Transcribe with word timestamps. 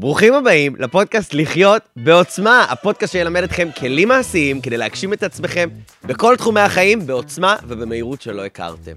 ברוכים 0.00 0.34
הבאים 0.34 0.76
לפודקאסט 0.76 1.34
לחיות 1.34 1.82
בעוצמה, 1.96 2.64
הפודקאסט 2.70 3.12
שילמד 3.12 3.42
אתכם 3.42 3.68
כלים 3.80 4.08
מעשיים 4.08 4.60
כדי 4.60 4.76
להגשים 4.76 5.12
את 5.12 5.22
עצמכם 5.22 5.68
בכל 6.04 6.36
תחומי 6.36 6.60
החיים 6.60 7.06
בעוצמה 7.06 7.56
ובמהירות 7.68 8.22
שלא 8.22 8.44
הכרתם. 8.44 8.96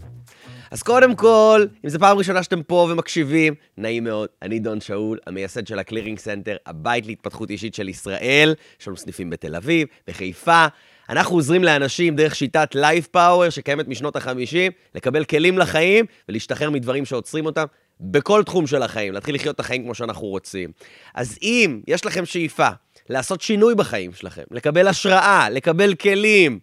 אז 0.72 0.84
קודם 0.84 1.16
כל, 1.16 1.66
אם 1.86 1.90
זו 1.90 2.00
פעם 2.00 2.18
ראשונה 2.18 2.44
שאתם 2.44 2.64
פה 2.64 2.88
ומקשיבים, 2.92 3.54
נעים 3.78 4.04
מאוד, 4.04 4.30
אני 4.42 4.60
דון 4.60 4.82
שאול, 4.82 5.20
המייסד 5.28 5.68
של 5.68 5.80
ה 5.80 5.84
Clearing 5.84 6.20
Center, 6.20 6.56
הבית 6.66 7.06
להתפתחות 7.06 7.50
אישית 7.50 7.76
של 7.76 7.90
ישראל, 7.90 8.54
יש 8.82 8.88
לנו 8.88 8.98
סניפים 8.98 9.30
בתל 9.30 9.56
אביב, 9.56 9.88
בחיפה. 10.08 10.66
אנחנו 11.10 11.36
עוזרים 11.36 11.64
לאנשים 11.64 12.16
דרך 12.16 12.36
שיטת 12.36 12.76
Life 12.76 13.08
Power 13.08 13.50
שקיימת 13.50 13.88
משנות 13.88 14.16
ה-50, 14.16 14.72
לקבל 14.96 15.24
כלים 15.26 15.58
לחיים 15.58 16.06
ולהשתחרר 16.30 16.70
מדברים 16.70 17.06
שעוצרים 17.06 17.46
אותם 17.46 17.66
בכל 18.00 18.44
תחום 18.44 18.68
של 18.68 18.84
החיים, 18.84 19.14
להתחיל 19.14 19.36
לחיות 19.36 19.56
את 19.56 19.60
החיים 19.60 19.84
כמו 19.84 19.96
שאנחנו 19.96 20.28
רוצים. 20.28 20.72
אז 21.16 21.38
אם 21.42 21.82
יש 21.88 22.06
לכם 22.06 22.26
שאיפה 22.26 22.70
לעשות 23.10 23.42
שינוי 23.42 23.76
בחיים 23.76 24.14
שלכם, 24.14 24.44
לקבל 24.52 24.88
השראה, 24.88 25.50
לקבל 25.50 25.96
כלים, 25.96 26.60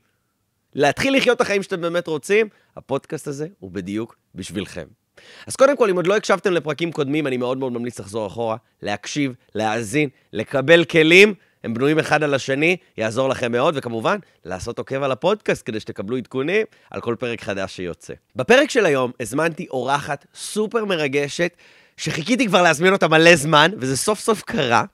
להתחיל 0.74 1.16
לחיות 1.16 1.36
את 1.36 1.40
החיים 1.40 1.62
שאתם 1.62 1.80
באמת 1.80 2.06
רוצים, 2.06 2.48
הפודקאסט 2.76 3.28
הזה 3.28 3.46
הוא 3.58 3.70
בדיוק 3.70 4.16
בשבילכם. 4.34 4.86
אז 5.46 5.56
קודם 5.56 5.76
כל, 5.76 5.90
אם 5.90 5.96
עוד 5.96 6.06
לא 6.06 6.16
הקשבתם 6.16 6.52
לפרקים 6.52 6.92
קודמים, 6.92 7.26
אני 7.26 7.36
מאוד 7.36 7.58
מאוד 7.58 7.72
ממליץ 7.72 8.00
לחזור 8.00 8.26
אחורה, 8.26 8.56
להקשיב, 8.82 9.32
להאזין, 9.54 10.08
לקבל 10.32 10.84
כלים. 10.84 11.34
הם 11.66 11.74
בנויים 11.74 11.98
אחד 11.98 12.22
על 12.22 12.34
השני, 12.34 12.76
יעזור 12.96 13.28
לכם 13.28 13.52
מאוד, 13.52 13.74
וכמובן, 13.76 14.16
לעשות 14.44 14.78
עוקב 14.78 15.02
על 15.02 15.12
הפודקאסט 15.12 15.62
כדי 15.66 15.80
שתקבלו 15.80 16.16
עדכונים 16.16 16.66
על 16.90 17.00
כל 17.00 17.14
פרק 17.18 17.42
חדש 17.42 17.76
שיוצא. 17.76 18.14
בפרק 18.36 18.70
של 18.70 18.86
היום 18.86 19.12
הזמנתי 19.20 19.66
אורחת 19.70 20.26
סופר 20.34 20.84
מרגשת, 20.84 21.56
שחיכיתי 21.96 22.46
כבר 22.46 22.62
להזמין 22.62 22.92
אותה 22.92 23.08
מלא 23.08 23.36
זמן, 23.36 23.70
וזה 23.78 23.96
סוף 23.96 24.20
סוף 24.20 24.42
קרה. 24.42 24.84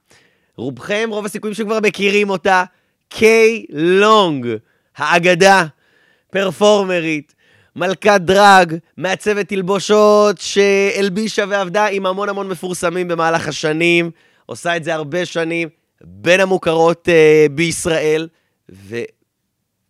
רובכם, 0.57 1.09
רוב 1.13 1.25
הסיכויים 1.25 1.55
שכבר 1.55 1.79
מכירים 1.83 2.31
אותה, 2.31 2.65
קיי 3.09 3.65
לונג, 3.71 4.47
האגדה, 4.97 5.65
פרפורמרית, 6.31 7.35
מלכת 7.77 8.21
דרג, 8.21 8.77
מעצבת 8.97 9.49
תלבושות 9.49 10.39
שהלבישה 10.39 11.45
ועבדה 11.49 11.87
עם 11.87 12.07
המון 12.07 12.29
המון 12.29 12.49
מפורסמים 12.49 13.09
במהלך 13.09 13.49
השנים, 13.49 14.11
עושה 14.47 14.77
את 14.77 14.85
זה 14.85 14.95
הרבה 14.95 15.25
שנים, 15.25 15.69
בין 16.05 16.41
המוכרות 16.41 17.09
uh, 17.09 17.53
בישראל, 17.53 18.29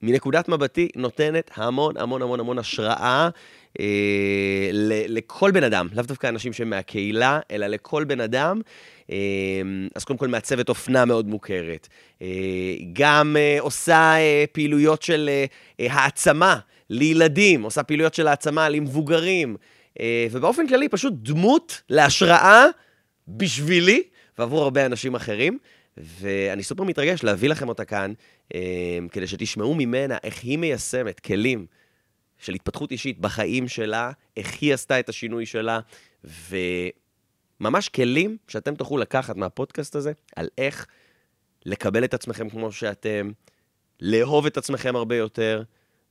ומנקודת 0.02 0.48
מבטי 0.48 0.88
נותנת 0.96 1.50
המון 1.54 1.96
המון 1.96 2.22
המון 2.22 2.40
המון 2.40 2.58
השראה 2.58 3.28
uh, 3.78 3.82
ל- 4.72 5.16
לכל 5.16 5.50
בן 5.50 5.64
אדם, 5.64 5.88
לאו 5.94 6.02
דווקא 6.02 6.26
אנשים 6.26 6.52
שהם 6.52 6.70
מהקהילה, 6.70 7.40
אלא 7.50 7.66
לכל 7.66 8.04
בן 8.04 8.20
אדם. 8.20 8.60
Uh, 9.06 9.10
אז 9.94 10.04
קודם 10.04 10.18
כל 10.18 10.28
מעצבת 10.28 10.68
אופנה 10.68 11.04
מאוד 11.04 11.28
מוכרת. 11.28 11.88
Uh, 12.18 12.22
גם 12.92 13.36
uh, 13.36 13.62
עושה 13.62 14.14
uh, 14.16 14.50
פעילויות 14.52 15.02
של 15.02 15.30
uh, 15.80 15.82
העצמה 15.92 16.58
לילדים, 16.90 17.62
עושה 17.62 17.82
פעילויות 17.82 18.14
של 18.14 18.28
העצמה 18.28 18.68
למבוגרים, 18.68 19.56
uh, 19.98 20.02
ובאופן 20.30 20.68
כללי 20.68 20.88
פשוט 20.88 21.12
דמות 21.16 21.82
להשראה 21.88 22.66
בשבילי 23.28 24.02
ועבור 24.38 24.62
הרבה 24.62 24.86
אנשים 24.86 25.14
אחרים. 25.14 25.58
ואני 25.96 26.62
סופר 26.62 26.82
מתרגש 26.82 27.24
להביא 27.24 27.48
לכם 27.48 27.68
אותה 27.68 27.84
כאן, 27.84 28.12
אה, 28.54 28.98
כדי 29.12 29.26
שתשמעו 29.26 29.74
ממנה 29.74 30.18
איך 30.22 30.42
היא 30.42 30.58
מיישמת 30.58 31.20
כלים 31.20 31.66
של 32.38 32.54
התפתחות 32.54 32.90
אישית 32.90 33.18
בחיים 33.18 33.68
שלה, 33.68 34.10
איך 34.36 34.60
היא 34.60 34.74
עשתה 34.74 35.00
את 35.00 35.08
השינוי 35.08 35.46
שלה, 35.46 35.80
וממש 37.60 37.88
כלים 37.88 38.36
שאתם 38.48 38.74
תוכלו 38.74 38.98
לקחת 38.98 39.36
מהפודקאסט 39.36 39.96
הזה, 39.96 40.12
על 40.36 40.48
איך 40.58 40.86
לקבל 41.66 42.04
את 42.04 42.14
עצמכם 42.14 42.48
כמו 42.48 42.72
שאתם, 42.72 43.30
לאהוב 44.00 44.46
את 44.46 44.56
עצמכם 44.56 44.96
הרבה 44.96 45.16
יותר, 45.16 45.62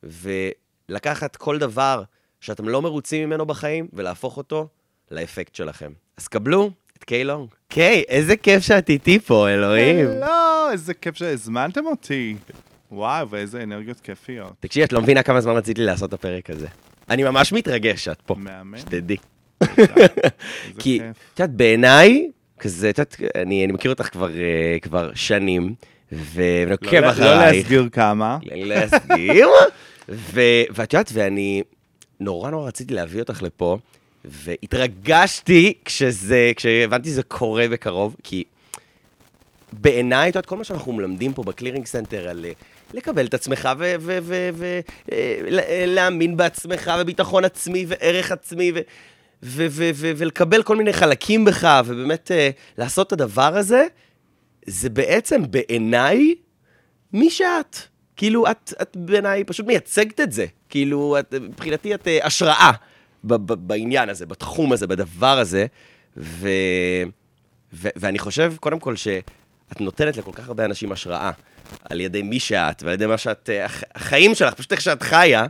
ולקחת 0.04 1.36
כל 1.36 1.58
דבר 1.58 2.03
שאתם 2.41 2.70
לא 2.70 2.81
מרוצים 2.81 3.30
ממנו 3.30 3.46
בחיים, 3.46 3.88
ולהפוך 3.94 4.38
אותו 4.38 4.68
לאפקט 5.12 5.56
שלכם. 5.56 5.94
אז 6.18 6.28
קבלו 6.28 6.72
את 7.01 7.06
קיי 7.06 7.23
לונג. 7.23 7.47
קיי, 7.69 8.03
איזה 8.07 8.35
כיף 8.38 8.63
שאת 8.63 8.89
איתי 8.89 9.19
פה, 9.19 9.50
אלוהים. 9.50 10.06
לא, 10.19 10.72
איזה 10.72 10.94
כיף 10.94 11.16
שהזמנתם 11.16 11.85
אותי. 11.85 12.35
וואו, 12.91 13.29
ואיזה 13.29 13.63
אנרגיות 13.63 14.00
כיפיות. 14.00 14.53
תקשיבי, 14.59 14.84
את 14.85 14.94
לא 14.94 15.01
מבינה 15.01 15.23
כמה 15.23 15.41
זמן 15.41 15.56
רציתי 15.56 15.81
לעשות 15.81 16.09
את 16.09 16.13
הפרק 16.13 16.50
הזה. 16.50 16.67
אני 17.09 17.23
ממש 17.23 17.53
מתרגש 17.53 18.03
שאת 18.06 18.22
פה, 18.22 18.35
מהמם. 18.38 18.78
שתדעי. 18.78 19.17
כי. 20.79 21.00
את 21.34 21.40
יודעת, 21.40 21.56
בעיניי, 21.56 22.29
כזה, 22.59 22.90
את 22.90 22.97
יודעת, 23.00 23.16
אני 23.35 23.66
אני 23.66 23.73
מכיר 23.73 23.91
אותך 23.91 24.09
כבר, 24.11 24.29
אה, 24.29 24.78
כבר 24.81 25.11
שנים, 25.16 25.73
ו- 26.11 26.63
ועוקב 26.67 26.94
לא- 26.95 27.00
לא 27.00 27.09
אחרייך. 27.11 27.56
להסגיר 27.56 27.90
כמה. 27.91 28.38
להסגיר. 28.44 29.47
ו- 30.09 30.41
ואת 30.73 30.94
יודעת, 30.94 31.09
ואני 31.13 31.63
נורא 32.19 32.50
נורא 32.51 32.67
רציתי 32.67 32.94
להביא 32.94 33.19
אותך 33.22 33.41
לפה, 33.44 33.78
והתרגשתי 34.26 35.74
כשזה, 35.86 36.52
כשהבנתי 36.56 37.09
שזה 37.09 37.24
קורה 37.24 37.68
בקרוב, 37.68 38.16
כי 38.24 38.44
בעיניי, 39.74 40.30
את 40.30 40.36
יודעת, 40.36 40.46
כל 40.46 40.58
מה 40.58 40.64
שאנחנו 40.64 40.94
מלמדים 40.94 41.34
פה 41.34 41.44
ב 41.44 41.48
Clearing 41.48 41.85
Center 41.85 42.29
על 42.30 42.46
אה, 42.46 42.52
לקבל 42.94 43.26
את 43.26 43.34
עצמך 43.34 43.70
ולהאמין 45.08 46.38
בעצמך 46.38 46.92
וביטחון 47.00 47.46
עצמי 47.46 47.86
וערך 47.88 48.32
עצמי 48.32 48.72
ולקבל 49.44 50.64
כל 50.64 50.76
מיני 50.76 50.94
חלקים 50.94 51.46
בך 51.46 51.82
ובאמת 51.86 52.32
אה, 52.32 52.50
לעשות 52.78 53.08
את 53.08 53.12
הדבר 53.12 53.58
הזה, 53.58 53.86
זה 54.66 54.90
בעצם 54.90 55.52
בעיניי 55.52 56.36
מי 57.14 57.30
שאת. 57.30 57.78
כאילו, 58.16 58.52
את, 58.52 58.74
את 58.82 58.98
בעיניי 58.98 59.44
פשוט 59.44 59.66
מייצגת 59.66 60.22
את 60.22 60.32
זה. 60.32 60.46
כאילו, 60.70 61.20
את, 61.20 61.34
מבחינתי 61.34 61.94
את 61.96 62.08
אה, 62.08 62.26
השראה 62.26 62.72
בעניין 63.24 64.09
הזה, 64.09 64.26
בתחום 64.26 64.72
הזה, 64.74 64.88
בדבר 64.88 65.38
הזה. 65.40 65.66
ו... 66.18 66.50
ו- 67.74 67.90
ואני 67.96 68.20
חושב, 68.20 68.54
קודם 68.59 68.80
כל, 68.80 68.96
שאת 68.96 69.82
נותנת 69.82 70.18
לכל 70.18 70.32
כך 70.34 70.48
הרבה 70.48 70.66
אנשים 70.66 70.92
השראה 70.92 71.32
על 71.90 72.00
ידי 72.00 72.22
מי 72.22 72.40
שאת 72.40 72.84
ועל 72.84 72.94
ידי 72.94 73.06
מה 73.06 73.18
שאת, 73.18 73.50
אה, 73.50 73.66
הח- 73.66 73.84
החיים 73.96 74.36
שלך, 74.36 74.54
פשוט 74.54 74.72
איך 74.72 74.82
שאת 74.82 75.04
חיה, 75.04 75.46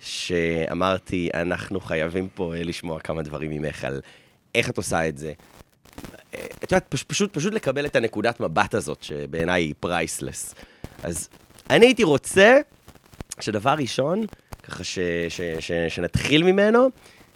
שאמרתי, 0.00 1.28
אנחנו 1.34 1.80
חייבים 1.80 2.28
פה 2.34 2.54
אה, 2.54 2.62
לשמוע 2.62 3.00
כמה 3.00 3.22
דברים 3.22 3.50
ממך 3.50 3.84
על 3.84 4.00
איך 4.54 4.70
את 4.70 4.76
עושה 4.76 5.08
את 5.08 5.18
זה. 5.18 5.32
אה, 6.34 6.46
את 6.64 6.72
יודעת, 6.72 6.86
פש, 6.88 7.02
פשוט, 7.02 7.32
פשוט 7.34 7.54
לקבל 7.54 7.86
את 7.86 7.96
הנקודת 7.96 8.40
מבט 8.40 8.74
הזאת, 8.74 9.02
שבעיניי 9.02 9.62
היא 9.62 9.74
פרייסלס. 9.80 10.54
אז 11.02 11.28
אני 11.70 11.86
הייתי 11.86 12.04
רוצה 12.04 12.56
שדבר 13.40 13.74
ראשון, 13.78 14.24
ככה 14.60 14.84
ש, 14.84 14.98
ש, 15.28 15.40
ש, 15.60 15.72
שנתחיל 15.72 16.42
ממנו, 16.42 16.88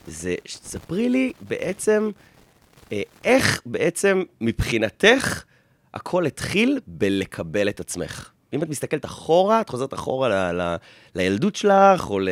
זה 0.06 0.34
שתספרי 0.44 1.08
לי 1.08 1.32
בעצם 1.40 2.10
אה, 2.92 3.02
איך 3.24 3.62
בעצם 3.66 4.22
מבחינתך 4.40 5.44
הכל 5.94 6.26
התחיל 6.26 6.80
בלקבל 6.86 7.68
את 7.68 7.80
עצמך. 7.80 8.30
אם 8.52 8.62
את 8.62 8.68
מסתכלת 8.68 9.04
אחורה, 9.04 9.60
את 9.60 9.68
חוזרת 9.68 9.94
אחורה 9.94 10.28
ל, 10.28 10.60
ל, 10.60 10.76
לילדות 11.14 11.56
שלך, 11.56 12.10
או 12.10 12.18
ל... 12.18 12.28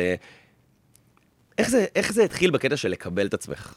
איך 1.57 1.69
זה, 1.69 1.85
איך 1.95 2.13
זה 2.13 2.23
התחיל 2.23 2.51
בקטע 2.51 2.77
של 2.77 2.89
לקבל 2.89 3.27
את 3.27 3.33
עצמך? 3.33 3.73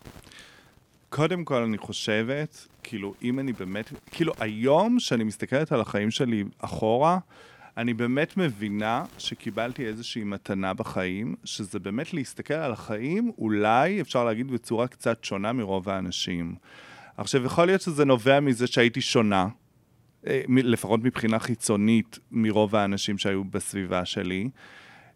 קודם 1.08 1.44
כל, 1.44 1.62
אני 1.62 1.78
חושבת, 1.78 2.66
כאילו, 2.82 3.14
אם 3.22 3.38
אני 3.38 3.52
באמת, 3.52 3.92
כאילו, 4.10 4.32
היום, 4.38 5.00
שאני 5.00 5.24
מסתכלת 5.24 5.72
על 5.72 5.80
החיים 5.80 6.10
שלי 6.10 6.44
אחורה, 6.58 7.18
אני 7.76 7.94
באמת 7.94 8.36
מבינה 8.36 9.04
שקיבלתי 9.18 9.86
איזושהי 9.86 10.24
מתנה 10.24 10.74
בחיים, 10.74 11.34
שזה 11.44 11.78
באמת 11.78 12.14
להסתכל 12.14 12.54
על 12.54 12.72
החיים, 12.72 13.32
אולי, 13.38 14.00
אפשר 14.00 14.24
להגיד, 14.24 14.50
בצורה 14.50 14.88
קצת 14.88 15.24
שונה 15.24 15.52
מרוב 15.52 15.88
האנשים. 15.88 16.54
עכשיו, 17.16 17.44
יכול 17.44 17.66
להיות 17.66 17.80
שזה 17.80 18.04
נובע 18.04 18.40
מזה 18.40 18.66
שהייתי 18.66 19.00
שונה, 19.00 19.48
אה, 20.26 20.42
לפחות 20.48 21.00
מבחינה 21.02 21.38
חיצונית, 21.38 22.18
מרוב 22.30 22.76
האנשים 22.76 23.18
שהיו 23.18 23.44
בסביבה 23.44 24.04
שלי. 24.04 24.48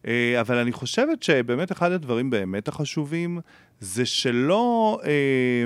אה, 0.06 0.41
אבל 0.41 0.56
אני 0.56 0.73
חושבת 0.73 1.23
שבאמת 1.23 1.73
אחד 1.73 1.93
הדברים 1.93 2.31
באמת 2.31 2.69
החשובים 2.69 3.41
זה 3.81 4.06
שלא, 4.06 5.01
אה, 5.05 5.65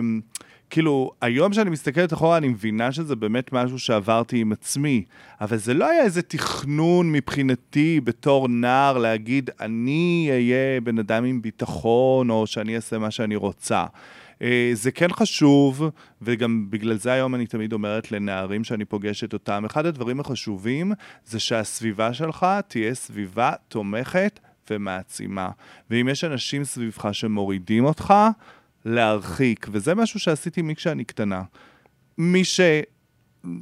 כאילו, 0.74 1.10
היום 1.20 1.52
שאני 1.52 1.70
מסתכלת 1.70 2.12
אחורה 2.12 2.36
אני 2.36 2.48
מבינה 2.48 2.92
שזה 2.92 3.16
באמת 3.16 3.52
משהו 3.52 3.78
שעברתי 3.78 4.38
עם 4.38 4.52
עצמי, 4.52 5.04
אבל 5.40 5.56
זה 5.56 5.74
לא 5.74 5.90
היה 5.90 6.02
איזה 6.02 6.22
תכנון 6.22 7.12
מבחינתי 7.12 8.00
בתור 8.04 8.48
נער 8.48 8.98
להגיד, 8.98 9.50
אני 9.60 10.28
אהיה 10.30 10.80
בן 10.80 10.98
אדם 10.98 11.24
עם 11.24 11.42
ביטחון, 11.42 12.30
או 12.30 12.46
שאני 12.46 12.76
אעשה 12.76 12.98
מה 12.98 13.10
שאני 13.10 13.36
רוצה. 13.36 13.84
אה, 14.42 14.70
זה 14.72 14.90
כן 14.90 15.08
חשוב, 15.12 15.90
וגם 16.22 16.66
בגלל 16.70 16.96
זה 16.96 17.12
היום 17.12 17.34
אני 17.34 17.46
תמיד 17.46 17.72
אומרת 17.72 18.12
לנערים 18.12 18.64
שאני 18.64 18.84
פוגשת 18.84 19.32
אותם, 19.32 19.64
אחד 19.64 19.86
הדברים 19.86 20.20
החשובים 20.20 20.92
זה 21.24 21.40
שהסביבה 21.40 22.12
שלך 22.12 22.46
תהיה 22.68 22.94
סביבה 22.94 23.52
תומכת 23.68 24.40
ומעצימה. 24.70 25.50
ואם 25.90 26.08
יש 26.08 26.24
אנשים 26.24 26.64
סביבך 26.64 27.08
שמורידים 27.12 27.84
אותך, 27.84 28.14
להרחיק, 28.84 29.66
וזה 29.70 29.94
משהו 29.94 30.20
שעשיתי 30.20 30.62
מכשאני 30.62 31.04
קטנה. 31.04 31.42
מי 32.18 32.42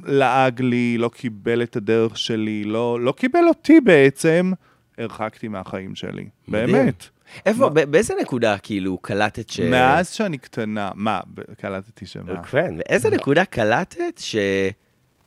לעג 0.05 0.61
לי, 0.61 0.97
לא 0.97 1.09
קיבל 1.09 1.63
את 1.63 1.75
הדרך 1.75 2.17
שלי, 2.17 2.63
לא, 2.63 2.99
לא 3.01 3.11
קיבל 3.11 3.47
אותי 3.47 3.81
בעצם, 3.81 4.51
הרחקתי 4.97 5.47
מהחיים 5.47 5.95
שלי. 5.95 6.29
מדהים. 6.47 6.71
באמת. 6.71 7.05
איפה, 7.45 7.69
ב- 7.69 7.79
באיזה 7.79 8.13
נקודה 8.21 8.57
כאילו 8.57 8.97
קלטת 8.97 9.49
ש... 9.49 9.59
מאז 9.59 10.09
שאני 10.09 10.37
קטנה, 10.37 10.91
מה, 10.95 11.19
קלטתי 11.57 12.05
שמה? 12.05 12.43
כן, 12.43 12.77
באיזה 12.77 13.09
נקודה 13.09 13.45
קלטת 13.45 14.17
ש... 14.17 14.35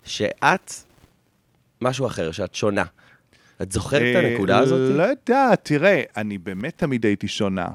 שאת 0.05 0.73
משהו 1.81 2.07
אחר, 2.07 2.31
שאת 2.31 2.55
שונה? 2.55 2.85
את 3.63 3.73
זוכרת 3.73 4.03
את 4.03 4.25
אה, 4.25 4.31
הנקודה 4.31 4.59
הזאת? 4.59 4.97
לא 4.97 5.03
יודע, 5.03 5.55
תראה, 5.63 6.03
אני 6.17 6.39
באמת 6.39 6.79
תמיד 6.79 7.07
הייתי 7.07 7.29
שונה. 7.29 7.69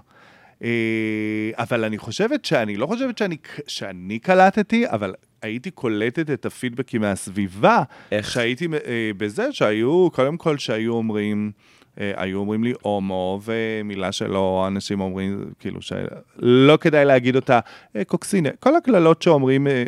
אה, 0.64 1.52
אבל 1.58 1.84
אני 1.84 1.98
חושבת 1.98 2.46
שאני, 2.46 2.78
לא 2.78 2.86
חושבת 2.86 3.18
שאני, 3.18 3.38
שאני 3.68 4.20
קלטתי, 4.20 4.90
אבל 4.90 5.14
הייתי 5.42 5.72
קולטת 5.72 6.30
את 6.30 6.46
הפידבקים 6.46 7.02
מהסביבה. 7.02 7.84
איך? 8.12 8.32
שהייתי 8.32 8.68
אה, 8.86 9.12
בזה 9.18 9.52
שהיו, 9.52 10.10
קודם 10.12 10.38
כל 10.38 10.58
שהיו 10.58 10.94
אומרים, 10.94 11.52
אה, 12.00 12.12
היו 12.16 12.40
אומרים 12.40 12.64
לי 12.64 12.74
הומו, 12.82 13.42
ומילה 13.44 14.12
שלא 14.12 14.64
אנשים 14.68 15.02
אומרים, 15.02 15.52
כאילו 15.60 15.80
שלא 15.82 16.78
כדאי 16.82 17.06
להגיד 17.06 17.36
אותה, 17.36 17.60
אה, 17.96 18.04
קוקסינה. 18.04 18.50
כל 18.60 18.76
הקללות 18.76 19.22
שאומרים... 19.22 19.68
אה, 19.68 19.84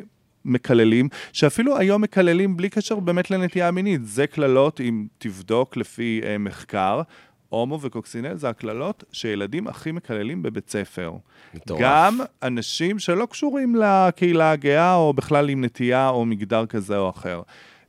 מקללים, 0.46 1.10
שאפילו 1.34 1.78
היום 1.78 2.02
מקללים 2.02 2.58
בלי 2.58 2.70
קשר 2.70 3.00
באמת 3.00 3.32
לנטייה 3.32 3.72
מינית. 3.72 4.06
זה 4.06 4.28
קללות, 4.28 4.82
אם 4.82 5.06
תבדוק 5.18 5.78
לפי 5.78 6.22
אה, 6.24 6.38
מחקר, 6.38 7.02
הומו 7.54 7.82
וקוקסינל 7.82 8.36
זה 8.36 8.50
הקללות 8.50 9.04
שילדים 9.12 9.68
הכי 9.68 9.92
מקללים 9.92 10.44
בבית 10.44 10.70
ספר. 10.70 11.14
מטורף. 11.54 11.80
גם 11.82 12.20
אנשים 12.44 13.00
שלא 13.00 13.26
קשורים 13.26 13.76
לקהילה 13.76 14.52
הגאה, 14.52 14.96
או 14.96 15.14
בכלל 15.14 15.50
עם 15.50 15.64
נטייה 15.64 16.10
או 16.10 16.26
מגדר 16.26 16.66
כזה 16.66 16.98
או 16.98 17.10
אחר. 17.10 17.42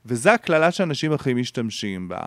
וזו 0.06 0.31
הקללה 0.31 0.70
שאנשים 0.70 1.12
הכי 1.12 1.34
משתמשים 1.34 2.08
בה. 2.08 2.19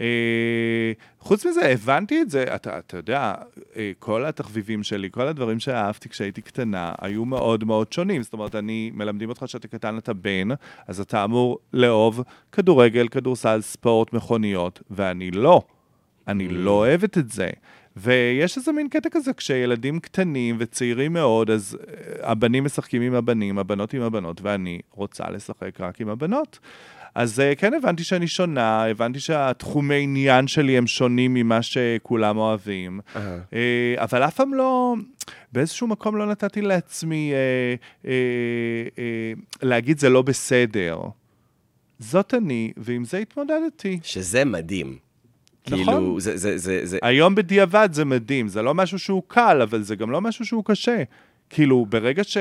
אה, 0.00 0.92
חוץ 1.20 1.46
מזה, 1.46 1.68
הבנתי 1.68 2.22
את 2.22 2.30
זה, 2.30 2.44
אתה, 2.54 2.78
אתה 2.78 2.96
יודע, 2.96 3.34
אה, 3.76 3.92
כל 3.98 4.24
התחביבים 4.24 4.82
שלי, 4.82 5.08
כל 5.10 5.28
הדברים 5.28 5.60
שאהבתי 5.60 6.08
כשהייתי 6.08 6.42
קטנה, 6.42 6.92
היו 7.00 7.24
מאוד 7.24 7.64
מאוד 7.64 7.92
שונים. 7.92 8.22
זאת 8.22 8.32
אומרת, 8.32 8.54
אני, 8.54 8.90
מלמדים 8.94 9.28
אותך 9.28 9.44
שאתה 9.46 9.68
קטן, 9.68 9.98
אתה 9.98 10.12
בן, 10.12 10.48
אז 10.86 11.00
אתה 11.00 11.24
אמור 11.24 11.58
לאהוב 11.72 12.22
כדורגל, 12.52 13.08
כדורסל, 13.08 13.60
ספורט, 13.60 14.12
מכוניות, 14.12 14.82
ואני 14.90 15.30
לא. 15.30 15.62
אני 16.28 16.48
לא 16.48 16.70
אוהבת 16.70 17.18
את 17.18 17.30
זה. 17.30 17.50
ויש 17.96 18.56
איזה 18.56 18.72
מין 18.72 18.88
קטע 18.88 19.08
כזה, 19.12 19.32
כשילדים 19.32 20.00
קטנים 20.00 20.56
וצעירים 20.58 21.12
מאוד, 21.12 21.50
אז 21.50 21.78
אה, 21.88 22.30
הבנים 22.30 22.64
משחקים 22.64 23.02
עם 23.02 23.14
הבנים, 23.14 23.58
הבנות 23.58 23.94
עם 23.94 24.02
הבנות, 24.02 24.40
ואני 24.40 24.80
רוצה 24.90 25.30
לשחק 25.30 25.80
רק 25.80 26.00
עם 26.00 26.08
הבנות. 26.08 26.58
אז 27.14 27.40
אה, 27.40 27.54
כן 27.54 27.74
הבנתי 27.74 28.04
שאני 28.04 28.26
שונה, 28.26 28.84
הבנתי 28.84 29.20
שהתחומי 29.20 30.02
עניין 30.02 30.46
שלי 30.46 30.78
הם 30.78 30.86
שונים 30.86 31.34
ממה 31.34 31.62
שכולם 31.62 32.36
אוהבים. 32.36 33.00
אה, 33.52 33.94
אבל 33.96 34.22
אף 34.22 34.34
פעם 34.34 34.54
לא, 34.54 34.94
באיזשהו 35.52 35.86
מקום 35.86 36.16
לא 36.16 36.26
נתתי 36.26 36.62
לעצמי 36.62 37.32
אה, 37.32 37.74
אה, 38.10 38.12
אה, 38.98 39.32
להגיד 39.62 39.98
זה 39.98 40.08
לא 40.08 40.22
בסדר. 40.22 41.00
זאת 41.98 42.34
אני, 42.34 42.72
ועם 42.76 43.04
זה 43.04 43.18
התמודדתי. 43.18 44.00
שזה 44.02 44.44
מדהים. 44.44 44.98
נכון. 45.70 45.84
כאילו, 45.84 46.20
זה, 46.20 46.36
זה, 46.36 46.58
זה, 46.58 46.80
זה... 46.82 46.98
היום 47.02 47.34
בדיעבד 47.34 47.88
זה 47.92 48.04
מדהים, 48.04 48.48
זה 48.48 48.62
לא 48.62 48.74
משהו 48.74 48.98
שהוא 48.98 49.22
קל, 49.28 49.62
אבל 49.62 49.82
זה 49.82 49.96
גם 49.96 50.10
לא 50.10 50.20
משהו 50.20 50.46
שהוא 50.46 50.64
קשה. 50.64 51.02
כאילו, 51.50 51.86
ברגע 51.88 52.24
ש... 52.24 52.36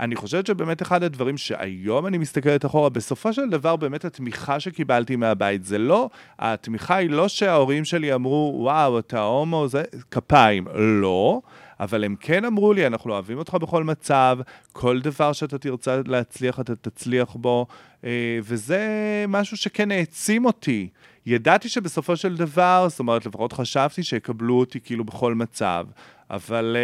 אני 0.00 0.16
חושבת 0.16 0.46
שבאמת 0.46 0.82
אחד 0.82 1.02
הדברים 1.02 1.36
שהיום 1.36 2.06
אני 2.06 2.18
מסתכלת 2.18 2.66
אחורה, 2.66 2.88
בסופו 2.88 3.32
של 3.32 3.50
דבר 3.50 3.76
באמת 3.76 4.04
התמיכה 4.04 4.60
שקיבלתי 4.60 5.16
מהבית, 5.16 5.64
זה 5.64 5.78
לא, 5.78 6.10
התמיכה 6.38 6.96
היא 6.96 7.10
לא 7.10 7.28
שההורים 7.28 7.84
שלי 7.84 8.14
אמרו, 8.14 8.54
וואו, 8.58 8.98
אתה 8.98 9.22
הומו, 9.22 9.68
זה 9.68 9.82
כפיים. 10.10 10.66
לא, 10.74 11.40
אבל 11.80 12.04
הם 12.04 12.16
כן 12.20 12.44
אמרו 12.44 12.72
לי, 12.72 12.86
אנחנו 12.86 13.12
אוהבים 13.12 13.38
אותך 13.38 13.54
בכל 13.54 13.84
מצב, 13.84 14.38
כל 14.72 15.00
דבר 15.00 15.32
שאתה 15.32 15.58
תרצה 15.58 16.00
להצליח, 16.06 16.60
אתה 16.60 16.76
תצליח 16.76 17.34
בו, 17.34 17.66
אה, 18.04 18.38
וזה 18.42 18.84
משהו 19.28 19.56
שכן 19.56 19.90
העצים 19.90 20.44
אותי. 20.44 20.88
ידעתי 21.26 21.68
שבסופו 21.68 22.16
של 22.16 22.36
דבר, 22.36 22.86
זאת 22.88 22.98
אומרת, 22.98 23.26
לפחות 23.26 23.52
חשבתי 23.52 24.02
שיקבלו 24.02 24.58
אותי 24.58 24.80
כאילו 24.80 25.04
בכל 25.04 25.34
מצב. 25.34 25.86
אבל 26.30 26.76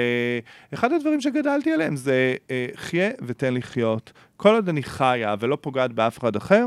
uh, 0.71 0.75
אחד 0.75 0.93
הדברים 0.93 1.21
שגדלתי 1.21 1.73
עליהם 1.73 1.97
זה 1.97 2.37
uh, 2.47 2.51
חיה 2.77 3.11
ותן 3.27 3.55
לחיות. 3.55 4.13
כל 4.37 4.55
עוד 4.55 4.69
אני 4.69 4.83
חיה 4.83 5.35
ולא 5.41 5.59
פוגעת 5.61 5.93
באף 5.93 6.19
אחד 6.19 6.37
אחר, 6.37 6.67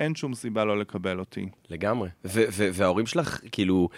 אין 0.00 0.14
שום 0.14 0.34
סיבה 0.34 0.64
לא 0.64 0.78
לקבל 0.78 1.18
אותי. 1.18 1.48
לגמרי. 1.70 2.08
וההורים 2.74 3.06
שלך, 3.06 3.40
כאילו, 3.52 3.88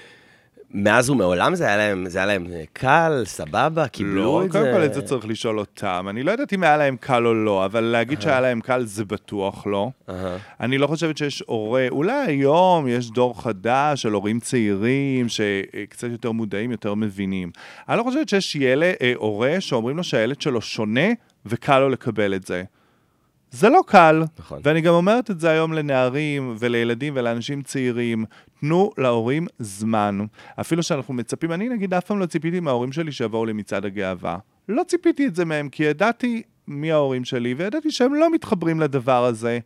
מאז 0.70 1.10
ומעולם 1.10 1.54
זה 1.54 1.66
היה 1.66 1.76
להם, 1.76 2.08
זה 2.08 2.18
היה 2.18 2.26
להם 2.26 2.46
קל, 2.72 3.22
סבבה, 3.24 3.88
קיבלו 3.88 4.14
לא, 4.14 4.44
את 4.44 4.52
זה? 4.52 4.58
קודם 4.58 4.72
כל 4.72 4.84
את 4.84 4.94
זה 4.94 5.02
צריך 5.02 5.26
לשאול 5.26 5.58
אותם. 5.58 6.06
אני 6.10 6.22
לא 6.22 6.30
יודעת 6.30 6.52
אם 6.52 6.62
היה 6.62 6.76
להם 6.76 6.96
קל 7.00 7.26
או 7.26 7.34
לא, 7.34 7.64
אבל 7.64 7.80
להגיד 7.80 8.20
שהיה 8.20 8.40
להם 8.40 8.60
קל 8.60 8.84
זה 8.84 9.04
בטוח 9.04 9.66
לא. 9.66 9.90
אהה. 10.08 10.36
אני 10.60 10.78
לא 10.78 10.86
חושבת 10.86 11.18
שיש 11.18 11.42
הורה, 11.46 11.86
אולי 11.90 12.26
היום 12.26 12.88
יש 12.88 13.10
דור 13.10 13.42
חדש 13.42 14.02
של 14.02 14.12
הורים 14.12 14.40
צעירים 14.40 15.28
שקצת 15.28 16.08
יותר 16.10 16.32
מודעים, 16.32 16.70
יותר 16.70 16.94
מבינים. 16.94 17.50
אני 17.88 17.98
לא 17.98 18.02
חושבת 18.02 18.28
שיש 18.28 18.56
ילד, 18.56 18.94
אה, 19.02 19.12
הורה 19.16 19.56
שאומרים 19.60 19.96
לו 19.96 20.04
שהילד 20.04 20.40
שלו 20.40 20.60
שונה 20.60 21.08
וקל 21.46 21.78
לו 21.78 21.88
לקבל 21.88 22.34
את 22.34 22.46
זה. 22.46 22.62
זה 23.50 23.68
לא 23.68 23.80
קל, 23.86 24.22
נכון. 24.38 24.60
ואני 24.64 24.80
גם 24.80 24.94
אומרת 24.94 25.30
את 25.30 25.40
זה 25.40 25.50
היום 25.50 25.72
לנערים 25.72 26.56
ולילדים 26.58 27.12
ולאנשים 27.16 27.62
צעירים, 27.62 28.24
תנו 28.60 28.90
להורים 28.98 29.46
זמן. 29.58 30.18
אפילו 30.60 30.82
שאנחנו 30.82 31.14
מצפים, 31.14 31.52
אני 31.52 31.68
נגיד 31.68 31.94
אף 31.94 32.04
פעם 32.04 32.18
לא 32.18 32.26
ציפיתי 32.26 32.60
מההורים 32.60 32.92
שלי 32.92 33.12
שיבואו 33.12 33.46
למצעד 33.46 33.84
הגאווה. 33.84 34.38
לא 34.68 34.82
ציפיתי 34.82 35.26
את 35.26 35.34
זה 35.34 35.44
מהם, 35.44 35.68
כי 35.68 35.82
ידעתי 35.82 36.42
מי 36.68 36.92
ההורים 36.92 37.24
שלי, 37.24 37.54
וידעתי 37.54 37.90
שהם 37.90 38.14
לא 38.14 38.32
מתחברים 38.32 38.80
לדבר 38.80 39.24
הזה, 39.24 39.58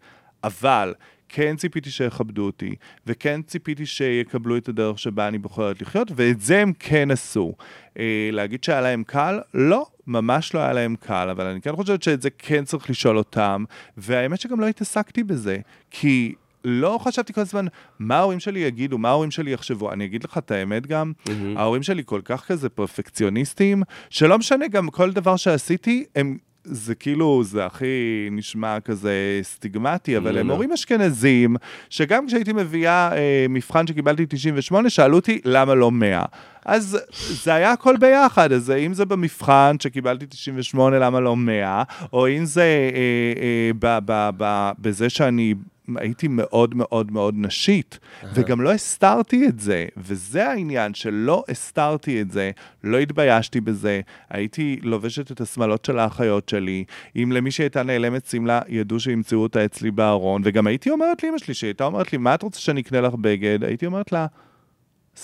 אבל 0.45 0.95
כן 1.33 1.57
ציפיתי 1.57 1.91
שיכבדו 1.91 2.47
אותי, 2.47 2.75
וכן 3.07 3.43
ציפיתי 3.43 3.87
שיקבלו 3.87 4.57
את 4.57 4.69
הדרך 4.69 4.99
שבה 4.99 5.29
אני 5.29 5.39
בוחרת 5.39 5.83
לחיות, 5.83 6.13
ואת 6.17 6.41
זה 6.41 6.61
הם 6.61 6.73
כן 6.79 7.11
עשו. 7.11 7.55
אה, 7.99 8.29
להגיד 8.33 8.65
שהיה 8.65 8.81
להם 8.81 9.05
קל? 9.07 9.41
לא, 9.55 9.87
ממש 10.07 10.55
לא 10.55 10.61
היה 10.61 10.73
להם 10.73 10.97
קל, 10.97 11.29
אבל 11.31 11.47
אני 11.47 11.61
כן 11.61 11.77
חושבת 11.77 12.03
שאת 12.03 12.23
זה 12.23 12.31
כן 12.39 12.65
צריך 12.65 12.91
לשאול 12.91 13.19
אותם, 13.19 13.65
והאמת 13.97 14.41
שגם 14.41 14.61
לא 14.61 14.67
התעסקתי 14.67 15.25
בזה, 15.25 15.59
כי... 15.91 16.35
לא 16.65 16.99
חשבתי 17.03 17.33
כל 17.33 17.41
הזמן, 17.41 17.67
מה 17.99 18.17
ההורים 18.17 18.41
שלי 18.41 18.61
יגידו, 18.61 18.99
מה 18.99 19.09
ההורים 19.09 19.31
שלי 19.31 19.53
יחשבו. 19.53 19.93
אני 19.93 20.05
אגיד 20.05 20.25
לך 20.25 20.39
את 20.39 20.51
האמת 20.51 20.87
גם, 20.87 21.13
מהמם. 21.29 21.57
ההורים 21.57 21.83
שלי 21.83 22.03
כל 22.07 22.21
כך 22.25 22.47
כזה 22.47 22.69
פרפקציוניסטים, 22.69 23.83
שלא 24.11 24.39
משנה 24.39 24.69
גם 24.69 24.91
כל 24.91 25.13
דבר 25.13 25.37
שעשיתי, 25.37 26.05
הם... 26.17 26.37
זה 26.65 26.95
כאילו, 26.95 27.43
זה 27.45 27.67
הכי 27.67 28.29
נשמע 28.31 28.81
כזה 28.81 29.41
סטיגמטי, 29.43 30.17
אבל 30.17 30.35
לא, 30.35 30.41
הם 30.41 30.49
לא. 30.49 30.53
הורים 30.53 30.73
אשכנזים, 30.73 31.57
שגם 31.91 32.27
כשהייתי 32.27 32.53
מביאה 32.53 33.17
אה, 33.17 33.47
מבחן 33.49 33.87
שקיבלתי 33.87 34.27
98, 34.29 34.91
שאלו 34.91 35.17
אותי 35.17 35.41
למה 35.45 35.75
לא 35.75 35.91
100. 35.91 36.25
אז 36.65 36.99
זה 37.45 37.55
היה 37.55 37.73
הכל 37.73 37.97
ביחד, 37.97 38.53
אז 38.53 38.71
אם 38.71 38.95
זה 38.95 39.05
במבחן 39.05 39.77
שקיבלתי 39.81 40.27
98, 40.27 40.99
למה 40.99 41.21
לא 41.21 41.37
100, 41.37 41.83
או 42.13 42.29
אם 42.29 42.45
זה 42.45 42.63
אה, 42.63 43.43
אה, 43.43 43.71
ב, 43.79 43.99
ב, 44.05 44.31
ב, 44.37 44.71
בזה 44.79 45.11
שאני 45.11 45.55
הייתי 45.97 46.29
מאוד 46.29 46.75
מאוד 46.75 47.13
מאוד 47.13 47.35
נשית, 47.39 47.99
וגם 48.35 48.61
לא 48.61 48.73
הסתרתי 48.73 49.49
את 49.49 49.61
זה, 49.61 49.87
וזה 49.97 50.49
העניין, 50.49 50.95
שלא 50.95 51.45
הסתרתי 51.49 52.21
את 52.21 52.31
זה, 52.31 52.51
לא 52.85 52.99
התביישתי 52.99 53.61
בזה, 53.61 54.01
הייתי 54.31 54.79
לובשת 54.83 55.33
את 55.33 55.41
השמלות 55.41 55.85
של 55.85 55.99
האחיות 55.99 56.49
שלי, 56.49 56.85
אם 57.17 57.33
למי 57.33 57.51
שהייתה 57.51 57.83
נעלמת 57.83 58.27
שמלה, 58.27 58.61
ידעו 58.69 59.01
שימצאו 59.01 59.39
אותה 59.39 59.65
אצלי 59.65 59.91
בארון, 59.91 60.43
וגם 60.45 60.67
הייתי 60.67 60.91
אומרת 60.91 61.23
לאמא 61.23 61.39
שלי, 61.39 61.55
שהייתה 61.55 61.85
אומרת 61.85 62.13
לי, 62.13 62.19
מה 62.19 62.35
את 62.35 62.43
רוצה 62.43 62.61
שאני 62.61 62.81
אקנה 62.81 63.01
לך 63.01 63.15
בגד? 63.15 63.65
הייתי 63.65 63.87
אומרת 63.87 64.13
לה, 64.13 64.27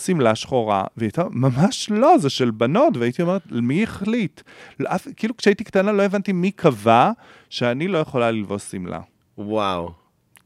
שמלה 0.05 0.35
שחורה, 0.35 0.85
והיא 0.97 1.07
הייתה, 1.07 1.25
ממש 1.31 1.91
לא, 1.91 2.19
זה 2.19 2.31
של 2.31 2.51
בנות, 2.51 2.97
והייתי 2.97 3.23
אומרת, 3.23 3.43
מי 3.51 3.83
החליט? 3.83 4.41
לא, 4.81 4.91
כאילו 5.17 5.37
כשהייתי 5.37 5.65
קטנה 5.65 5.93
לא 5.93 6.03
הבנתי 6.03 6.33
מי 6.33 6.51
קבע 6.51 7.11
שאני 7.51 7.89
לא 7.89 7.99
יכולה 7.99 8.31
ללבוש 8.31 8.63
שמלה. 8.63 9.01
וואו, 9.39 9.93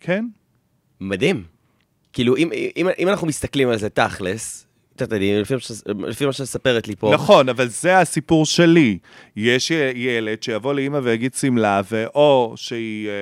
כן? 0.00 0.24
מדהים. 1.00 1.44
כאילו, 2.12 2.36
אם, 2.36 2.50
אם, 2.76 2.88
אם 2.98 3.08
אנחנו 3.08 3.26
מסתכלים 3.26 3.68
על 3.68 3.78
זה 3.78 3.90
תכלס, 3.90 4.66
תתני, 5.02 5.40
לפי 5.40 5.54
מה 5.54 5.60
ש- 5.60 5.82
לפי 5.86 6.26
מה 6.26 6.32
שספרת 6.32 6.88
לי 6.88 6.96
פה. 6.96 7.10
נכון, 7.14 7.48
אבל 7.48 7.68
זה 7.68 7.98
הסיפור 7.98 8.46
שלי. 8.46 8.98
יש 9.36 9.70
ילד 9.94 10.42
שיבוא 10.42 10.74
לאימא 10.74 11.00
ויגיד 11.02 11.34
שמלה, 11.34 11.80
ואו 11.90 12.52
שהיא 12.56 13.08
אה, 13.08 13.12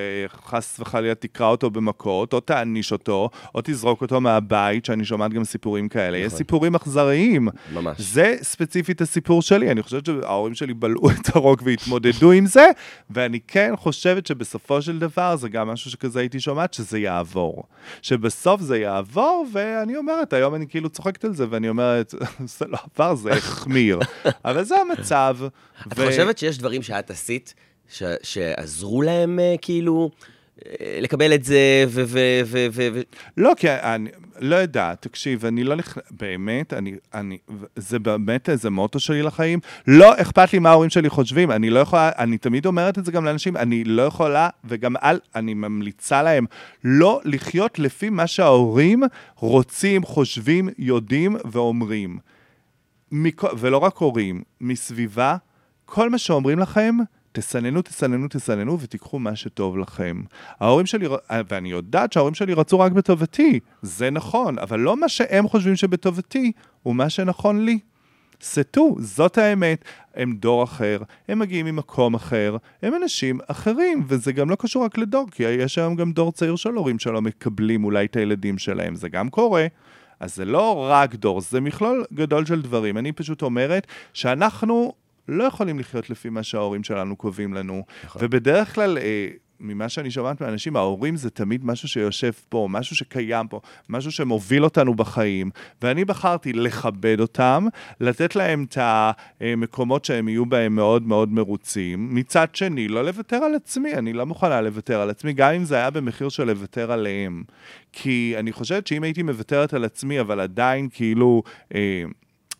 חס 0.47 0.76
וחלילה 0.80 1.14
תקרא 1.14 1.47
אותו 1.47 1.70
במכות, 1.70 2.32
או 2.32 2.40
תעניש 2.40 2.92
אותו, 2.92 3.30
או 3.54 3.61
תזרוק 3.64 4.02
אותו 4.02 4.20
מהבית, 4.20 4.85
שאני 4.85 5.04
שומעת 5.04 5.32
גם 5.32 5.44
סיפורים 5.44 5.88
כאלה. 5.88 6.18
יש 6.18 6.26
נכון. 6.26 6.38
סיפורים 6.38 6.75
אכזריים. 6.75 7.49
ממש. 7.75 8.00
זה 8.00 8.37
ספציפית 8.42 9.00
הסיפור 9.00 9.42
שלי, 9.42 9.70
אני 9.70 9.82
חושבת 9.82 10.06
שההורים 10.06 10.54
שלי 10.54 10.75
בלעו 10.75 11.11
את 11.20 11.37
הרוק 11.37 11.62
והתמודדו 11.64 12.32
עם 12.32 12.47
זה, 12.47 12.66
ואני 13.11 13.40
כן 13.49 13.73
חושבת 13.76 14.26
שבסופו 14.26 14.82
של 14.82 14.99
דבר 14.99 15.37
זה 15.37 15.49
גם 15.49 15.68
משהו 15.68 15.90
שכזה 15.90 16.20
הייתי 16.20 16.40
שומעת, 16.40 16.75
שזה 16.75 16.99
יעבור. 16.99 17.64
שבסוף 18.02 18.61
זה 18.61 18.78
יעבור, 18.78 19.47
ואני 19.52 19.97
אומרת, 19.97 20.32
היום 20.32 20.54
אני 20.54 20.66
כאילו 20.68 20.88
צוחקת 20.88 21.25
על 21.25 21.35
זה, 21.35 21.47
ואני 21.50 21.67
אומרת, 21.68 22.14
זה 22.58 22.66
לא 22.68 22.78
עבר, 22.94 23.14
זה 23.14 23.32
החמיר. 23.32 23.98
אבל 24.44 24.64
זה 24.64 24.76
המצב. 24.80 25.37
את 25.87 25.98
חושבת 26.08 26.38
שיש 26.38 26.58
דברים 26.58 26.82
שאת 26.82 27.10
עשית, 27.10 27.54
ש- 27.88 28.02
שעזרו 28.22 29.02
להם 29.02 29.38
אה, 29.40 29.54
כאילו 29.62 30.10
לקבל 31.00 31.35
את 31.35 31.45
זה, 31.45 31.85
ו... 31.88 32.03
ו- 32.07 32.41
ו- 32.45 32.67
ו- 32.73 32.88
ו- 32.93 33.00
לא, 33.37 33.53
כי 33.57 33.71
אני 33.71 34.11
לא 34.38 34.57
יודע, 34.57 34.95
תקשיב, 34.95 35.45
אני 35.45 35.65
לא 35.65 35.75
נכנס, 35.77 36.05
באמת, 36.11 36.73
אני, 36.73 36.95
אני, 37.15 37.38
זה 37.77 37.99
באמת 37.99 38.49
איזה 38.49 38.71
מוטו 38.71 39.00
שלי 39.00 39.23
לחיים. 39.23 39.59
לא 39.87 40.21
אכפת 40.21 40.53
לי 40.53 40.59
מה 40.59 40.71
ההורים 40.71 40.91
שלי 40.91 41.09
חושבים, 41.09 41.50
אני 41.50 41.71
לא 41.71 41.81
יכולה, 41.81 42.11
אני 42.19 42.38
תמיד 42.38 42.67
אומרת 42.67 42.99
את 42.99 43.05
זה 43.05 43.12
גם 43.12 43.25
לאנשים, 43.25 43.57
אני 43.57 43.85
לא 43.85 44.03
יכולה, 44.03 44.49
וגם 44.65 44.97
אל, 44.97 45.19
אני 45.35 45.55
ממליצה 45.55 46.23
להם, 46.23 46.47
לא 46.85 47.21
לחיות 47.25 47.79
לפי 47.79 48.11
מה 48.11 48.27
שההורים 48.27 49.03
רוצים, 49.37 50.03
חושבים, 50.05 50.69
יודעים 50.79 51.37
ואומרים. 51.53 52.19
מכ- 53.12 53.55
ולא 53.59 53.79
רק 53.79 53.97
הורים, 53.97 54.43
מסביבה, 54.61 55.37
כל 55.85 56.11
מה 56.11 56.19
שאומרים 56.19 56.59
לכם, 56.59 56.97
תסננו, 57.32 57.82
תסננו, 57.82 58.28
תסננו, 58.28 58.80
ותיקחו 58.80 59.18
מה 59.18 59.37
שטוב 59.37 59.78
לכם. 59.78 60.23
ההורים 60.61 60.87
שלי, 60.87 61.06
ר- 61.06 61.40
ואני 61.49 61.70
יודעת 61.70 62.12
שההורים 62.12 62.35
שלי 62.35 62.54
רצו 62.54 62.80
רק 62.80 62.92
בטובתי, 62.92 63.61
זה 63.82 64.11
נכון, 64.11 64.58
אבל 64.58 64.80
לא 64.80 64.97
מה 64.97 65.08
שהם 65.08 65.49
חושבים 65.49 65.76
שבטובתי, 65.76 66.52
הוא 66.82 66.94
מה 66.94 67.11
שנכון 67.11 67.64
לי. 67.64 67.78
סטו, 68.42 68.97
זאת 68.99 69.38
האמת. 69.38 69.85
הם 70.14 70.37
דור 70.37 70.64
אחר, 70.64 70.99
הם 71.28 71.38
מגיעים 71.38 71.66
ממקום 71.66 72.14
אחר, 72.14 72.56
הם 72.82 72.94
אנשים 73.02 73.40
אחרים, 73.47 74.04
וזה 74.08 74.32
גם 74.32 74.50
לא 74.50 74.56
קשור 74.56 74.85
רק 74.85 74.99
לדור, 74.99 75.26
כי 75.30 75.42
יש 75.42 75.78
היום 75.78 75.94
גם 75.97 76.12
דור 76.12 76.32
צעיר 76.32 76.56
של 76.56 76.75
הורים 76.75 76.99
שלא 76.99 77.23
מקבלים 77.23 77.85
אולי 77.85 78.04
את 78.04 78.16
הילדים 78.16 78.58
שלהם, 78.58 78.94
זה 78.94 79.08
גם 79.08 79.28
קורה. 79.28 79.66
אז 80.20 80.35
זה 80.35 80.44
לא 80.44 80.88
רק 80.90 81.14
דור, 81.14 81.40
זה 81.40 81.61
מכלול 81.61 82.04
גדול 82.12 82.44
של 82.47 82.62
דברים. 82.62 82.99
אני 82.99 83.12
פשוט 83.12 83.42
אומרת 83.42 83.87
שאנחנו 84.12 84.92
לא 85.28 85.44
יכולים 85.44 85.78
לחיות 85.78 86.11
לפי 86.11 86.28
מה 86.28 86.42
שההורים 86.42 86.85
שלנו 86.85 87.16
קובעים 87.16 87.54
לנו. 87.54 87.85
נכון. 88.04 88.23
ובדרך 88.25 88.75
כלל, 88.75 88.99
אה, 88.99 89.28
ממה 89.61 89.88
שאני 89.88 90.11
שומעת 90.11 90.40
מאנשים, 90.40 90.76
ההורים 90.76 91.16
זה 91.16 91.30
תמיד 91.30 91.64
משהו 91.64 91.88
שיושב 91.88 92.32
פה, 92.49 92.66
משהו 92.70 92.97
שקיים 92.97 93.49
פה, 93.49 93.61
משהו 93.88 94.12
שמוביל 94.12 94.64
אותנו 94.64 94.94
בחיים. 94.94 95.50
ואני 95.82 96.04
בחרתי 96.04 96.52
לכבד 96.52 97.20
אותם, 97.20 97.66
לתת 98.00 98.37
להם 98.37 98.66
את 98.68 98.78
המקומות 98.80 100.04
שהם 100.04 100.28
יהיו 100.28 100.47
בהם 100.47 100.75
מאוד 100.75 101.06
מאוד 101.06 101.32
מרוצים. 101.32 102.14
מצד 102.14 102.54
שני, 102.54 102.88
לא 102.88 103.04
לוותר 103.04 103.37
על 103.37 103.54
עצמי, 103.54 103.94
אני 103.94 104.12
לא 104.12 104.26
מוכנה 104.26 104.61
לוותר 104.61 105.00
על 105.00 105.11
עצמי, 105.11 105.32
גם 105.32 105.52
אם 105.52 105.64
זה 105.64 105.75
היה 105.75 105.90
במחיר 105.90 106.28
של 106.28 106.44
לוותר 106.44 106.92
עליהם. 106.92 107.42
כי 107.92 108.35
אני 108.38 108.52
חושבת 108.52 108.87
שאם 108.87 109.02
הייתי 109.02 109.23
מוותרת 109.23 109.75
על 109.75 109.85
עצמי, 109.85 110.20
אבל 110.20 110.40
עדיין 110.40 110.88
כאילו... 110.92 111.42
אה, 111.75 112.04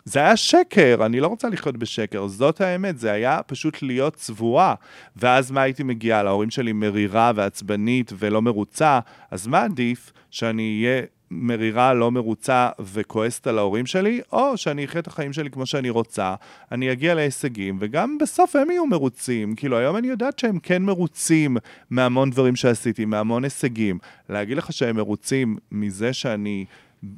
זה 0.09 0.19
היה 0.19 0.37
שקר, 0.37 1.07
אני 1.07 1.21
לא 1.21 1.27
רוצה 1.27 1.49
לחיות 1.49 1.77
בשקר, 1.77 2.27
זאת 2.27 2.61
האמת, 2.61 2.99
זה 2.99 3.13
היה 3.13 3.41
פשוט 3.47 3.83
להיות 3.83 4.15
צבועה. 4.15 4.75
ואז 5.17 5.51
מה 5.51 5.63
הייתי 5.63 5.83
מגיעה? 5.83 6.23
להורים 6.23 6.51
שלי 6.51 6.73
מרירה 6.73 7.33
ועצבנית 7.35 8.13
ולא 8.19 8.43
מרוצה, 8.43 9.01
אז 9.31 9.47
מה 9.47 9.63
עדיף? 9.63 10.13
שאני 10.31 10.85
אהיה 10.85 11.03
מרירה, 11.31 11.95
לא 11.95 12.11
מרוצה 12.11 12.69
וכועסת 12.81 13.47
על 13.47 13.59
ההורים 13.59 13.87
שלי, 13.87 14.21
או 14.33 14.57
שאני 14.57 14.85
אחיה 14.85 15.01
את 15.01 15.07
החיים 15.07 15.33
שלי 15.33 15.51
כמו 15.51 15.67
שאני 15.67 15.91
רוצה, 15.91 16.35
אני 16.73 16.93
אגיע 16.93 17.15
להישגים, 17.15 17.77
וגם 17.81 18.19
בסוף 18.19 18.57
הם 18.57 18.71
יהיו 18.71 18.87
מרוצים. 18.87 19.55
כאילו, 19.55 19.77
היום 19.77 19.97
אני 19.97 20.09
יודעת 20.09 20.39
שהם 20.39 20.59
כן 20.59 20.83
מרוצים 20.83 21.57
מהמון 21.91 22.31
דברים 22.31 22.57
שעשיתי, 22.57 23.05
מהמון 23.05 23.45
הישגים. 23.45 23.99
להגיד 24.29 24.57
לך 24.57 24.73
שהם 24.73 24.97
מרוצים 24.97 25.57
מזה 25.73 26.13
שאני 26.13 26.65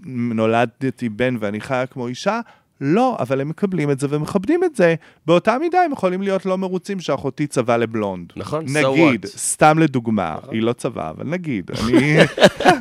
נולדתי 0.04 1.08
בן 1.08 1.36
ואני 1.40 1.60
חיה 1.60 1.86
כמו 1.86 2.06
אישה, 2.06 2.40
לא, 2.80 3.16
אבל 3.18 3.40
הם 3.40 3.48
מקבלים 3.48 3.90
את 3.90 4.00
זה 4.00 4.06
ומכבדים 4.10 4.64
את 4.64 4.76
זה. 4.76 4.94
באותה 5.26 5.58
מידה 5.58 5.82
הם 5.82 5.92
יכולים 5.92 6.22
להיות 6.22 6.46
לא 6.46 6.58
מרוצים 6.58 7.00
שאחותי 7.00 7.46
צבע 7.46 7.76
לבלונד. 7.76 8.32
נכון, 8.36 8.64
so 8.64 8.70
נגיד, 8.70 9.24
what? 9.24 9.28
סתם 9.28 9.78
לדוגמה, 9.78 10.36
נכון. 10.38 10.54
היא 10.54 10.62
לא 10.62 10.72
צבע, 10.72 11.10
אבל 11.10 11.26
נגיד, 11.26 11.70
אני... 11.80 12.16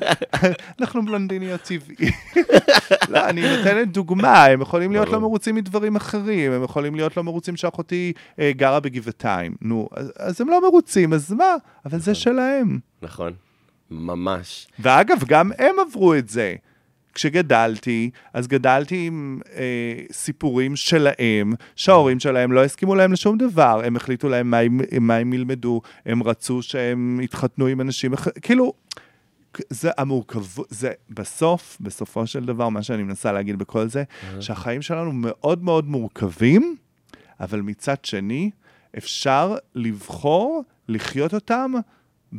אנחנו 0.79 1.05
בלונדיניות 1.05 1.61
טבעי. 1.61 2.11
לא, 3.09 3.29
אני 3.29 3.57
נותנת 3.57 3.91
דוגמה, 3.91 4.45
הם 4.45 4.61
יכולים 4.61 4.91
להיות 4.91 5.09
לא. 5.09 5.19
מרוצים 5.19 5.55
מדברים 5.55 5.95
אחרים, 5.95 6.51
הם 6.51 6.63
יכולים 6.63 6.95
להיות 6.95 7.17
לא 7.17 7.23
מרוצים 7.23 7.57
שאחותי 7.57 8.13
אה, 8.39 8.51
גרה 8.55 8.79
בגבעתיים. 8.79 9.55
נו, 9.61 9.89
אז, 9.95 10.11
אז 10.17 10.41
הם 10.41 10.49
לא 10.49 10.61
מרוצים, 10.61 11.13
אז 11.13 11.31
מה? 11.31 11.55
אבל 11.85 11.99
זה 11.99 12.15
שלהם. 12.15 12.79
נכון, 13.01 13.33
ממש. 13.91 14.67
ואגב, 14.79 15.23
גם 15.27 15.51
הם 15.57 15.75
עברו 15.87 16.15
את 16.15 16.29
זה. 16.29 16.55
כשגדלתי, 17.19 18.09
אז 18.33 18.47
גדלתי 18.47 19.07
עם 19.07 19.39
אה, 19.55 19.63
סיפורים 20.11 20.75
שלהם, 20.75 21.53
שההורים 21.75 22.19
שלהם 22.19 22.51
לא 22.51 22.63
הסכימו 22.63 22.95
להם 22.95 23.13
לשום 23.13 23.37
דבר. 23.37 23.81
הם 23.85 23.95
החליטו 23.95 24.29
להם 24.29 24.51
מה 24.51 24.57
הם, 24.57 24.79
מה 25.01 25.15
הם 25.15 25.33
ילמדו, 25.33 25.81
הם 26.05 26.23
רצו 26.23 26.61
שהם 26.61 27.19
יתחתנו 27.23 27.65
עם 27.65 27.81
אנשים. 27.81 28.11
כאילו, 28.41 28.73
זה 29.69 29.91
המורכבות, 29.97 30.67
זה 30.69 30.91
בסוף, 31.09 31.77
בסופו 31.81 32.27
של 32.27 32.45
דבר, 32.45 32.69
מה 32.69 32.83
שאני 32.83 33.03
מנסה 33.03 33.31
להגיד 33.31 33.55
בכל 33.59 33.87
זה, 33.87 34.03
שהחיים 34.39 34.81
שלנו 34.81 35.11
מאוד 35.13 35.63
מאוד 35.63 35.87
מורכבים, 35.87 36.75
אבל 37.39 37.61
מצד 37.61 38.05
שני, 38.05 38.51
אפשר 38.97 39.55
לבחור 39.75 40.63
לחיות 40.87 41.33
אותם 41.33 41.71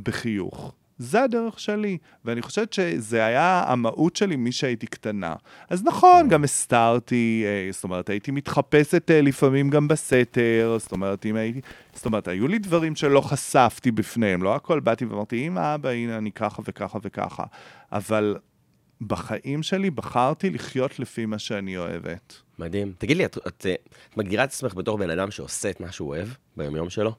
בחיוך. 0.02 0.74
זה 1.00 1.22
הדרך 1.22 1.60
שלי, 1.60 1.98
ואני 2.24 2.42
חושבת 2.42 2.72
שזה 2.72 3.24
היה 3.24 3.64
המהות 3.66 4.16
שלי 4.16 4.36
משהייתי 4.36 4.86
קטנה. 4.86 5.34
אז 5.70 5.84
נכון, 5.84 6.28
גם 6.28 6.44
הסתרתי, 6.44 7.44
אה, 7.46 7.72
זאת 7.72 7.84
אומרת, 7.84 8.10
הייתי 8.10 8.30
מתחפשת 8.30 9.10
אה, 9.10 9.20
לפעמים 9.20 9.70
גם 9.70 9.88
בסתר, 9.88 10.76
זאת 10.78 10.92
אומרת, 10.92 11.26
אם 11.26 11.36
הייתי... 11.36 11.60
זאת 11.94 12.06
אומרת, 12.06 12.28
היו 12.28 12.48
לי 12.48 12.58
דברים 12.58 12.96
שלא 12.96 13.20
חשפתי 13.20 13.90
בפניהם, 13.90 14.42
לא 14.42 14.54
הכל 14.54 14.80
באתי 14.80 15.04
ואמרתי, 15.04 15.46
אמא, 15.46 15.74
אבא, 15.74 15.88
הנה, 15.88 16.18
אני 16.18 16.32
ככה 16.32 16.62
וככה 16.64 16.98
וככה. 17.02 17.44
אבל 17.92 18.36
בחיים 19.00 19.62
שלי 19.62 19.90
בחרתי 19.90 20.50
לחיות 20.50 20.98
לפי 20.98 21.26
מה 21.26 21.38
שאני 21.38 21.76
אוהבת. 21.76 22.34
מדהים. 22.58 22.92
תגיד 22.98 23.16
לי, 23.16 23.24
את, 23.24 23.38
את, 23.46 23.66
אה, 23.66 23.74
את 24.10 24.16
מגדירה 24.16 24.44
את 24.44 24.48
עצמך 24.48 24.74
בתור 24.74 24.98
בן 24.98 25.10
אדם 25.10 25.30
שעושה 25.30 25.70
את 25.70 25.80
מה 25.80 25.92
שהוא 25.92 26.08
אוהב 26.08 26.28
ביומיום 26.56 26.90
שלו? 26.90 27.12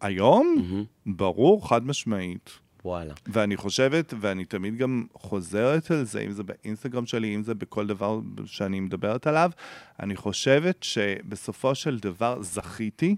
היום, 0.00 0.56
מהמם. 0.58 0.84
ברור, 1.06 1.68
חד 1.68 1.86
משמעית. 1.86 2.50
וואלה. 2.84 3.14
ואני 3.26 3.56
חושבת, 3.56 4.14
ואני 4.20 4.44
תמיד 4.44 4.76
גם 4.76 5.04
חוזרת 5.14 5.90
על 5.90 6.04
זה, 6.04 6.20
אם 6.20 6.32
זה 6.32 6.42
באינסטגרם 6.42 7.06
שלי, 7.06 7.34
אם 7.34 7.42
זה 7.42 7.54
בכל 7.54 7.86
דבר 7.86 8.20
שאני 8.46 8.80
מדברת 8.80 9.26
עליו, 9.26 9.50
אני 10.00 10.16
חושבת 10.16 10.82
שבסופו 10.82 11.74
של 11.74 11.98
דבר 11.98 12.42
זכיתי 12.42 13.16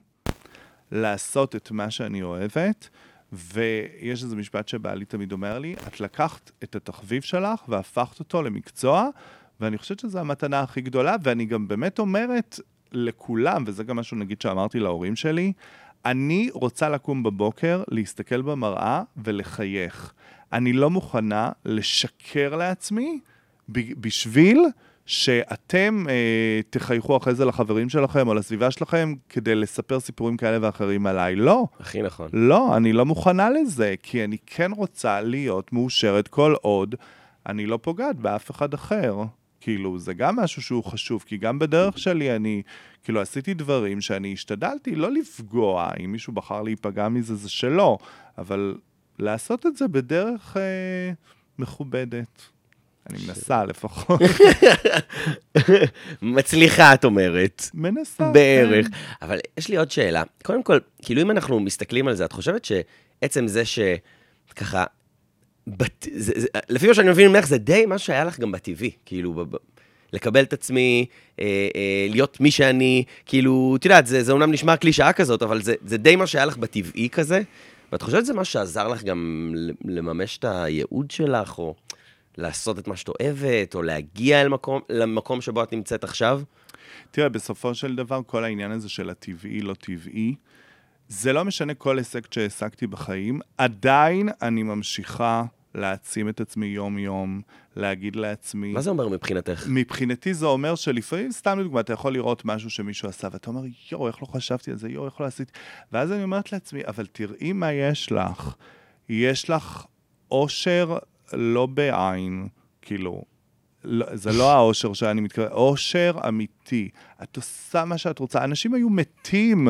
לעשות 0.92 1.57
את 1.57 1.71
מה 1.71 1.90
שאני 1.90 2.23
אוהבת, 2.23 2.88
ויש 3.33 4.23
איזה 4.23 4.37
משפט 4.37 4.69
שבעלי 4.69 5.04
תמיד 5.04 5.33
אומר 5.33 5.59
לי, 5.59 5.75
את 5.87 6.00
לקחת 6.00 6.50
את 6.64 6.76
התחביב 6.76 7.23
שלך 7.23 7.69
והפכת 7.69 8.19
אותו 8.19 8.42
למקצוע, 8.42 9.09
ואני 9.61 9.78
חושבת 9.78 9.99
שזו 9.99 10.19
המתנה 10.19 10.61
הכי 10.61 10.81
גדולה, 10.81 11.16
ואני 11.23 11.45
גם 11.45 11.69
באמת 11.69 11.99
אומרת 11.99 12.61
לכולם, 12.92 13.64
וזה 13.66 13.85
גם 13.85 13.97
משהו 13.97 14.16
נגיד 14.16 14.40
שאמרתי 14.40 14.78
להורים 14.78 15.16
שלי, 15.16 15.52
אני 16.06 16.50
רוצה 16.52 16.88
לקום 16.88 17.23
בבוקר, 17.23 17.82
להסתכל 17.88 18.42
במראה 18.42 19.02
ולחייך. 19.16 20.12
אני 20.52 20.73
לא 20.73 20.90
מוכנה 20.90 21.50
לשקר 21.64 22.56
לעצמי 22.56 23.21
בשביל 23.68 24.66
שאתם 25.06 26.04
אה, 26.09 26.61
תחייכו 26.71 27.16
אחרי 27.16 27.35
זה 27.35 27.44
לחברים 27.44 27.88
שלכם 27.88 28.28
או 28.28 28.35
לסביבה 28.35 28.71
שלכם 28.71 29.14
כדי 29.28 29.54
לספר 29.54 30.00
סיפורים 30.00 30.37
כאלה 30.37 30.59
ואחרים 30.61 31.06
עליי. 31.06 31.37
לא. 31.37 31.66
הכי 31.80 32.02
נכון. 32.02 32.28
לא, 32.32 32.76
אני 32.76 32.92
לא 32.92 33.06
מוכנה 33.06 33.50
לזה, 33.50 33.94
כי 34.02 34.25
אני 34.25 34.37
כן 34.47 34.71
רוצה 34.76 35.21
להיות 35.21 35.73
מאושרת 35.73 36.28
כל 36.28 36.54
עוד 36.62 36.94
אני 37.47 37.66
לא 37.66 37.78
פוגעת 37.82 38.16
באף 38.16 38.50
אחד 38.50 38.75
אחר. 38.75 39.16
כאילו, 39.62 39.99
זה 39.99 40.14
גם 40.14 40.37
משהו 40.37 40.62
שהוא 40.62 40.85
חשוב, 40.85 41.25
כי 41.26 41.37
גם 41.37 41.59
בדרך 41.59 41.99
שלי 41.99 42.37
אני, 42.37 42.62
כאילו, 43.04 43.21
עשיתי 43.21 43.54
דברים 43.54 44.00
שאני 44.00 44.33
השתדלתי 44.33 44.95
לא 44.95 45.11
לפגוע, 45.12 45.90
אם 46.04 46.12
מישהו 46.12 46.33
בחר 46.33 46.62
להיפגע 46.62 47.09
מזה, 47.09 47.35
זה 47.35 47.49
שלו, 47.49 47.99
אבל 48.38 48.75
לעשות 49.19 49.66
את 49.66 49.76
זה 49.76 49.88
בדרך 49.88 50.57
אה, 50.57 51.12
מכובדת. 51.59 52.42
אני 53.11 53.19
מנסה 53.26 53.64
לפחות. 53.64 54.21
מצליחה, 56.23 56.95
את 56.95 57.04
אומרת. 57.04 57.62
מנסה. 57.75 58.31
בערך. 58.31 58.87
כן. 58.87 58.92
אבל 59.23 59.38
יש 59.59 59.69
לי 59.69 59.76
עוד 59.76 59.90
שאלה. 59.90 60.23
קודם 60.45 60.62
כל, 60.62 60.78
כאילו 61.02 61.23
אם 61.23 61.31
אנחנו 61.31 61.61
מסתכלים 61.61 62.09
על 62.09 62.14
זה, 62.14 62.25
את 62.25 62.33
חושבת 62.33 62.64
שעצם 62.64 63.47
זה 63.47 63.62
שככה, 63.64 64.85
בת... 65.66 66.07
זה, 66.14 66.33
זה, 66.37 66.47
לפי 66.69 66.87
מה 66.87 66.95
שאני 66.95 67.11
מבין 67.11 67.31
ממך, 67.33 67.47
זה 67.47 67.59
די 67.59 67.87
מה 67.87 67.99
שהיה 67.99 68.25
לך 68.25 68.40
גם 68.40 68.52
בטבעי, 68.52 68.90
כאילו, 69.07 69.33
ב, 69.35 69.57
לקבל 70.12 70.42
את 70.42 70.52
עצמי, 70.52 71.07
אה, 71.40 71.69
אה, 71.76 72.07
להיות 72.11 72.40
מי 72.40 72.50
שאני, 72.50 73.04
כאילו, 73.26 73.76
את 73.78 73.85
יודעת, 73.85 74.07
זה, 74.07 74.23
זה 74.23 74.33
אומנם 74.33 74.52
נשמע 74.52 74.76
קלישאה 74.76 75.12
כזאת, 75.12 75.42
אבל 75.42 75.62
זה, 75.62 75.75
זה 75.87 75.97
די 75.97 76.16
מה 76.16 76.26
שהיה 76.26 76.45
לך 76.45 76.57
בטבעי 76.57 77.09
כזה, 77.09 77.42
ואת 77.92 78.02
חושבת 78.02 78.25
שזה 78.25 78.35
מה 78.35 78.45
שעזר 78.45 78.88
לך 78.88 79.04
גם 79.04 79.54
לממש 79.85 80.38
את 80.38 80.45
הייעוד 80.45 81.11
שלך, 81.11 81.59
או 81.59 81.75
לעשות 82.38 82.78
את 82.78 82.88
מה 82.88 82.97
שאת 82.97 83.09
אוהבת, 83.09 83.75
או 83.75 83.83
להגיע 83.83 84.40
אל 84.40 84.49
מקום, 84.49 84.81
למקום 84.88 85.40
שבו 85.40 85.62
את 85.62 85.73
נמצאת 85.73 86.04
עכשיו? 86.04 86.42
תראה, 87.11 87.28
בסופו 87.28 87.75
של 87.75 87.97
דבר, 87.97 88.21
כל 88.26 88.45
העניין 88.45 88.71
הזה 88.71 88.88
של 88.88 89.11
הטבעי, 89.11 89.61
לא 89.61 89.75
טבעי, 89.75 90.35
זה 91.12 91.33
לא 91.33 91.45
משנה 91.45 91.75
כל 91.75 91.99
הישג 91.99 92.21
שהעסקתי 92.31 92.87
בחיים, 92.87 93.40
עדיין 93.59 94.28
אני 94.42 94.62
ממשיכה 94.62 95.45
להעצים 95.75 96.28
את 96.28 96.40
עצמי 96.40 96.66
יום-יום, 96.66 97.40
להגיד 97.76 98.16
לעצמי... 98.16 98.73
מה 98.73 98.81
זה 98.81 98.90
אומר 98.90 99.09
מבחינתך? 99.09 99.66
מבחינתי 99.69 100.35
זה 100.35 100.47
אומר 100.47 100.75
שלפעמים, 100.75 101.33
סתם 101.33 101.61
לדוגמה, 101.61 101.81
אתה 101.81 101.92
יכול 101.92 102.12
לראות 102.12 102.45
משהו 102.45 102.71
שמישהו 102.71 103.09
עשה, 103.09 103.28
ואתה 103.33 103.50
אומר, 103.50 103.62
יואו, 103.92 104.07
איך 104.07 104.23
לא 104.23 104.26
חשבתי 104.26 104.71
על 104.71 104.76
זה, 104.76 104.88
יואו, 104.88 105.07
איך 105.07 105.21
לא 105.21 105.26
עשיתי... 105.26 105.52
ואז 105.92 106.12
אני 106.12 106.23
אומרת 106.23 106.52
לעצמי, 106.52 106.81
אבל 106.87 107.07
תראי 107.07 107.52
מה 107.52 107.73
יש 107.73 108.12
לך. 108.12 108.54
יש 109.09 109.50
לך 109.50 109.87
אושר 110.31 110.99
לא 111.33 111.66
בעין, 111.66 112.49
כאילו, 112.83 113.25
לא, 113.85 114.16
זה 114.16 114.33
לא 114.33 114.52
האושר 114.52 114.92
שאני 114.92 115.21
מתכוון, 115.21 115.49
אושר 115.52 116.19
אמיתי. 116.28 116.88
את 117.23 117.37
עושה 117.37 117.85
מה 117.85 117.99
שאת 117.99 118.19
רוצה. 118.19 118.45
אנשים 118.45 118.75
היו 118.75 118.90
מתים 118.90 119.69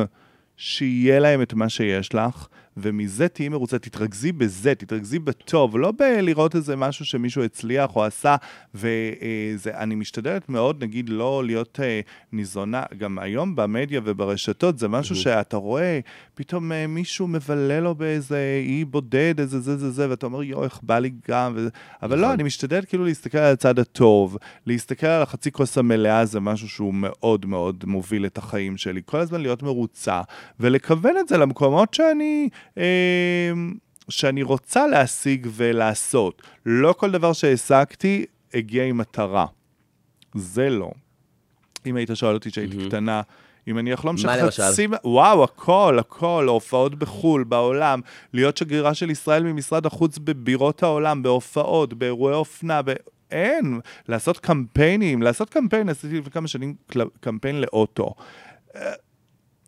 שיהיה 0.57 1.19
להם 1.19 1.41
את 1.41 1.53
מה 1.53 1.69
שיש 1.69 2.15
לך, 2.15 2.47
ומזה 2.77 3.27
תהיי 3.27 3.49
מרוצה, 3.49 3.79
תתרכזי 3.79 4.31
בזה, 4.31 4.75
תתרכזי 4.75 5.19
בטוב, 5.19 5.77
לא 5.77 5.93
בלראות 5.97 6.55
איזה 6.55 6.75
משהו 6.75 7.05
שמישהו 7.05 7.43
הצליח 7.43 7.95
או 7.95 8.03
עשה, 8.03 8.35
ואני 8.73 9.95
משתדלת 9.95 10.49
מאוד, 10.49 10.83
נגיד, 10.83 11.09
לא 11.09 11.43
להיות 11.45 11.79
אה, 11.83 12.01
ניזונה, 12.31 12.83
גם 12.97 13.19
היום 13.19 13.55
במדיה 13.55 14.01
וברשתות, 14.03 14.79
זה 14.79 14.87
משהו 14.87 15.15
שאתה 15.15 15.57
רואה, 15.57 15.99
פתאום 16.35 16.71
אה, 16.71 16.87
מישהו 16.87 17.27
מבלה 17.27 17.79
לו 17.79 17.95
באיזה 17.95 18.61
אי 18.65 18.85
בודד, 18.85 19.39
איזה 19.39 19.59
זה 19.59 19.77
זה 19.77 19.91
זה, 19.91 20.09
ואתה 20.09 20.25
אומר, 20.25 20.43
יואו, 20.43 20.63
איך 20.63 20.79
בא 20.83 20.99
לי 20.99 21.11
גם, 21.27 21.53
וזה... 21.55 21.69
אבל 22.03 22.17
לא, 22.17 22.21
נכון. 22.21 22.33
אני 22.33 22.43
משתדלת 22.43 22.85
כאילו 22.85 23.05
להסתכל 23.05 23.37
על 23.37 23.53
הצד 23.53 23.79
הטוב, 23.79 24.37
להסתכל 24.65 25.07
על 25.07 25.21
החצי 25.21 25.51
כוס 25.51 25.77
המלאה, 25.77 26.25
זה 26.25 26.39
משהו 26.39 26.69
שהוא 26.69 26.93
מאוד 26.93 27.45
מאוד 27.45 27.83
מוביל 27.87 28.25
את 28.25 28.37
החיים 28.37 28.77
שלי, 28.77 29.01
כל 29.05 29.19
הזמן 29.19 29.41
להיות 29.41 29.63
מרוצה, 29.63 30.21
ולכוון 30.59 31.17
את 31.19 31.27
זה 31.27 31.37
למקומות 31.37 31.93
שאני... 31.93 32.49
אמ, 32.77 32.83
שאני 34.09 34.43
רוצה 34.43 34.87
להשיג 34.87 35.47
ולעשות. 35.51 36.41
לא 36.65 36.93
כל 36.97 37.11
דבר 37.11 37.33
שהעסקתי 37.33 38.25
הגיע 38.53 38.83
עם 38.83 38.97
מטרה. 38.97 39.45
זה 40.35 40.69
לא. 40.69 40.91
אם 41.85 41.95
היית 41.95 42.09
שואל 42.13 42.33
אותי 42.33 42.51
כשהייתי 42.51 42.77
mm-hmm. 42.77 42.87
קטנה, 42.87 43.21
אם 43.67 43.79
אני 43.79 43.93
אחלום 43.93 44.17
שחצי... 44.17 44.87
וואו, 45.03 45.43
הכל, 45.43 45.97
הכל, 45.99 46.45
הופעות 46.49 46.95
בחו"ל, 46.95 47.43
בעולם, 47.43 48.01
להיות 48.33 48.57
שגרירה 48.57 48.93
של 48.93 49.09
ישראל 49.09 49.43
ממשרד 49.43 49.85
החוץ 49.85 50.17
בבירות 50.17 50.83
העולם, 50.83 51.23
בהופעות, 51.23 51.93
באירועי 51.93 52.35
אופנה, 52.35 52.81
ב... 52.81 52.93
אין. 53.31 53.79
לעשות 54.07 54.39
קמפיינים, 54.39 55.21
לעשות 55.21 55.49
קמפיין, 55.49 55.89
עשיתי 55.89 56.19
לפני 56.19 56.31
כמה 56.31 56.47
שנים 56.47 56.75
קמפיין 57.19 57.61
לאוטו. 57.61 58.13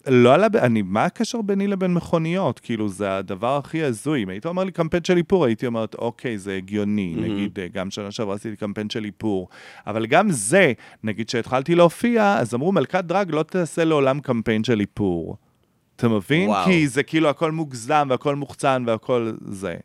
לא 0.07 0.33
עלה, 0.33 0.47
אני, 0.55 0.81
מה 0.81 1.05
הקשר 1.05 1.41
ביני 1.41 1.67
לבין 1.67 1.93
מכוניות? 1.93 2.59
כאילו, 2.59 2.89
זה 2.89 3.17
הדבר 3.17 3.57
הכי 3.57 3.83
הזוי. 3.83 4.23
אם 4.23 4.29
היית 4.29 4.45
אומר 4.45 4.63
לי 4.63 4.71
קמפיין 4.71 5.03
של 5.03 5.17
איפור, 5.17 5.45
הייתי 5.45 5.67
אומרת, 5.67 5.95
אוקיי, 5.95 6.37
זה 6.37 6.55
הגיוני. 6.55 7.15
Mm-hmm. 7.15 7.21
נגיד, 7.21 7.59
אה, 7.59 7.67
גם 7.67 7.91
שנה 7.91 8.11
שעברה 8.11 8.35
עשיתי 8.35 8.55
קמפיין 8.55 8.89
של 8.89 9.05
איפור. 9.05 9.47
אבל 9.87 10.05
גם 10.05 10.31
זה, 10.31 10.73
נגיד 11.03 11.29
שהתחלתי 11.29 11.75
להופיע, 11.75 12.37
אז 12.37 12.53
אמרו, 12.53 12.71
מלכת 12.71 13.03
דרג 13.03 13.31
לא 13.31 13.43
תעשה 13.43 13.83
לעולם 13.83 14.19
קמפיין 14.19 14.63
של 14.63 14.79
איפור. 14.79 15.37
אתה 15.95 16.07
מבין? 16.07 16.49
וואו. 16.49 16.65
כי 16.65 16.87
זה 16.87 17.03
כאילו 17.03 17.29
הכל 17.29 17.51
מוגזם 17.51 18.07
והכל 18.09 18.35
מוחצן 18.35 18.83
והכל 18.87 19.31
זה. 19.41 19.75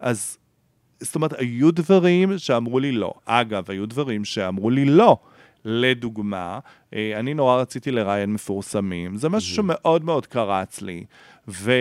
אז, 0.00 0.38
זאת 1.00 1.14
אומרת, 1.14 1.32
היו 1.38 1.70
דברים 1.70 2.38
שאמרו 2.38 2.78
לי 2.78 2.92
לא. 2.92 3.12
אגב, 3.24 3.70
היו 3.70 3.86
דברים 3.86 4.24
שאמרו 4.24 4.70
לי 4.70 4.84
לא. 4.84 5.18
לדוגמה, 5.68 6.58
אה, 6.94 7.18
אני 7.20 7.34
נורא 7.34 7.56
רציתי 7.56 7.90
לראיין 7.90 8.32
מפורסמים, 8.32 9.16
זה 9.16 9.28
משהו 9.28 9.54
שמאוד 9.54 10.04
מאוד 10.04 10.26
קרץ 10.26 10.80
לי, 10.82 11.04
ו... 11.48 11.72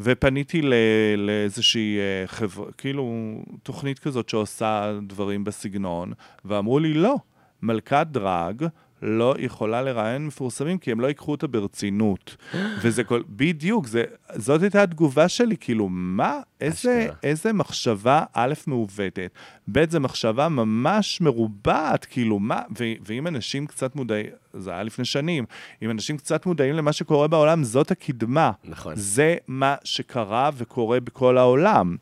ופניתי 0.00 0.62
ל... 0.62 0.74
לאיזושהי 1.16 1.98
אה, 1.98 2.26
חברה, 2.26 2.72
כאילו, 2.72 3.34
תוכנית 3.62 3.98
כזאת 3.98 4.28
שעושה 4.28 4.98
דברים 5.06 5.44
בסגנון, 5.44 6.12
ואמרו 6.44 6.78
לי, 6.78 6.94
לא, 6.94 7.16
מלכת 7.62 8.06
דרג, 8.10 8.66
לא 9.02 9.34
יכולה 9.38 9.82
לראיין 9.82 10.26
מפורסמים, 10.26 10.78
כי 10.78 10.92
הם 10.92 11.00
לא 11.00 11.06
ייקחו 11.06 11.32
אותה 11.32 11.46
ברצינות. 11.46 12.36
וזה 12.82 13.04
כל... 13.04 13.22
בדיוק, 13.28 13.86
זה, 13.86 14.04
זאת 14.34 14.62
הייתה 14.62 14.82
התגובה 14.82 15.28
שלי, 15.28 15.56
כאילו, 15.60 15.88
מה? 15.90 16.40
איזה, 16.60 17.08
איזה 17.22 17.52
מחשבה, 17.52 18.24
א', 18.32 18.54
מעוותת, 18.66 19.30
ב', 19.72 19.90
זו 19.90 20.00
מחשבה 20.00 20.48
ממש 20.48 21.20
מרובעת, 21.20 22.04
כאילו, 22.04 22.38
מה? 22.38 22.62
ו, 22.78 22.84
ואם 23.06 23.26
אנשים 23.26 23.66
קצת 23.66 23.96
מודעים, 23.96 24.26
זה 24.54 24.70
היה 24.70 24.82
לפני 24.82 25.04
שנים, 25.04 25.44
אם 25.82 25.90
אנשים 25.90 26.16
קצת 26.16 26.46
מודעים 26.46 26.74
למה 26.74 26.92
שקורה 26.92 27.28
בעולם, 27.28 27.64
זאת 27.64 27.90
הקדמה. 27.90 28.50
נכון. 28.64 28.92
זה 28.96 29.36
מה 29.48 29.74
שקרה 29.84 30.50
וקורה 30.56 31.00
בכל 31.00 31.38
העולם. 31.38 31.96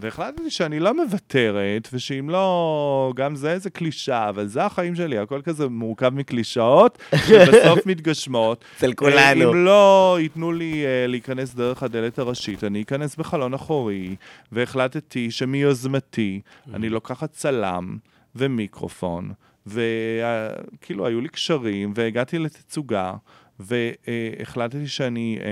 והחלטתי 0.00 0.50
שאני 0.50 0.80
לא 0.80 0.94
מוותרת, 0.94 1.88
ושאם 1.92 2.30
לא, 2.30 3.12
גם 3.16 3.36
זה 3.36 3.52
איזה 3.52 3.70
קלישאה, 3.70 4.28
אבל 4.28 4.46
זה 4.46 4.64
החיים 4.64 4.94
שלי, 4.94 5.18
הכל 5.18 5.42
כזה 5.42 5.68
מורכב 5.68 6.08
מקלישאות, 6.08 6.98
שבסוף 7.14 7.86
מתגשמות. 7.90 8.64
אצל 8.76 8.92
כולנו. 8.92 9.50
אם 9.50 9.64
לא 9.64 10.18
ייתנו 10.20 10.52
לי 10.52 10.84
uh, 10.84 11.10
להיכנס 11.10 11.54
דרך 11.54 11.82
הדלת 11.82 12.18
הראשית, 12.18 12.64
אני 12.64 12.82
אכנס 12.82 13.16
בחלון 13.16 13.54
אחורי, 13.54 14.16
והחלטתי 14.52 15.30
שמיוזמתי, 15.30 16.40
אני 16.74 16.88
לוקחת 16.88 17.32
צלם 17.32 17.96
ומיקרופון, 18.34 19.32
וכאילו 19.66 21.06
היו 21.06 21.20
לי 21.20 21.28
קשרים, 21.28 21.92
והגעתי 21.96 22.38
לתצוגה, 22.38 23.12
והחלטתי 23.60 24.88
שאני 24.88 25.38
אה, 25.38 25.42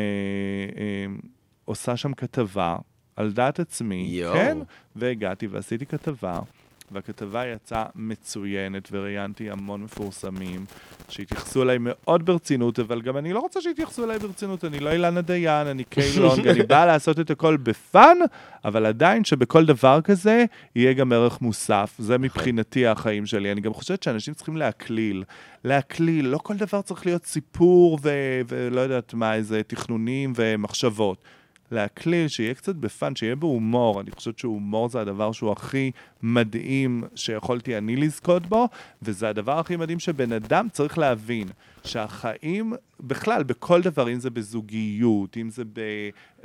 אה, 0.74 1.26
עושה 1.64 1.96
שם 1.96 2.14
כתבה. 2.14 2.76
על 3.18 3.32
דעת 3.32 3.60
עצמי, 3.60 4.06
יו. 4.08 4.32
כן, 4.32 4.58
והגעתי 4.96 5.46
ועשיתי 5.46 5.86
כתבה, 5.86 6.40
והכתבה 6.92 7.46
יצאה 7.46 7.84
מצוינת, 7.94 8.88
וראיינתי 8.92 9.50
המון 9.50 9.82
מפורסמים 9.82 10.64
שהתייחסו 11.08 11.62
אליי 11.62 11.76
מאוד 11.80 12.26
ברצינות, 12.26 12.78
אבל 12.78 13.02
גם 13.02 13.16
אני 13.16 13.32
לא 13.32 13.40
רוצה 13.40 13.60
שיתייחסו 13.60 14.04
אליי 14.04 14.18
ברצינות, 14.18 14.64
אני 14.64 14.80
לא 14.80 14.90
אילנה 14.90 15.20
דיין, 15.20 15.66
אני 15.66 15.84
קיי 15.84 16.08
לונג, 16.08 16.48
אני 16.52 16.62
באה 16.62 16.86
לעשות 16.86 17.20
את 17.20 17.30
הכל 17.30 17.56
ב 17.56 17.68
fun, 17.68 18.16
אבל 18.64 18.86
עדיין 18.86 19.24
שבכל 19.24 19.66
דבר 19.66 20.00
כזה 20.00 20.44
יהיה 20.76 20.92
גם 20.92 21.12
ערך 21.12 21.40
מוסף. 21.40 21.94
זה 21.98 22.12
נכון. 22.12 22.24
מבחינתי 22.24 22.86
החיים 22.86 23.26
שלי. 23.26 23.52
אני 23.52 23.60
גם 23.60 23.74
חושבת 23.74 24.02
שאנשים 24.02 24.34
צריכים 24.34 24.56
להקליל. 24.56 25.24
להקליל, 25.64 26.26
לא 26.26 26.38
כל 26.38 26.56
דבר 26.56 26.82
צריך 26.82 27.06
להיות 27.06 27.24
סיפור 27.24 27.98
ו- 28.02 28.40
ולא 28.48 28.80
יודעת 28.80 29.14
מה, 29.14 29.34
איזה 29.34 29.62
תכנונים 29.62 30.32
ומחשבות. 30.36 31.24
להקליל, 31.70 32.28
שיהיה 32.28 32.54
קצת 32.54 32.74
בפאן, 32.74 33.16
שיהיה 33.16 33.36
בהומור. 33.36 34.00
אני 34.00 34.10
חושבת 34.10 34.38
שהומור 34.38 34.88
זה 34.88 35.00
הדבר 35.00 35.32
שהוא 35.32 35.52
הכי 35.52 35.90
מדהים 36.22 37.04
שיכולתי 37.14 37.78
אני 37.78 37.96
לזכות 37.96 38.46
בו, 38.46 38.68
וזה 39.02 39.28
הדבר 39.28 39.58
הכי 39.58 39.76
מדהים 39.76 39.98
שבן 39.98 40.32
אדם 40.32 40.68
צריך 40.72 40.98
להבין, 40.98 41.48
שהחיים, 41.88 42.72
בכלל, 43.00 43.42
בכל 43.42 43.82
דבר, 43.82 44.12
אם 44.12 44.20
זה 44.20 44.30
בזוגיות, 44.30 45.36
אם 45.36 45.50
זה 45.50 45.64
ב... 45.64 45.80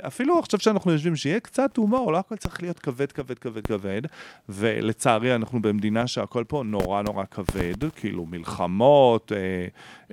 אפילו 0.06 0.38
עכשיו 0.38 0.60
שאנחנו 0.60 0.92
יושבים, 0.92 1.16
שיהיה 1.16 1.40
קצת 1.40 1.76
הומור, 1.76 2.12
לא 2.12 2.18
הכל 2.18 2.36
צריך 2.36 2.62
להיות 2.62 2.78
כבד, 2.78 3.12
כבד, 3.12 3.38
כבד, 3.38 3.66
כבד, 3.66 4.02
ולצערי 4.48 5.34
אנחנו 5.34 5.62
במדינה 5.62 6.06
שהכל 6.06 6.44
פה 6.48 6.62
נורא 6.66 7.02
נורא 7.02 7.24
כבד, 7.30 7.90
כאילו 7.96 8.26
מלחמות, 8.26 9.32
אה, 9.32 9.66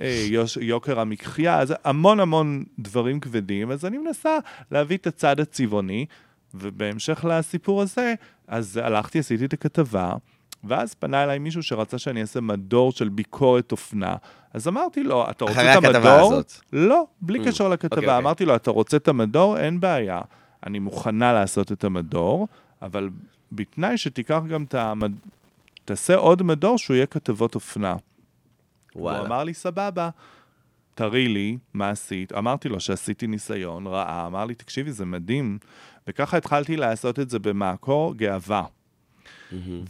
אה, 0.04 0.26
יוש, 0.30 0.56
יוקר 0.56 1.00
המחיה, 1.00 1.66
זה 1.66 1.74
המון 1.84 2.20
המון 2.20 2.64
דברים 2.78 3.20
כבדים, 3.20 3.70
אז 3.70 3.84
אני 3.84 3.98
מנסה 3.98 4.38
להביא 4.70 4.96
את 4.96 5.06
הצד 5.06 5.40
הצבעוני, 5.40 6.06
ובהמשך 6.54 7.24
לסיפור 7.28 7.82
הזה, 7.82 8.14
אז 8.46 8.76
הלכתי, 8.76 9.18
עשיתי 9.18 9.44
את 9.44 9.52
הכתבה, 9.52 10.14
ואז 10.64 10.94
פנה 10.94 11.24
אליי 11.24 11.38
מישהו 11.38 11.62
שרצה 11.62 11.98
שאני 11.98 12.20
אעשה 12.20 12.40
מדור 12.40 12.92
של 12.92 13.08
ביקורת 13.08 13.72
אופנה. 13.72 14.16
אז 14.54 14.68
אמרתי 14.68 15.02
לו, 15.02 15.30
אתה 15.30 15.44
רוצה 15.44 15.60
את 15.60 15.76
המדור? 15.76 15.90
אחרי 15.90 15.98
הכתבה 15.98 16.20
הזאת. 16.20 16.52
לא, 16.72 17.06
בלי 17.20 17.40
mm. 17.40 17.46
קשר 17.46 17.68
לכתבה. 17.68 17.96
Okay, 17.96 17.98
אוקיי, 17.98 18.08
okay. 18.08 18.12
אוקיי. 18.12 18.24
אמרתי 18.24 18.44
לו, 18.44 18.56
אתה 18.56 18.70
רוצה 18.70 18.96
את 18.96 19.08
המדור? 19.08 19.58
אין 19.58 19.80
בעיה. 19.80 20.20
אני 20.66 20.78
מוכנה 20.78 21.32
לעשות 21.32 21.72
את 21.72 21.84
המדור, 21.84 22.48
אבל 22.82 23.10
בתנאי 23.52 23.98
שתיקח 23.98 24.40
גם 24.48 24.64
את, 24.64 24.74
המד... 24.74 25.12
תעשה 25.84 26.14
עוד 26.14 26.42
מדור 26.42 26.78
שהוא 26.78 26.94
יהיה 26.94 27.06
כתבות 27.06 27.54
אופנה. 27.54 27.96
הוא 28.92 29.02
וואלה. 29.02 29.26
אמר 29.26 29.44
לי, 29.44 29.54
סבבה, 29.54 30.10
תראי 30.94 31.28
לי 31.28 31.58
מה 31.74 31.90
עשית. 31.90 32.32
אמרתי 32.32 32.68
לו 32.68 32.80
שעשיתי 32.80 33.26
ניסיון, 33.26 33.86
ראה, 33.86 34.26
אמר 34.26 34.44
לי, 34.44 34.54
תקשיבי, 34.54 34.92
זה 34.92 35.04
מדהים. 35.04 35.58
וככה 36.06 36.36
התחלתי 36.36 36.76
לעשות 36.76 37.18
את 37.18 37.30
זה 37.30 37.38
במאקו 37.38 38.14
גאווה. 38.16 38.64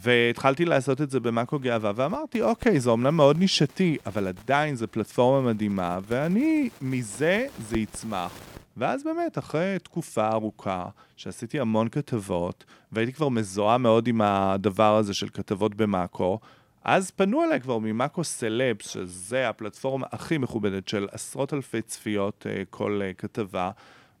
והתחלתי 0.01 0.65
לעשות 0.65 1.01
את 1.01 1.09
זה 1.09 1.19
במאקו 1.19 1.59
גאווה, 1.59 1.91
ואמרתי, 1.95 2.41
אוקיי, 2.41 2.79
זה 2.79 2.89
אומנם 2.89 3.15
מאוד 3.15 3.37
נישתי, 3.37 3.97
אבל 4.05 4.27
עדיין 4.27 4.75
זו 4.75 4.87
פלטפורמה 4.91 5.53
מדהימה, 5.53 5.99
ואני, 6.07 6.69
מזה 6.81 7.47
זה 7.59 7.77
יצמח. 7.77 8.31
ואז 8.77 9.03
באמת, 9.03 9.37
אחרי 9.37 9.75
תקופה 9.83 10.29
ארוכה, 10.29 10.85
שעשיתי 11.15 11.59
המון 11.59 11.89
כתבות, 11.89 12.65
והייתי 12.91 13.13
כבר 13.13 13.29
מזוהה 13.29 13.77
מאוד 13.77 14.07
עם 14.07 14.21
הדבר 14.21 14.95
הזה 14.95 15.13
של 15.13 15.29
כתבות 15.29 15.75
במאקו, 15.75 16.39
אז 16.83 17.11
פנו 17.11 17.43
אליי 17.43 17.61
כבר 17.61 17.77
ממאקו 17.77 18.23
סלבס, 18.23 18.87
שזה 18.87 19.49
הפלטפורמה 19.49 20.07
הכי 20.11 20.37
מכובדת 20.37 20.87
של 20.87 21.07
עשרות 21.11 21.53
אלפי 21.53 21.81
צפיות 21.81 22.47
אה, 22.49 22.63
כל 22.69 23.01
אה, 23.03 23.13
כתבה, 23.13 23.71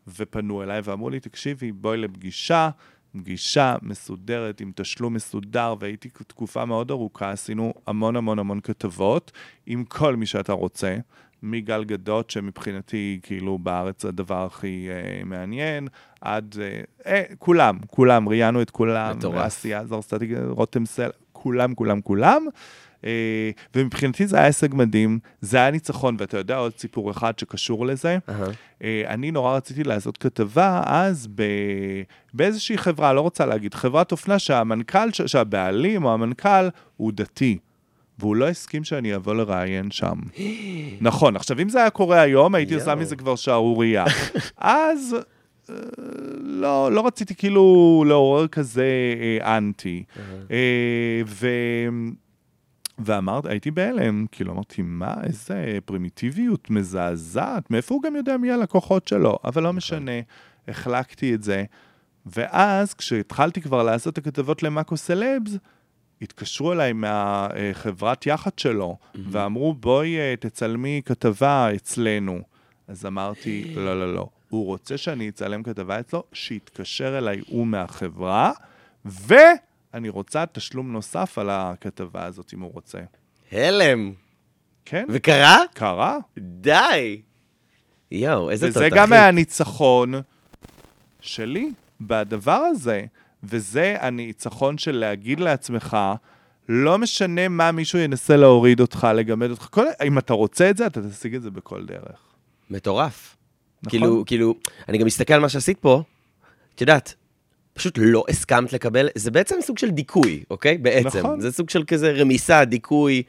ופנו 0.07 0.63
אליי 0.63 0.81
ואמרו 0.83 1.09
לי, 1.09 1.19
תקשיבי, 1.19 1.71
בואי 1.71 1.97
לפגישה, 1.97 2.69
פגישה 3.13 3.75
מסודרת 3.81 4.61
עם 4.61 4.71
תשלום 4.75 5.13
מסודר, 5.13 5.75
והייתי 5.79 6.09
תקופה 6.27 6.65
מאוד 6.65 6.91
ארוכה, 6.91 7.31
עשינו 7.31 7.73
המון 7.87 8.15
המון 8.15 8.39
המון 8.39 8.59
כתבות 8.59 9.31
עם 9.65 9.83
כל 9.83 10.15
מי 10.15 10.25
שאתה 10.25 10.53
רוצה. 10.53 10.97
מגל 11.43 11.83
גדות, 11.83 12.29
שמבחינתי, 12.29 13.19
כאילו, 13.23 13.57
בארץ 13.57 14.05
הדבר 14.05 14.45
הכי 14.45 14.87
אה, 14.89 15.23
מעניין, 15.25 15.87
עד... 16.21 16.55
אה, 16.61 16.81
אה, 17.05 17.23
כולם, 17.39 17.77
כולם, 17.87 18.29
ראיינו 18.29 18.61
את 18.61 18.69
כולם. 18.69 19.17
מטורף. 19.17 19.45
אסי 19.45 19.73
עזר, 19.73 20.01
סטטיק, 20.01 20.29
רותם 20.47 20.85
סל, 20.85 21.09
כולם, 21.43 21.75
כולם, 21.75 22.01
כולם. 22.01 22.45
אה, 23.05 23.51
ומבחינתי 23.75 24.27
זה 24.27 24.37
היה 24.37 24.45
הישג 24.45 24.75
מדהים, 24.75 25.19
זה 25.41 25.57
היה 25.57 25.71
ניצחון, 25.71 26.15
ואתה 26.19 26.37
יודע 26.37 26.57
עוד 26.57 26.71
סיפור 26.77 27.11
אחד 27.11 27.39
שקשור 27.39 27.85
לזה. 27.85 28.17
אה, 28.83 29.03
אני 29.07 29.31
נורא 29.31 29.55
רציתי 29.55 29.83
לעשות 29.83 30.17
כתבה 30.17 30.81
אז 30.85 31.27
ב... 31.35 31.43
באיזושהי 32.33 32.77
חברה, 32.77 33.13
לא 33.13 33.21
רוצה 33.21 33.45
להגיד, 33.45 33.73
חברת 33.73 34.11
אופנה 34.11 34.39
שהמנכ"ל, 34.39 35.09
שהבעלים 35.25 36.05
או 36.05 36.13
המנכ"ל 36.13 36.69
הוא 36.97 37.11
דתי. 37.15 37.57
והוא 38.19 38.35
לא 38.35 38.49
הסכים 38.49 38.83
שאני 38.83 39.15
אבוא 39.15 39.35
לראיין 39.35 39.91
שם. 39.91 40.15
נכון, 41.01 41.35
עכשיו 41.35 41.61
אם 41.61 41.69
זה 41.69 41.79
היה 41.79 41.89
קורה 41.89 42.21
היום, 42.21 42.55
הייתי 42.55 42.75
עושה. 42.75 42.95
מזה 42.95 43.15
כבר 43.15 43.35
שערורייה. 43.35 44.05
אז 44.57 45.15
לא, 46.39 46.91
לא 46.91 47.07
רציתי 47.07 47.35
כאילו 47.35 48.03
לעורר 48.07 48.47
כזה 48.47 48.85
אה, 49.41 49.57
אנטי. 49.57 50.03
אה, 50.51 51.21
ו... 51.25 51.47
ואמרתי, 52.99 53.49
הייתי 53.49 53.71
בהלם, 53.71 54.25
כאילו 54.31 54.53
אמרתי, 54.53 54.81
מה, 54.81 55.13
איזה 55.23 55.77
פרימיטיביות 55.85 56.69
מזעזעת, 56.69 57.71
מאיפה 57.71 57.95
הוא 57.95 58.03
גם 58.03 58.15
יודע 58.15 58.37
מי 58.37 58.51
הלקוחות 58.51 59.07
שלו? 59.07 59.37
אבל 59.43 59.63
לא 59.63 59.73
משנה, 59.73 60.11
החלקתי 60.67 61.33
את 61.33 61.43
זה. 61.43 61.63
ואז, 62.25 62.93
כשהתחלתי 62.93 63.61
כבר 63.61 63.83
לעשות 63.83 64.13
את 64.13 64.17
הכתבות 64.17 64.63
למאקו 64.63 64.97
סלבס, 64.97 65.57
התקשרו 66.21 66.73
אליי 66.73 66.93
מהחברת 66.93 68.25
יח"צ 68.25 68.59
שלו, 68.59 68.97
ואמרו, 69.15 69.73
בואי 69.73 70.17
אה, 70.17 70.33
תצלמי 70.39 71.01
כתבה 71.05 71.69
אצלנו. 71.75 72.39
אז 72.87 73.05
אמרתי, 73.05 73.73
לא, 73.75 73.99
לא, 73.99 74.13
לא. 74.13 74.29
הוא 74.53 74.65
רוצה 74.65 74.97
שאני 74.97 75.29
אצלם 75.29 75.63
כתבה 75.63 75.99
אצלו, 75.99 76.23
שיתקשר 76.33 77.17
אליי 77.17 77.41
הוא 77.47 77.67
מהחברה, 77.67 78.51
ואני 79.05 80.09
רוצה 80.09 80.45
תשלום 80.51 80.91
נוסף 80.91 81.37
על 81.37 81.49
הכתבה 81.49 82.25
הזאת, 82.25 82.53
אם 82.53 82.61
הוא 82.61 82.73
רוצה. 82.73 82.99
הלם. 83.51 84.13
כן, 84.85 85.05
וקרה? 85.09 85.57
קרה. 85.73 86.17
די. 86.37 87.21
יואו, 88.11 88.49
איזה 88.49 88.67
וזה 88.67 88.73
תותחית. 88.73 88.93
גם 88.93 89.13
היה 89.13 89.27
הניצחון 89.27 90.13
שלי 91.21 91.71
בדבר 92.01 92.51
הזה. 92.51 93.05
וזה 93.43 93.95
הניצחון 93.99 94.77
של 94.77 94.95
להגיד 94.95 95.39
לעצמך, 95.39 95.97
לא 96.69 96.97
משנה 96.97 97.47
מה 97.47 97.71
מישהו 97.71 97.99
ינסה 97.99 98.37
להוריד 98.37 98.79
אותך, 98.79 99.07
לגמד 99.15 99.49
אותך, 99.49 99.67
כל... 99.71 99.85
אם 100.03 100.17
אתה 100.17 100.33
רוצה 100.33 100.69
את 100.69 100.77
זה, 100.77 100.85
אתה 100.85 101.09
תשיג 101.09 101.35
את 101.35 101.41
זה 101.41 101.51
בכל 101.51 101.85
דרך. 101.85 102.33
מטורף. 102.69 103.35
נכון? 103.83 103.99
כאילו, 103.99 104.23
כאילו, 104.25 104.55
אני 104.89 104.97
גם 104.97 105.05
מסתכל 105.05 105.33
על 105.33 105.39
מה 105.41 105.49
שעשית 105.49 105.77
פה, 105.77 106.01
את 106.75 106.81
יודעת, 106.81 107.13
פשוט 107.73 107.99
לא 108.01 108.23
הסכמת 108.29 108.73
לקבל, 108.73 109.09
זה 109.15 109.31
בעצם 109.31 109.55
סוג 109.61 109.77
של 109.77 109.89
דיכוי, 109.89 110.43
אוקיי? 110.49 110.77
בעצם. 110.77 111.19
נכון. 111.19 111.41
זה 111.41 111.51
סוג 111.51 111.69
של 111.69 111.83
כזה 111.83 112.11
רמיסה, 112.11 112.65
דיכוי, 112.65 113.23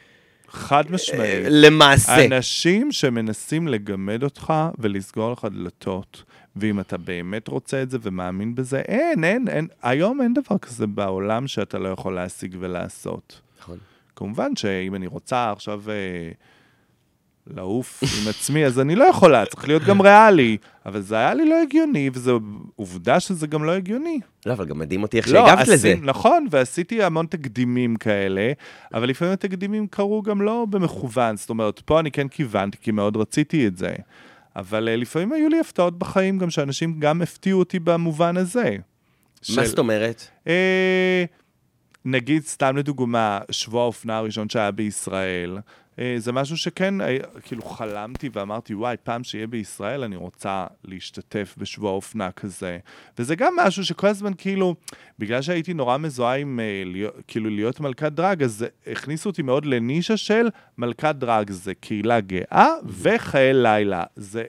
חד 0.49 0.85
אה, 0.87 0.93
משמעית. 0.93 1.47
למעשה. 1.49 2.27
אנשים 2.27 2.93
שמנסים 2.93 3.69
לגמד 3.69 4.23
אותך 4.23 4.53
ולסגור 4.79 5.33
לך 5.33 5.47
דלתות, 5.51 6.23
ואם 6.57 6.81
אתה 6.81 6.97
באמת 6.97 7.49
רוצה 7.49 7.83
את 7.83 7.90
זה 7.90 7.99
ומאמין 8.03 8.55
בזה, 8.55 8.79
אין, 8.79 9.25
אין, 9.25 9.49
אין, 9.49 9.67
היום 9.83 10.23
אין 10.23 10.35
דבר 10.35 10.59
כזה 10.59 10.87
בעולם 10.87 11.47
שאתה 11.47 11.79
לא 11.79 11.88
יכול 11.88 12.14
להשיג 12.14 12.57
ולעשות. 12.61 13.40
נכון. 13.61 13.79
כמובן 14.17 14.57
שאם 14.57 14.95
אני 14.95 15.07
רוצה 15.07 15.51
עכשיו 15.51 15.83
אה, 15.88 16.31
לעוף 17.47 18.03
עם 18.03 18.29
עצמי, 18.29 18.65
אז 18.67 18.81
אני 18.81 18.95
לא 18.97 19.05
יכולה, 19.05 19.47
צריך 19.47 19.69
להיות 19.69 19.83
גם 19.85 20.01
ריאלי. 20.01 20.57
אבל 20.87 21.01
זה 21.01 21.17
היה 21.17 21.35
לי 21.35 21.49
לא 21.49 21.63
הגיוני, 21.63 22.11
וזו 22.13 22.41
עובדה 22.77 23.21
שזה 23.21 23.47
גם 23.47 23.65
לא 23.65 23.73
הגיוני. 23.73 24.21
לא, 24.47 24.53
אבל 24.53 24.65
גם 24.67 24.79
מדהים 24.79 25.03
אותי 25.03 25.17
איך 25.17 25.29
לא, 25.29 25.47
שהגבת 25.49 25.69
לזה. 25.69 25.95
נכון, 26.03 26.47
ועשיתי 26.51 27.03
המון 27.03 27.27
תקדימים 27.27 27.97
כאלה, 27.97 28.53
אבל 28.95 29.09
לפעמים 29.09 29.33
התקדימים 29.35 29.87
קרו 29.87 30.23
גם 30.23 30.43
לא 30.43 30.67
במכוון. 30.71 31.37
זאת 31.37 31.51
אומרת, 31.51 31.81
פה 31.85 32.01
אני 32.01 32.11
כן 32.11 32.29
כיוונתי, 32.29 32.79
כי 32.81 32.91
מאוד 32.91 33.17
רציתי 33.17 33.67
את 33.67 33.77
זה. 33.77 33.95
אבל 34.57 34.89
אה, 34.89 34.97
לפעמים 34.97 35.33
היו 35.33 35.49
לי 35.49 35.61
הפתעות 35.61 35.99
בחיים, 35.99 36.39
גם 36.39 36.51
שאנשים 36.51 37.01
גם 37.01 37.23
הפתיעו 37.23 37.59
אותי 37.59 37.79
במובן 37.79 38.37
הזה. 38.37 38.71
מה 38.71 38.79
של- 39.43 39.65
זאת 39.65 39.79
אומרת? 39.79 40.29
אה, 40.47 41.25
נגיד, 42.05 42.43
סתם 42.43 42.77
לדוגמה, 42.77 43.39
שבוע 43.51 43.83
האופנה 43.83 44.17
הראשון 44.17 44.49
שהיה 44.49 44.71
בישראל, 44.71 45.59
זה 46.17 46.33
משהו 46.33 46.57
שכן, 46.57 47.01
אה, 47.01 47.17
כאילו 47.43 47.63
חלמתי 47.63 48.29
ואמרתי, 48.33 48.75
וואי, 48.75 48.97
פעם 49.03 49.25
שיהיה 49.25 49.47
בישראל, 49.47 50.05
אני 50.05 50.17
רוצה 50.17 50.67
להשתתף 50.85 51.55
בשבוע 51.59 51.91
אופנה 51.91 52.33
כזה. 52.33 52.79
וזה 53.19 53.37
גם 53.37 53.55
משהו 53.57 53.85
שכל 53.85 54.07
הזמן, 54.07 54.33
כאילו, 54.39 54.75
בגלל 55.19 55.43
שהייתי 55.43 55.75
נורא 55.75 55.97
מזוהה 55.97 56.37
עם, 56.37 56.61
אה, 56.61 57.09
כאילו, 57.27 57.51
להיות 57.51 57.81
מלכת 57.81 58.13
דרג, 58.13 58.43
אז 58.43 58.67
הכניסו 58.87 59.31
אותי 59.31 59.43
מאוד 59.43 59.67
לנישה 59.67 60.17
של 60.17 60.49
מלכת 60.79 61.15
דרג, 61.19 61.51
זה 61.51 61.75
קהילה 61.75 62.21
גאה 62.21 62.69
וחיי 62.87 63.55
לילה. 63.55 64.03
זה... 64.17 64.45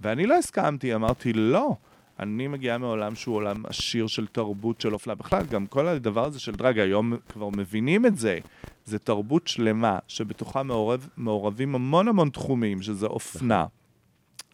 ואני 0.00 0.26
לא 0.26 0.34
הסכמתי, 0.34 0.94
אמרתי, 0.94 1.32
לא. 1.32 1.76
אני 2.20 2.48
מגיעה 2.48 2.78
מעולם 2.78 3.14
שהוא 3.14 3.36
עולם 3.36 3.66
עשיר 3.66 4.06
של 4.06 4.26
תרבות 4.26 4.80
של 4.80 4.94
אופנה. 4.94 5.14
בכלל, 5.14 5.42
גם 5.50 5.66
כל 5.66 5.88
הדבר 5.88 6.24
הזה 6.24 6.40
של 6.40 6.52
דרג, 6.52 6.78
היום 6.78 7.16
כבר 7.28 7.48
מבינים 7.48 8.06
את 8.06 8.16
זה. 8.16 8.38
זה 8.84 8.98
תרבות 8.98 9.48
שלמה, 9.48 9.98
שבתוכה 10.08 10.62
מעורב, 10.62 11.08
מעורבים 11.16 11.74
המון 11.74 12.08
המון 12.08 12.30
תחומים, 12.30 12.82
שזה 12.82 13.06
אופנה, 13.06 13.66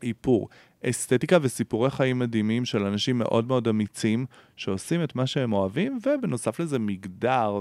איפור, 0.03 0.49
אסתטיקה 0.85 1.39
וסיפורי 1.43 1.91
חיים 1.91 2.19
מדהימים 2.19 2.65
של 2.65 2.83
אנשים 2.83 3.19
מאוד 3.19 3.49
מאוד 3.49 3.69
אמיצים, 3.69 4.27
שעושים 4.57 5.05
את 5.05 5.17
מה 5.17 5.27
שהם 5.27 5.53
אוהבים, 5.53 5.99
ובנוסף 6.07 6.61
לזה 6.61 6.79
מגדר 6.79 7.61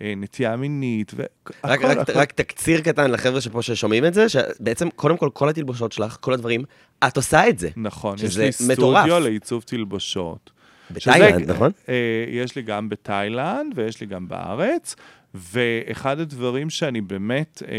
ונטייה 0.00 0.56
מינית, 0.56 1.12
והכל, 1.16 1.52
רק, 1.64 1.80
רק, 1.82 2.10
רק 2.10 2.32
תקציר 2.32 2.80
קטן 2.80 3.10
לחבר'ה 3.10 3.40
שפה 3.40 3.62
ששומעים 3.62 4.04
את 4.04 4.14
זה, 4.14 4.28
שבעצם, 4.28 4.90
קודם 4.90 5.16
כל, 5.16 5.30
כל 5.32 5.48
התלבושות 5.48 5.92
שלך, 5.92 6.16
כל 6.20 6.32
הדברים, 6.32 6.64
את 7.06 7.16
עושה 7.16 7.48
את 7.48 7.58
זה. 7.58 7.68
נכון, 7.76 8.16
יש 8.24 8.36
לי 8.38 8.48
מטורף. 8.72 8.98
סטודיו 9.06 9.20
לעיצוב 9.20 9.62
תלבושות. 9.66 10.50
בתאילנד, 10.90 11.42
שזה- 11.44 11.52
נכון? 11.54 11.70
אה, 11.88 11.94
יש 12.28 12.56
לי 12.56 12.62
גם 12.62 12.88
בתאילנד 12.88 13.72
ויש 13.78 14.00
לי 14.00 14.06
גם 14.06 14.28
בארץ, 14.28 14.96
ואחד 15.34 16.20
הדברים 16.20 16.70
שאני 16.70 17.00
באמת, 17.00 17.62
אה, 17.68 17.74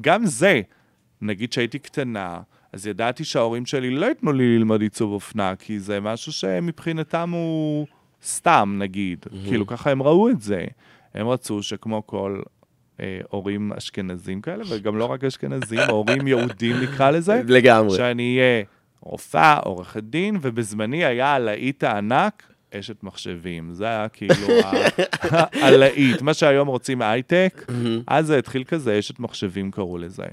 גם 0.00 0.26
זה, 0.26 0.60
נגיד 1.22 1.52
שהייתי 1.52 1.78
קטנה, 1.78 2.40
אז 2.72 2.86
ידעתי 2.86 3.24
שההורים 3.24 3.66
שלי 3.66 3.90
לא 3.90 4.06
ייתנו 4.06 4.32
לי 4.32 4.58
ללמוד 4.58 4.80
עיצוב 4.80 5.12
אופנה, 5.12 5.54
כי 5.58 5.80
זה 5.80 6.00
משהו 6.00 6.32
שמבחינתם 6.32 7.30
הוא 7.30 7.86
סתם, 8.24 8.76
נגיד. 8.78 9.18
כאילו, 9.48 9.66
ככה 9.66 9.90
הם 9.90 10.02
ראו 10.02 10.28
את 10.28 10.40
זה. 10.42 10.64
הם 11.14 11.28
רצו 11.28 11.62
שכמו 11.62 12.06
כל 12.06 12.40
הורים 13.28 13.72
אשכנזים 13.72 14.40
כאלה, 14.40 14.64
וגם 14.70 14.96
לא 14.96 15.04
רק 15.04 15.24
אשכנזים, 15.24 15.78
הורים 15.88 16.26
יהודים 16.26 16.76
נקרא 16.80 17.10
לזה, 17.10 17.42
לגמרי. 17.46 17.96
שאני 17.96 18.38
אהיה 18.38 18.64
רופאה, 19.00 19.56
עורכת 19.56 20.02
דין, 20.02 20.36
ובזמני 20.42 21.04
היה 21.04 21.34
הלהיט 21.34 21.84
הענק, 21.84 22.42
אשת 22.74 23.02
מחשבים. 23.02 23.72
זה 23.72 23.84
היה 23.86 24.08
כאילו 24.08 24.34
הלהיט. 25.62 26.22
מה 26.22 26.34
שהיום 26.34 26.68
רוצים 26.68 27.02
הייטק, 27.02 27.66
אז 28.06 28.26
זה 28.26 28.38
התחיל 28.38 28.64
כזה, 28.64 28.98
אשת 28.98 29.18
מחשבים 29.18 29.70
קראו 29.70 29.98
לזה. 29.98 30.24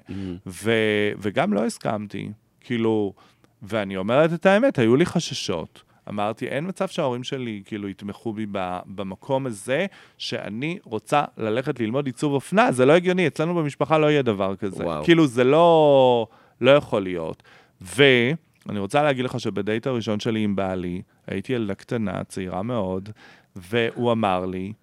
ו- 0.48 1.12
וגם 1.22 1.54
לא 1.54 1.66
הסכמתי. 1.66 2.32
כאילו, 2.62 3.14
ואני 3.62 3.98
אומרת 3.98 4.34
את 4.34 4.46
האמת, 4.46 4.80
היו 4.80 4.96
לי 4.96 5.06
חששות. 5.06 5.82
אמרתי, 6.10 6.48
אין 6.48 6.68
מצב 6.68 6.88
שההורים 6.88 7.24
שלי 7.24 7.62
כאילו 7.66 7.90
יתמכו 7.90 8.34
בי 8.34 8.46
במקום 8.86 9.46
הזה, 9.46 9.86
שאני 10.18 10.80
רוצה 10.84 11.24
ללכת 11.38 11.80
ללמוד 11.80 12.06
עיצוב 12.06 12.34
אופנה, 12.34 12.72
זה 12.72 12.86
לא 12.86 12.94
הגיוני, 12.94 13.28
אצלנו 13.28 13.56
במשפחה 13.56 13.98
לא 13.98 14.06
יהיה 14.12 14.22
דבר 14.22 14.56
כזה. 14.56 14.84
וואו. 14.84 15.04
כאילו, 15.04 15.28
זה 15.28 15.44
לא, 15.44 16.28
לא 16.62 16.72
יכול 16.72 17.04
להיות. 17.04 17.44
ואני 17.82 18.80
רוצה 18.80 19.04
להגיד 19.04 19.26
לך 19.26 19.40
שבדייט 19.40 19.88
הראשון 19.88 20.20
שלי 20.20 20.40
עם 20.40 20.56
בעלי, 20.56 21.02
הייתי 21.28 21.54
ילדה 21.54 21.76
קטנה, 21.76 22.24
צעירה 22.24 22.64
מאוד, 22.64 23.10
והוא 23.56 24.12
אמר 24.12 24.46
לי, 24.46 24.74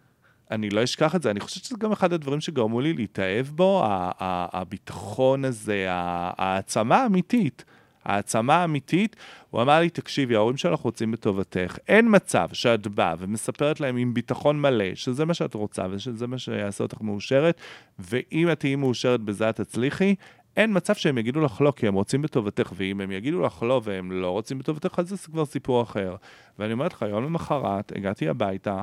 אני 0.50 0.70
לא 0.70 0.84
אשכח 0.84 1.14
את 1.14 1.22
זה, 1.22 1.30
אני 1.30 1.40
חושבת 1.40 1.64
שזה 1.64 1.76
גם 1.78 1.92
אחד 1.92 2.12
הדברים 2.12 2.40
שגרמו 2.40 2.80
לי 2.80 2.92
להתאהב 2.92 3.46
בו, 3.46 3.82
הביטחון 3.86 5.44
הזה, 5.44 5.86
העצמה 5.88 6.96
האמיתית. 6.96 7.64
העצמה 8.07 8.55
האמיתית, 8.55 9.16
הוא 9.51 9.62
אמר 9.62 9.81
לי, 9.81 9.90
תקשיבי, 9.90 10.35
ההורים 10.35 10.57
שלך 10.57 10.81
רוצים 10.81 11.12
בטובתך. 11.12 11.79
אין 11.88 12.07
מצב 12.11 12.49
שאת 12.53 12.87
באה 12.87 13.14
ומספרת 13.19 13.81
להם 13.81 13.97
עם 13.97 14.14
ביטחון 14.14 14.61
מלא, 14.61 14.95
שזה 14.95 15.25
מה 15.25 15.35
שאת 15.35 15.55
רוצה 15.55 15.87
ושזה 15.90 16.27
מה 16.27 16.38
שיעשה 16.38 16.85
אותך 16.85 17.01
מאושרת, 17.01 17.61
ואם 17.99 18.53
את 18.53 18.61
תהיי 18.61 18.77
מאושרת 18.77 19.21
בזה 19.21 19.51
את 19.51 19.57
תצליחי, 19.57 20.14
אין 20.57 20.77
מצב 20.77 20.95
שהם 20.95 21.19
יגידו 21.19 21.40
לך 21.40 21.61
לא, 21.61 21.73
כי 21.77 21.88
הם 21.88 21.95
רוצים 21.95 22.23
בטובתך, 22.23 22.73
ואם 22.77 23.01
הם 23.01 23.11
יגידו 23.11 23.42
לך 23.42 23.62
לא 23.62 23.81
והם 23.85 24.12
לא 24.12 24.31
רוצים 24.31 24.59
בטובתך, 24.59 24.99
אז 24.99 25.09
זה 25.09 25.16
כבר 25.16 25.45
סיפור 25.45 25.83
אחר. 25.83 26.16
ואני 26.59 26.73
אומרת 26.73 26.92
לך, 26.92 27.03
יום 27.03 27.25
למחרת 27.25 27.92
הגעתי 27.97 28.29
הביתה, 28.29 28.83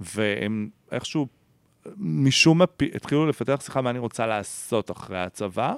והם 0.00 0.68
איכשהו, 0.92 1.26
משום 1.96 2.58
מה, 2.58 2.64
התחילו 2.94 3.26
לפתח 3.26 3.60
שיחה 3.64 3.80
מה 3.80 3.90
אני 3.90 3.98
רוצה 3.98 4.26
לעשות 4.26 4.90
אחרי 4.90 5.18
הצבא, 5.18 5.74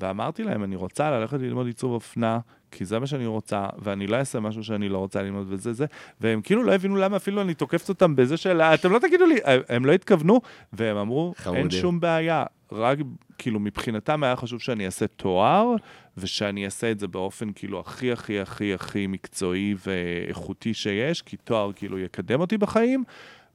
ואמרתי 0.00 0.42
להם, 0.42 0.64
אני 0.64 0.76
רוצה 0.76 1.10
ללכת 1.10 1.40
ללמוד 1.40 1.66
עיצוב 1.66 1.92
אופנה, 1.92 2.38
כי 2.70 2.84
זה 2.84 2.98
מה 2.98 3.06
שאני 3.06 3.26
רוצה, 3.26 3.66
ואני 3.78 4.06
לא 4.06 4.16
אעשה 4.16 4.40
משהו 4.40 4.64
שאני 4.64 4.88
לא 4.88 4.98
רוצה 4.98 5.22
ללמוד 5.22 5.46
וזה 5.48 5.72
זה, 5.72 5.86
והם 6.20 6.40
כאילו 6.42 6.62
לא 6.62 6.74
הבינו 6.74 6.96
למה 6.96 7.16
אפילו 7.16 7.40
אני 7.42 7.54
תוקפת 7.54 7.88
אותם 7.88 8.16
בזה 8.16 8.36
של, 8.36 8.60
אתם 8.60 8.92
לא 8.92 8.98
תגידו 8.98 9.26
לי, 9.26 9.36
הם- 9.68 9.84
לא 9.84 9.92
התכוונו, 9.92 10.40
והם 10.72 10.96
אמרו, 10.96 11.34
חמודים. 11.36 11.60
אין 11.62 11.70
שום 11.70 12.00
בעיה, 12.00 12.44
רק 12.72 12.98
כאילו 13.38 13.60
מבחינתם 13.60 14.22
היה 14.24 14.36
חשוב 14.36 14.60
שאני 14.60 14.86
אעשה 14.86 15.06
תואר, 15.06 15.74
ושאני 16.16 16.64
אעשה 16.64 16.90
את 16.90 16.98
זה 17.00 17.08
באופן 17.08 17.52
כאילו 17.52 17.80
הכי 17.80 18.12
הכי 18.12 18.40
הכי 18.40 18.74
הכי 18.74 19.06
מקצועי 19.06 19.74
ואיכותי 19.86 20.74
שיש, 20.74 21.22
כי 21.22 21.36
תואר 21.36 21.72
כאילו 21.72 21.98
יקדם 21.98 22.40
אותי 22.40 22.58
בחיים, 22.58 23.04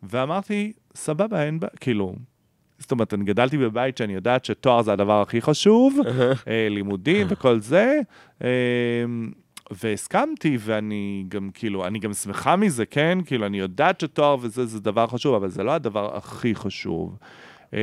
ואמרתי, 0.04 0.74
סבבה, 0.96 1.44
אין 1.44 1.60
בעיה, 1.60 1.72
כאילו, 1.80 2.16
זאת 2.80 2.92
אומרת, 2.92 3.14
אני 3.14 3.26
גדלתי 3.26 3.58
בבית 3.58 3.98
שאני 3.98 4.14
יודעת 4.14 4.46
שתואר 4.46 4.82
זה 4.82 4.94
הדבר 4.94 5.22
הכי 5.22 5.42
חשוב, 5.42 6.00
אה, 6.48 6.68
לימודים 6.70 7.28
וכל 7.30 7.60
זה, 7.60 8.00
אה, 8.44 8.50
והסכמתי, 9.72 10.58
ואני 10.60 11.26
גם, 11.28 11.50
כאילו, 11.54 11.88
אני 11.88 12.00
גם 12.00 12.14
שמחה 12.14 12.56
מזה, 12.56 12.86
כן? 12.86 13.18
כאילו, 13.26 13.46
אני 13.46 13.60
יודעת 13.60 14.00
שתואר 14.00 14.38
וזה 14.42 14.66
זה 14.66 14.80
דבר 14.80 15.08
חשוב, 15.08 15.36
אבל 15.36 15.50
זה 15.50 15.64
לא 15.64 15.72
הדבר 15.72 16.18
הכי 16.18 16.56
חשוב. 16.56 17.18
אה, 17.74 17.80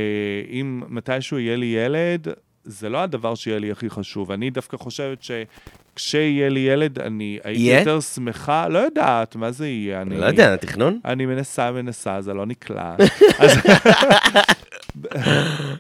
אם 0.50 0.83
מתישהו 0.88 1.38
יהיה 1.38 1.57
לי 1.57 1.66
ילד, 1.66 2.28
זה 2.64 2.88
לא 2.88 2.98
הדבר 2.98 3.35
שיהיה 3.35 3.59
לי 3.59 3.70
הכי 3.70 3.90
חשוב. 3.90 4.33
אני 4.33 4.51
דווקא 4.51 4.77
חושבת 4.77 5.18
שכשיהיה 5.22 6.48
לי 6.48 6.61
ילד, 6.61 6.98
אני 6.98 7.38
הייתי 7.44 7.62
יהיה? 7.62 7.79
יותר 7.79 8.01
שמחה, 8.01 8.68
לא 8.68 8.79
יודעת, 8.79 9.37
מה 9.37 9.51
זה 9.51 9.68
יהיה? 9.68 10.03
אני... 10.03 10.18
לא 10.18 10.27
יודע, 10.27 10.57
תכנון? 10.57 11.01
אני 11.05 11.27
מנסה, 11.27 11.72
מנסה, 11.72 12.20
זה 12.20 12.35
לא 12.35 12.46
נקלט. 12.46 13.01
אז 13.38 13.59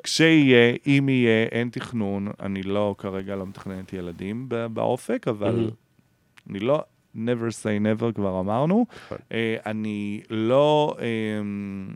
כשיהיה, 0.02 0.74
אם 0.86 1.08
יהיה, 1.08 1.46
אין 1.52 1.68
תכנון, 1.68 2.28
אני 2.40 2.62
לא, 2.62 2.94
כרגע 2.98 3.36
לא 3.36 3.46
מתכננת 3.46 3.92
ילדים 3.92 4.48
באופק, 4.48 5.28
אבל. 5.28 5.70
אני 6.50 6.58
לא, 6.58 6.82
never 7.16 7.50
say 7.62 8.00
never, 8.00 8.12
כבר 8.14 8.40
אמרנו. 8.40 8.86
נכון. 9.06 9.18
אה, 9.32 9.56
אני 9.66 10.20
לא, 10.30 10.96
אמ, 11.00 11.88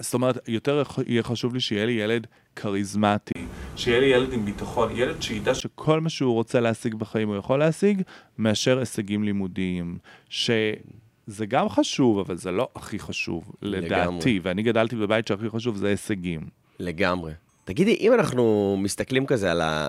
זאת 0.00 0.14
אומרת, 0.14 0.48
יותר 0.48 0.82
יהיה 1.06 1.22
חשוב 1.22 1.54
לי 1.54 1.60
שיהיה 1.60 1.86
לי 1.86 1.92
ילד 1.92 2.26
כריזמטי, 2.56 3.46
שיהיה 3.76 4.00
לי 4.00 4.06
ילד 4.06 4.32
עם 4.32 4.44
ביטחון, 4.44 4.96
ילד 4.96 5.22
שידע 5.22 5.54
שכל 5.54 6.00
מה 6.00 6.08
שהוא 6.08 6.34
רוצה 6.34 6.60
להשיג 6.60 6.94
בחיים 6.94 7.28
הוא 7.28 7.36
יכול 7.36 7.58
להשיג, 7.58 8.02
מאשר 8.38 8.78
הישגים 8.78 9.24
לימודיים. 9.24 9.98
שזה 10.28 11.46
גם 11.48 11.68
חשוב, 11.68 12.18
אבל 12.18 12.36
זה 12.36 12.50
לא 12.50 12.68
הכי 12.76 12.98
חשוב, 12.98 13.52
לדעתי. 13.62 14.40
ואני 14.42 14.62
גדלתי 14.62 14.96
בבית 14.96 15.26
שהכי 15.26 15.50
חשוב 15.50 15.76
זה 15.76 15.88
הישגים. 15.88 16.40
לגמרי. 16.78 17.32
תגידי, 17.64 17.96
אם 18.00 18.14
אנחנו 18.14 18.76
מסתכלים 18.82 19.26
כזה 19.26 19.50
על, 19.50 19.60
ה... 19.60 19.86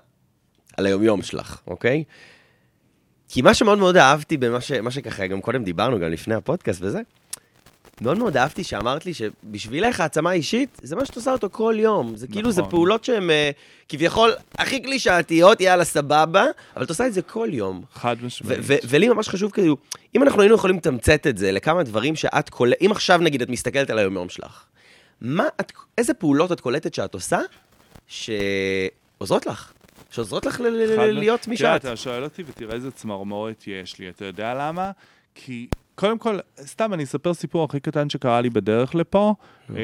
על 0.77 0.85
היומיום 0.85 1.21
שלך, 1.21 1.61
אוקיי? 1.67 2.03
כי 3.29 3.41
מה 3.41 3.53
שמאוד 3.53 3.79
מאוד 3.79 3.97
אהבתי 3.97 4.37
במה 4.37 4.61
ש... 4.61 4.71
שככה, 4.89 5.27
גם 5.27 5.41
קודם 5.41 5.63
דיברנו, 5.63 5.99
גם 5.99 6.11
לפני 6.11 6.35
הפודקאסט 6.35 6.81
וזה, 6.81 7.01
מאוד 8.01 8.17
מאוד 8.17 8.37
אהבתי 8.37 8.63
שאמרת 8.63 9.05
לי 9.05 9.13
שבשבילך 9.13 9.99
העצמה 9.99 10.31
אישית, 10.31 10.79
זה 10.83 10.95
מה 10.95 11.05
שאת 11.05 11.15
עושה 11.15 11.31
אותו 11.31 11.49
כל 11.51 11.75
יום. 11.77 12.15
זה 12.15 12.27
כאילו, 12.27 12.51
זה 12.51 12.61
נכון. 12.61 12.71
פעולות 12.71 13.03
שהן 13.03 13.29
אה, 13.29 13.51
כביכול 13.89 14.31
הכי 14.57 14.81
קלישאתיות, 14.81 15.61
יאללה, 15.61 15.83
סבבה, 15.83 16.45
אבל 16.75 16.83
את 16.83 16.89
עושה 16.89 17.07
את 17.07 17.13
זה 17.13 17.21
כל 17.21 17.49
יום. 17.51 17.83
חד 17.93 18.15
משמעית. 18.23 18.59
ולי 18.89 19.09
ממש 19.09 19.29
חשוב 19.29 19.51
כאילו, 19.51 19.77
אם 20.15 20.23
אנחנו 20.23 20.41
היינו 20.41 20.55
יכולים 20.55 20.77
לתמצת 20.77 21.27
את 21.27 21.37
זה 21.37 21.51
לכמה 21.51 21.83
דברים 21.83 22.15
שאת 22.15 22.49
קולטת, 22.49 22.81
אם 22.81 22.91
עכשיו 22.91 23.17
נגיד 23.17 23.41
את 23.41 23.49
מסתכלת 23.49 23.89
על 23.89 23.97
היום-יום 23.97 24.29
שלך, 24.29 24.63
מה 25.21 25.47
את, 25.61 25.71
איזה 25.97 26.13
פעולות 26.13 26.51
את 26.51 26.59
קולטת 26.59 26.93
שאת 26.93 27.13
עושה 27.13 27.39
שעוזרות 28.07 29.45
לך? 29.45 29.71
שעוזרות 30.11 30.45
לך 30.45 30.61
להיות 30.61 31.47
מי 31.47 31.57
תראה, 31.57 31.73
שאת? 31.73 31.85
אתה 31.85 31.95
שואל 31.95 32.23
אותי 32.23 32.43
ותראה 32.47 32.75
איזה 32.75 32.91
צמרמורת 32.91 33.63
יש 33.67 33.99
לי. 33.99 34.09
אתה 34.09 34.25
יודע 34.25 34.53
למה? 34.53 34.91
כי 35.35 35.67
קודם 36.01 36.17
כל, 36.17 36.39
סתם 36.61 36.93
אני 36.93 37.03
אספר 37.03 37.33
סיפור 37.33 37.63
הכי 37.63 37.79
קטן 37.79 38.09
שקרה 38.09 38.41
לי 38.41 38.49
בדרך 38.49 38.95
לפה. 38.95 39.35
אה, 39.69 39.75
אה, 39.75 39.81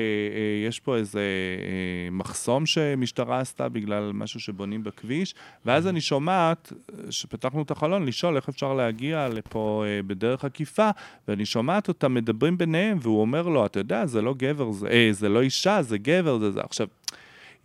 יש 0.67 0.79
פה 0.79 0.95
איזה 0.95 1.19
אה, 1.19 2.09
מחסום 2.11 2.65
שמשטרה 2.65 3.39
עשתה 3.39 3.69
בגלל 3.69 4.11
משהו 4.13 4.39
שבונים 4.39 4.83
בכביש, 4.83 5.35
ואז 5.65 5.87
אני 5.87 6.01
שומעת, 6.01 6.73
שפתחנו 7.09 7.61
את 7.61 7.71
החלון, 7.71 8.05
לשאול 8.05 8.35
איך 8.35 8.49
אפשר 8.49 8.73
להגיע 8.73 9.29
לפה 9.29 9.83
אה, 9.87 10.03
בדרך 10.03 10.45
עקיפה, 10.45 10.89
ואני 11.27 11.45
שומעת 11.45 11.87
אותם 11.87 12.13
מדברים 12.13 12.57
ביניהם, 12.57 12.97
והוא 13.01 13.21
אומר 13.21 13.47
לו, 13.47 13.65
אתה 13.65 13.79
יודע, 13.79 14.05
זה 14.05 14.21
לא 14.21 14.33
גבר, 14.37 14.71
זה, 14.71 14.87
אה, 14.87 15.09
זה 15.11 15.29
לא 15.29 15.41
אישה, 15.41 15.81
זה 15.81 15.97
גבר, 15.97 16.39
זה 16.39 16.51
זה. 16.51 16.61
עכשיו, 16.61 16.87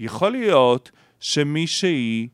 יכול 0.01 0.33
להיות 0.33 0.91
שמישהי 1.21 2.29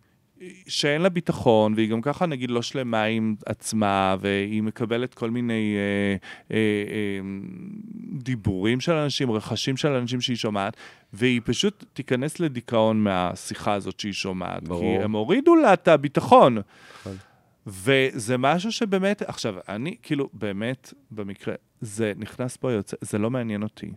שאין 0.66 1.02
לה 1.02 1.08
ביטחון, 1.08 1.74
והיא 1.74 1.90
גם 1.90 2.00
ככה 2.00 2.26
נגיד 2.26 2.50
לא 2.50 2.62
שלמה 2.62 3.04
עם 3.04 3.34
עצמה, 3.46 4.16
והיא 4.20 4.62
מקבלת 4.62 5.14
כל 5.14 5.30
מיני 5.30 5.76
אה, 5.76 6.16
אה, 6.56 6.56
אה, 6.56 7.20
דיבורים 8.12 8.80
של 8.80 8.92
אנשים, 8.92 9.30
רכשים 9.30 9.76
של 9.76 9.88
אנשים 9.88 10.20
שהיא 10.20 10.36
שומעת, 10.36 10.76
והיא 11.12 11.40
פשוט 11.44 11.84
תיכנס 11.92 12.40
לדיכאון 12.40 13.04
מהשיחה 13.04 13.72
הזאת 13.72 14.00
שהיא 14.00 14.12
שומעת. 14.12 14.68
ברור. 14.68 14.80
כי 14.80 15.04
הם 15.04 15.12
הורידו 15.12 15.56
לה 15.56 15.72
את 15.72 15.88
הביטחון. 15.88 16.58
נכון. 17.00 17.16
וזה 17.66 18.38
משהו 18.38 18.72
שבאמת, 18.72 19.22
עכשיו, 19.22 19.54
אני 19.68 19.96
כאילו, 20.02 20.28
באמת, 20.32 20.92
במקרה, 21.10 21.54
זה 21.80 22.12
נכנס 22.16 22.56
פה, 22.56 22.72
יוצא, 22.72 22.96
זה 23.00 23.18
לא 23.18 23.30
מעניין 23.30 23.62
אותי. 23.62 23.90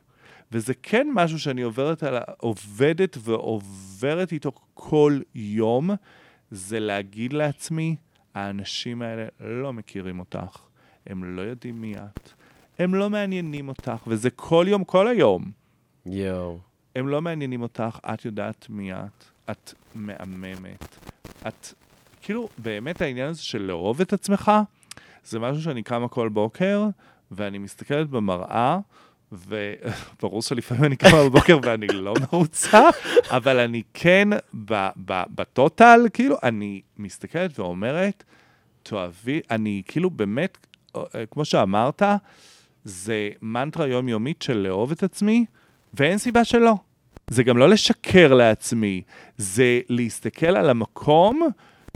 וזה 0.52 0.74
כן 0.84 1.08
משהו 1.14 1.40
שאני 1.40 1.62
עוברת 1.62 2.04
על, 2.04 2.18
עובדת 2.38 3.18
ועוברת 3.22 4.32
איתו 4.32 4.52
כל 4.74 5.20
יום, 5.36 5.92
זה 6.52 6.80
להגיד 6.80 7.34
לעצמי, 7.34 7.96
האנשים 8.34 9.02
האלה 9.02 9.26
לא 9.40 9.74
מכירים 9.74 10.20
אותך, 10.20 10.58
הם 11.08 11.36
לא 11.36 11.42
יודעים 11.42 11.82
מי 11.82 11.96
את, 11.98 12.30
הם 12.80 12.96
לא 12.96 13.10
מעניינים 13.10 13.68
אותך, 13.68 14.08
וזה 14.08 14.30
כל 14.30 14.66
יום, 14.68 14.84
כל 14.84 15.08
היום. 15.08 15.52
יואו. 16.06 16.60
הם 16.96 17.08
לא 17.08 17.22
מעניינים 17.22 17.62
אותך, 17.62 18.00
את 18.14 18.26
יודעת 18.26 18.66
מי 18.70 18.94
את, 18.94 19.24
את 19.52 19.74
מהממת. 19.96 20.98
את, 21.48 21.68
כאילו, 22.22 22.50
באמת 22.58 23.02
העניין 23.02 23.30
הזה 23.30 23.44
של 23.44 23.62
לאהוב 23.62 24.02
את 24.02 24.14
עצמך, 24.14 24.52
זה 25.24 25.40
משהו 25.40 25.64
שאני 25.64 25.84
קמה 25.84 26.08
כל 26.08 26.30
בוקר, 26.30 26.88
ואני 27.32 27.58
מסתכלת 27.58 28.10
במראה, 28.10 28.80
וברור 29.32 30.42
שלפעמים 30.42 30.84
אני 30.84 30.96
קמה 30.96 31.24
בבוקר 31.24 31.60
ואני 31.64 31.88
לא 31.88 32.14
מרוצה, 32.22 32.90
אבל 33.30 33.60
אני 33.60 33.82
כן, 33.94 34.28
בטוטל, 35.36 36.00
כאילו, 36.14 36.36
אני 36.44 36.82
מסתכלת 36.98 37.60
ואומרת, 37.60 38.24
תאהבי, 38.84 39.42
אני 39.52 39.82
כאילו 39.86 40.10
באמת, 40.10 40.58
אה, 40.96 41.26
כמו 41.32 41.46
שאמרת, 41.46 42.02
זה 42.84 43.30
מנטרה 43.42 43.88
יומיומית 43.88 44.42
של 44.42 44.58
לאהוב 44.58 44.92
את 44.92 45.04
עצמי, 45.04 45.46
ואין 45.94 46.18
סיבה 46.18 46.44
שלא. 46.44 46.74
זה 47.30 47.44
גם 47.44 47.58
לא 47.58 47.70
לשקר 47.70 48.34
לעצמי, 48.34 49.02
זה 49.38 49.80
להסתכל 49.90 50.46
על 50.46 50.70
המקום 50.70 51.48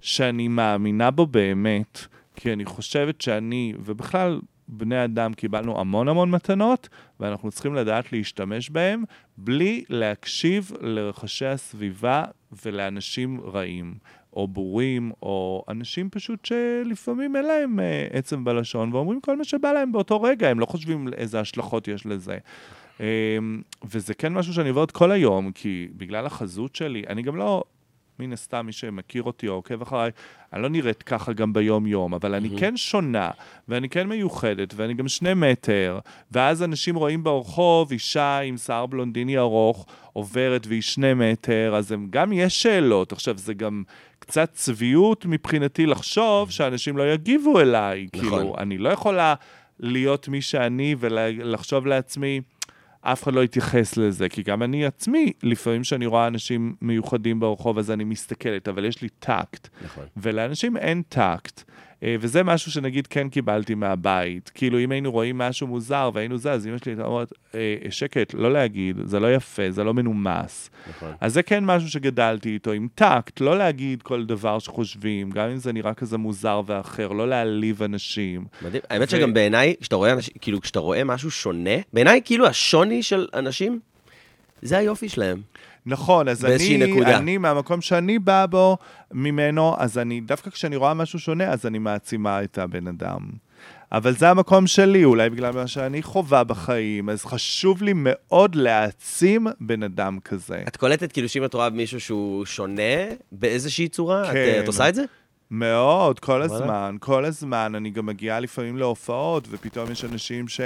שאני 0.02 0.48
מאמינה 0.48 1.12
בו 1.12 1.26
באמת, 1.26 2.00
כי 2.36 2.54
אני 2.54 2.66
חושבת 2.66 3.22
שאני, 3.22 3.74
ובכלל, 3.86 4.40
בני 4.68 5.04
אדם 5.04 5.34
קיבלנו 5.34 5.80
המון 5.80 6.08
המון 6.08 6.32
מתנות, 6.32 6.90
ואנחנו 7.20 7.52
צריכים 7.52 7.76
לדעת 7.76 8.12
להשתמש 8.12 8.70
בהם, 8.70 9.04
בלי 9.38 9.84
להקשיב 9.90 10.72
לרחשי 10.82 11.46
הסביבה 11.46 12.24
ולאנשים 12.66 13.42
רעים, 13.42 13.94
או 14.34 14.48
בורים, 14.48 15.12
או 15.22 15.66
אנשים 15.70 16.10
פשוט 16.10 16.46
שלפעמים 16.46 17.36
אין 17.36 17.46
להם 17.46 17.80
אה, 17.80 18.08
עצם 18.12 18.44
בלשון, 18.44 18.94
ואומרים 18.94 19.22
כל 19.22 19.38
מה 19.38 19.44
שבא 19.44 19.72
להם 19.72 19.92
באותו 19.92 20.22
רגע, 20.22 20.50
הם 20.50 20.60
לא 20.60 20.66
חושבים 20.66 21.08
איזה 21.14 21.40
השלכות 21.40 21.88
יש 21.88 22.06
לזה. 22.06 22.38
אה, 23.02 23.38
וזה 23.84 24.14
כן 24.14 24.34
משהו 24.34 24.54
שאני 24.54 24.70
עוברת 24.70 24.92
כל 24.92 25.12
היום, 25.12 25.52
כי 25.52 25.88
בגלל 25.98 26.26
החזות 26.26 26.76
שלי, 26.76 27.04
אני 27.10 27.22
גם 27.22 27.36
לא, 27.36 27.64
מן 28.20 28.34
הסתם, 28.34 28.66
מי 28.66 28.72
שמכיר 28.72 29.24
אותי 29.24 29.48
או 29.48 29.54
עוקב 29.54 29.82
אחריי, 29.82 30.12
אני 30.54 30.62
לא 30.62 30.70
נראית 30.70 31.04
ככה 31.04 31.34
גם 31.34 31.54
ביום-יום, 31.54 32.14
אבל 32.14 32.36
אני 32.36 32.50
כן 32.58 32.78
שונה, 32.78 33.30
ואני 33.68 33.90
כן 33.90 34.08
מיוחדת, 34.08 34.74
ואני 34.76 34.94
גם 34.94 35.08
שני 35.08 35.34
מטר, 35.34 36.00
ואז 36.32 36.64
אנשים 36.64 36.96
רואים 36.96 37.24
ברחוב 37.24 37.92
אישה 37.92 38.40
עם 38.40 38.58
שיער 38.58 38.86
בלונדיני 38.86 39.38
ארוך, 39.38 39.86
עוברת 40.14 40.68
והיא 40.68 40.82
שני 40.82 41.14
מטר, 41.14 41.76
אז 41.76 41.92
הם, 41.92 42.08
גם 42.10 42.34
יש 42.34 42.64
שאלות. 42.64 43.12
עכשיו, 43.12 43.38
זה 43.38 43.54
גם 43.54 43.84
קצת 44.20 44.50
צביעות 44.54 45.26
מבחינתי 45.26 45.86
לחשוב 45.86 46.52
שאנשים 46.52 46.98
לא 46.98 47.14
יגיבו 47.14 47.60
אליי. 47.60 48.08
נכון. 48.16 48.30
כאילו, 48.30 48.56
אני 48.58 48.78
לא 48.78 48.90
יכולה 48.90 49.36
להיות 49.80 50.28
מי 50.28 50.42
שאני 50.42 50.96
ולחשוב 51.00 51.88
לעצמי, 51.88 52.42
אף 53.12 53.24
אחד 53.24 53.34
לא 53.34 53.44
יתייחס 53.44 53.98
לזה, 53.98 54.30
כי 54.30 54.44
גם 54.44 54.64
אני 54.64 54.86
עצמי, 54.86 55.34
לפעמים 55.44 55.82
כשאני 55.82 56.06
רואה 56.06 56.28
אנשים 56.28 56.76
מיוחדים 56.82 57.40
ברחוב, 57.40 57.78
אז 57.78 57.92
אני 57.92 58.04
מסתכלת, 58.04 58.68
אבל 58.68 58.86
יש 58.86 59.02
לי 59.02 59.10
טקט. 59.10 59.68
נכון. 59.86 60.06
ולאנשים 60.18 60.78
אין 60.78 61.02
טקט. 61.10 61.64
אה, 62.06 62.16
וזה 62.20 62.44
משהו 62.44 62.72
שנגיד 62.72 63.08
כן 63.08 63.30
קיבלתי 63.30 63.76
מהבית. 63.76 64.52
כאילו, 64.54 64.80
אם 64.80 64.92
היינו 64.92 65.12
רואים 65.12 65.38
משהו 65.38 65.68
מוזר 65.68 66.10
והיינו 66.14 66.38
זה, 66.38 66.52
אז 66.52 66.68
אמא 66.68 66.78
שלי 66.78 66.92
הייתה 66.92 67.04
אומרת, 67.06 67.34
"אה, 67.56 67.60
שקט, 67.90 68.34
לא 68.34 68.54
להגיד, 68.54 68.98
זה 69.04 69.20
לא 69.20 69.34
יפה, 69.36 69.72
זה 69.72 69.84
לא 69.84 69.94
מנומס. 69.94 70.70
נכון. 70.90 71.12
אז 71.22 71.34
זה 71.34 71.44
כן 71.44 71.66
משהו 71.66 71.90
שגדלתי 71.90 72.50
איתו, 72.54 72.72
עם 72.72 72.88
טקט, 72.96 73.42
לא 73.42 73.58
להגיד 73.58 74.02
כל 74.02 74.26
דבר 74.26 74.60
שחושבים, 74.60 75.32
גם 75.32 75.50
אם 75.50 75.58
זה 75.58 75.74
נראה 75.74 75.94
כזה 75.94 76.18
מוזר 76.18 76.62
ואחר, 76.66 77.08
לא 77.08 77.30
להעליב 77.30 77.84
אנשים. 77.84 78.46
מדהים. 78.62 78.82
האמת 78.90 79.08
ו- 79.08 79.12
שגם 79.12 79.34
בעיניי, 79.34 79.76
כשאתה 79.82 79.96
רואה 79.96 80.14
אנשים, 80.14 80.34
כאילו, 80.42 80.62
כשאתה 80.62 80.80
רואה 80.80 81.04
משהו 81.04 81.32
שונה, 81.32 81.76
בעיניי, 81.94 82.22
כאילו, 82.26 82.48
השוני 82.48 83.04
של 83.04 83.28
אנשים, 83.34 83.80
זה 84.62 84.78
היופי 84.78 85.10
שלהם. 85.10 85.42
נכון, 85.86 86.28
אז 86.28 86.46
אני, 86.46 86.78
נקודה. 86.78 87.18
אני, 87.18 87.38
מהמקום 87.38 87.82
שאני 87.82 88.20
בא 88.20 88.46
בו, 88.46 88.78
ממנו, 89.14 89.76
אז 89.78 89.98
אני, 89.98 90.22
דווקא 90.22 90.50
כשאני 90.50 90.76
רואה 90.76 90.94
משהו 90.94 91.20
שונה, 91.20 91.44
אז 91.44 91.66
אני 91.66 91.80
מעצימה 91.80 92.44
את 92.44 92.58
הבן 92.58 92.88
אדם. 92.88 93.20
אבל 93.92 94.14
זה 94.14 94.30
המקום 94.30 94.68
שלי, 94.68 95.04
אולי 95.04 95.30
בגלל 95.30 95.54
מה 95.54 95.68
שאני 95.68 96.04
חווה 96.04 96.44
בחיים, 96.44 97.10
אז 97.10 97.26
חשוב 97.26 97.84
לי 97.84 97.92
מאוד 97.96 98.56
להעצים 98.56 99.48
בן 99.60 99.84
אדם 99.84 100.20
כזה. 100.20 100.64
את 100.68 100.78
קולטת, 100.78 101.12
כאילו, 101.12 101.30
שאם 101.30 101.46
את 101.46 101.54
רואה 101.54 101.70
מישהו 101.70 102.00
שהוא 102.00 102.46
שונה 102.46 102.82
באיזושהי 103.32 103.88
צורה, 103.88 104.24
את, 104.30 104.34
כן. 104.34 104.60
את 104.64 104.68
עושה 104.68 104.90
את 104.90 104.96
זה? 104.96 105.04
מאוד, 105.52 106.20
כל. 106.20 106.42
הזמן, 106.42 106.96
כל 107.00 107.26
הזמן. 107.26 107.74
אני 107.76 107.90
גם 107.90 108.06
מגיעה 108.06 108.40
לפעמים 108.40 108.78
להופעות, 108.78 109.48
ופתאום 109.52 109.92
יש 109.92 110.06
אנשים 110.06 110.48
ש... 110.48 110.62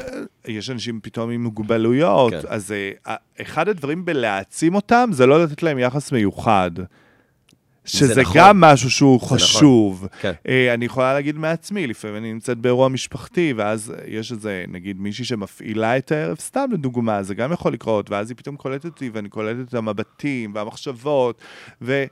אה, 0.00 0.20
יש 0.46 0.70
אנשים 0.70 1.00
פתאום 1.02 1.30
עם 1.30 1.42
מוגבלויות, 1.42 2.32
כן. 2.32 2.40
אז 2.48 2.72
אה, 2.72 3.14
אחד 3.42 3.68
הדברים 3.68 4.04
בלהעצים 4.04 4.74
אותם 4.74 5.10
זה 5.12 5.26
לא 5.26 5.44
לתת 5.44 5.62
להם 5.62 5.78
יחס 5.78 6.12
מיוחד. 6.12 6.70
שזה 7.88 8.22
נכון. 8.22 8.36
גם 8.36 8.60
משהו 8.60 8.90
שהוא 8.90 9.16
נכון. 9.16 9.38
חשוב. 9.38 10.06
כן. 10.20 10.32
אה, 10.48 10.74
אני 10.74 10.84
יכולה 10.84 11.14
להגיד 11.14 11.36
מעצמי, 11.36 11.86
לפעמים 11.86 12.16
אני 12.16 12.32
נמצאת 12.32 12.58
באירוע 12.58 12.88
משפחתי, 12.88 13.52
ואז 13.56 13.94
יש 14.06 14.32
איזה, 14.32 14.64
נגיד, 14.68 15.00
מישהי 15.00 15.24
שמפעילה 15.24 15.98
את 15.98 16.12
הערב, 16.12 16.36
סתם 16.38 16.66
לדוגמה, 16.72 17.22
זה 17.22 17.34
גם 17.34 17.52
יכול 17.52 17.72
לקרות, 17.72 18.10
ואז 18.10 18.30
היא 18.30 18.36
פתאום 18.36 18.56
קולטת 18.56 18.84
אותי, 18.84 19.10
ואני 19.12 19.28
קולטת 19.28 19.68
את 19.68 19.74
המבטים 19.74 20.54
והמחשבות, 20.54 21.40
ו... 21.82 22.04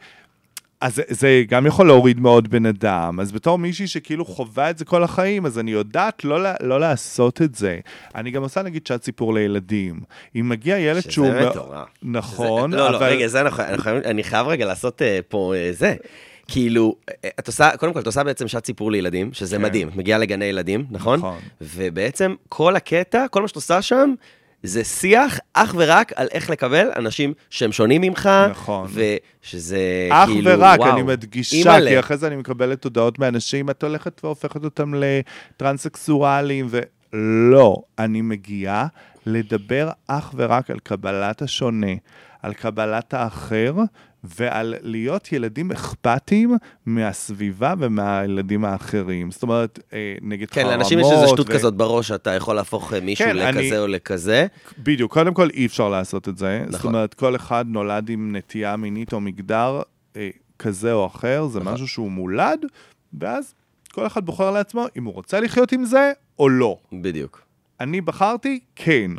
אז 0.80 1.02
זה, 1.08 1.42
גם 1.48 1.66
יכול 1.66 1.86
להוריד 1.86 2.20
מאוד 2.20 2.48
בן 2.48 2.66
אדם. 2.66 3.20
אז 3.20 3.32
בתור 3.32 3.58
מישהי 3.58 3.86
שכאילו 3.86 4.24
חווה 4.24 4.70
את 4.70 4.78
זה 4.78 4.84
כל 4.84 5.04
החיים, 5.04 5.46
אז 5.46 5.58
אני 5.58 5.70
יודעת 5.70 6.24
לא, 6.24 6.38
לא 6.60 6.80
לעשות 6.80 7.42
את 7.42 7.54
זה. 7.54 7.78
אני 8.14 8.30
גם 8.30 8.42
עושה 8.42 8.62
נגיד 8.62 8.86
שעת 8.86 9.04
סיפור 9.04 9.34
לילדים. 9.34 10.00
אם 10.36 10.48
מגיע 10.48 10.78
ילד 10.78 11.00
שזה 11.00 11.10
שהוא... 11.12 11.28
מאוד- 11.32 11.50
מטורף. 11.50 11.88
נכון, 12.02 12.70
זה, 12.70 12.76
לא, 12.76 12.90
לא, 12.92 12.96
אבל... 12.96 13.06
רגע, 13.06 13.26
זה 13.26 13.40
אנחנו 13.40 13.62
חייבים- 13.78 14.02
אני 14.04 14.24
חייב 14.24 14.46
רגע 14.46 14.66
לעשות 14.66 15.02
אה, 15.02 15.18
פה 15.28 15.54
אה, 15.56 15.70
זה. 15.72 15.94
כאילו, 16.48 16.96
אה, 17.24 17.28
את 17.38 17.46
עושה, 17.46 17.70
קודם 17.76 17.92
כל, 17.92 18.00
את 18.00 18.06
עושה 18.06 18.24
בעצם 18.24 18.48
שעת 18.48 18.66
סיפור 18.66 18.92
לילדים, 18.92 19.32
שזה 19.32 19.56
כן. 19.56 19.62
מדהים. 19.62 19.88
את 19.88 19.96
מגיעה 19.96 20.18
לגני 20.18 20.44
ילדים, 20.44 20.84
נכון? 20.90 21.18
נכון. 21.18 21.38
ובעצם 21.60 22.34
כל 22.48 22.76
הקטע, 22.76 23.28
כל 23.30 23.42
מה 23.42 23.48
שאת 23.48 23.56
עושה 23.56 23.82
שם, 23.82 24.14
זה 24.62 24.84
שיח 24.84 25.38
אך 25.52 25.74
ורק 25.78 26.12
על 26.16 26.28
איך 26.32 26.50
לקבל 26.50 26.88
אנשים 26.96 27.32
שהם 27.50 27.72
שונים 27.72 28.02
ממך. 28.02 28.30
נכון. 28.50 28.88
ושזה 28.92 30.08
אך 30.10 30.28
כאילו, 30.28 30.50
ורק, 30.50 30.80
וואו. 30.80 30.92
אני 30.92 31.02
מדגישה. 31.02 31.78
כי 31.88 31.98
אחרי 31.98 32.16
זה 32.16 32.26
אני 32.26 32.36
מקבלת 32.36 32.84
הודעות 32.84 33.18
מאנשים, 33.18 33.70
את 33.70 33.82
הולכת 33.82 34.24
והופכת 34.24 34.64
אותם 34.64 34.94
לטרנסקסואלים, 34.96 36.68
ולא, 36.70 37.76
אני 37.98 38.22
מגיעה 38.22 38.86
לדבר 39.26 39.90
אך 40.06 40.32
ורק 40.36 40.70
על 40.70 40.78
קבלת 40.78 41.42
השונה, 41.42 41.92
על 42.42 42.52
קבלת 42.52 43.14
האחר, 43.14 43.74
ועל 44.38 44.74
להיות 44.82 45.32
ילדים 45.32 45.72
אכפתיים 45.72 46.56
מהסביבה 46.86 47.74
ומהילדים 47.78 48.64
האחרים. 48.64 49.30
זאת 49.30 49.42
אומרת, 49.42 49.78
אה, 49.92 50.14
נגד 50.22 50.50
כן, 50.50 50.60
חרמות. 50.60 50.72
לאנשים 50.76 50.98
יש 50.98 51.06
איזו 51.12 51.28
שטות 51.28 51.50
ו- 51.50 51.52
כזאת 51.52 51.74
בראש, 51.74 52.08
שאתה 52.08 52.30
יכול 52.34 52.56
להפוך 52.56 52.92
אה, 52.92 53.00
מישהו 53.00 53.24
כן, 53.26 53.36
לכזה 53.36 53.58
אני- 53.58 53.78
או 53.78 53.86
לכזה. 53.86 54.46
בדיוק, 54.78 55.12
קודם 55.12 55.34
כל 55.34 55.48
אי 55.54 55.66
אפשר 55.66 55.88
לעשות 55.88 56.28
את 56.28 56.38
זה. 56.38 56.58
נכון. 56.62 56.72
זאת 56.72 56.84
אומרת, 56.84 57.14
כל 57.14 57.36
אחד 57.36 57.64
נולד 57.68 58.08
עם 58.08 58.36
נטייה 58.36 58.76
מינית 58.76 59.12
או 59.12 59.20
מגדר 59.20 59.80
אה, 60.16 60.28
כזה 60.58 60.92
או 60.92 61.06
אחר, 61.06 61.46
זה 61.46 61.60
נכון. 61.60 61.72
משהו 61.74 61.88
שהוא 61.88 62.10
מולד, 62.10 62.64
ואז 63.20 63.54
כל 63.92 64.06
אחד 64.06 64.26
בוחר 64.26 64.50
לעצמו 64.50 64.86
אם 64.96 65.04
הוא 65.04 65.14
רוצה 65.14 65.40
לחיות 65.40 65.72
עם 65.72 65.84
זה 65.84 66.12
או 66.38 66.48
לא. 66.48 66.76
בדיוק. 66.92 67.42
אני 67.80 68.00
בחרתי 68.00 68.60
כן. 68.76 69.10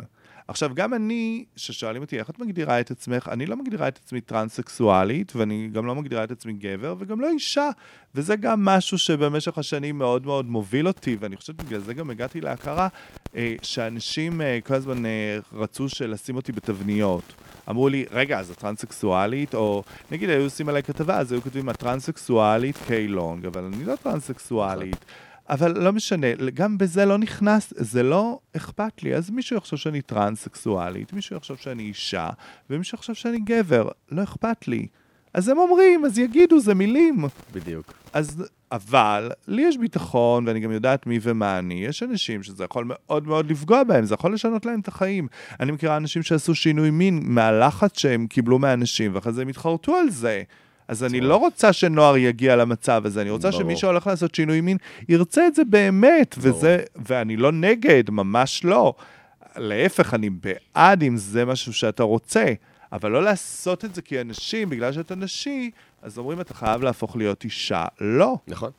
עכשיו, 0.48 0.70
גם 0.74 0.94
אני, 0.94 1.44
ששואלים 1.56 2.02
אותי 2.02 2.18
איך 2.18 2.30
את 2.30 2.38
מגדירה 2.38 2.80
את 2.80 2.90
עצמך, 2.90 3.28
אני 3.32 3.46
לא 3.46 3.56
מגדירה 3.56 3.88
את 3.88 3.98
עצמי 4.04 4.20
טרנסקסואלית, 4.20 5.36
ואני 5.36 5.68
גם 5.72 5.86
לא 5.86 5.94
מגדירה 5.94 6.24
את 6.24 6.30
עצמי 6.30 6.52
גבר, 6.52 6.94
וגם 6.98 7.20
לא 7.20 7.28
אישה. 7.30 7.70
וזה 8.14 8.36
גם 8.36 8.64
משהו 8.64 8.98
שבמשך 8.98 9.58
השנים 9.58 9.98
מאוד 9.98 10.26
מאוד 10.26 10.46
מוביל 10.46 10.86
אותי, 10.86 11.16
ואני 11.20 11.36
חושבת 11.36 11.62
בגלל 11.62 11.80
זה 11.80 11.94
גם 11.94 12.10
הגעתי 12.10 12.40
להכרה, 12.40 12.88
אה, 13.36 13.54
שאנשים 13.62 14.40
אה, 14.40 14.58
כל 14.64 14.74
הזמן 14.74 15.06
אה, 15.06 15.38
רצו 15.52 15.86
לשים 16.08 16.36
אותי 16.36 16.52
בתבניות. 16.52 17.34
אמרו 17.70 17.88
לי, 17.88 18.04
רגע, 18.10 18.38
אז 18.38 18.50
את 18.50 18.58
טרנסקסואלית? 18.58 19.54
או 19.54 19.82
נגיד 20.10 20.30
היו 20.30 20.42
עושים 20.42 20.68
עליי 20.68 20.82
כתבה, 20.82 21.18
אז 21.18 21.32
היו 21.32 21.42
כותבים, 21.42 21.70
את 21.70 21.76
טרנסקסואלית 21.76 22.76
קיי 22.86 23.08
לונג, 23.08 23.46
אבל 23.46 23.64
אני 23.64 23.84
לא 23.84 23.96
טרנסקסואלית. 23.96 25.04
אבל 25.50 25.82
לא 25.82 25.92
משנה, 25.92 26.26
גם 26.54 26.78
בזה 26.78 27.04
לא 27.04 27.18
נכנס, 27.18 27.72
זה 27.76 28.02
לא 28.02 28.38
אכפת 28.56 29.02
לי. 29.02 29.14
אז 29.14 29.30
מישהו 29.30 29.56
יחשוב 29.56 29.78
שאני 29.78 30.02
טרנסקסואלית, 30.02 31.12
מישהו 31.12 31.36
יחשוב 31.36 31.56
שאני 31.56 31.82
אישה, 31.82 32.28
ומישהו 32.70 32.96
יחשוב 32.96 33.14
שאני 33.14 33.38
גבר, 33.38 33.88
לא 34.10 34.22
אכפת 34.22 34.68
לי. 34.68 34.86
אז 35.34 35.48
הם 35.48 35.58
אומרים, 35.58 36.04
אז 36.04 36.18
יגידו, 36.18 36.60
זה 36.60 36.74
מילים. 36.74 37.24
בדיוק. 37.52 37.92
אז, 38.12 38.44
אבל, 38.72 39.30
לי 39.48 39.62
יש 39.62 39.76
ביטחון, 39.76 40.48
ואני 40.48 40.60
גם 40.60 40.70
יודעת 40.70 41.06
מי 41.06 41.18
ומה 41.22 41.58
אני. 41.58 41.84
יש 41.84 42.02
אנשים 42.02 42.42
שזה 42.42 42.64
יכול 42.64 42.84
מאוד 42.88 43.26
מאוד 43.26 43.50
לפגוע 43.50 43.84
בהם, 43.84 44.04
זה 44.04 44.14
יכול 44.14 44.34
לשנות 44.34 44.66
להם 44.66 44.80
את 44.80 44.88
החיים. 44.88 45.28
אני 45.60 45.72
מכירה 45.72 45.96
אנשים 45.96 46.22
שעשו 46.22 46.54
שינוי 46.54 46.90
מין 46.90 47.20
מהלחץ 47.24 47.98
שהם 47.98 48.26
קיבלו 48.26 48.58
מאנשים, 48.58 49.14
ואחרי 49.14 49.32
זה 49.32 49.42
הם 49.42 49.48
התחרטו 49.48 49.96
על 49.96 50.10
זה. 50.10 50.42
אז 50.88 51.04
אני 51.04 51.20
לא 51.20 51.36
רוצה 51.36 51.72
שנוער 51.72 52.16
יגיע 52.16 52.56
למצב 52.56 53.02
הזה, 53.06 53.22
אני 53.22 53.30
רוצה. 53.30 53.52
שמי 53.52 53.76
שהולך 53.76 54.06
לעשות 54.06 54.34
שינוי 54.34 54.60
מין 54.60 54.76
ירצה 55.08 55.46
את 55.46 55.54
זה 55.54 55.64
באמת, 55.64 56.34
וזה, 56.38 56.82
ואני 57.06 57.36
לא 57.36 57.52
נגד, 57.52 58.10
ממש 58.10 58.64
לא. 58.64 58.94
להפך, 59.56 60.14
אני 60.14 60.30
בעד 60.30 61.02
אם 61.02 61.16
זה 61.16 61.44
משהו 61.44 61.72
שאתה 61.72 62.02
רוצה, 62.02 62.44
אבל 62.92 63.10
לא 63.10 63.22
לעשות 63.22 63.84
את 63.84 63.94
זה 63.94 64.02
כי 64.02 64.20
אנשים, 64.20 64.70
בגלל 64.70 64.92
שאתה 64.92 65.14
נשי, 65.14 65.70
אז 66.02 66.18
אומרים, 66.18 66.40
אתה 66.40 66.54
חייב 66.54 66.82
להפוך 66.82 67.16
להיות 67.16 67.44
אישה. 67.44 67.84
לא. 68.00 68.36
נכון. 68.48 68.70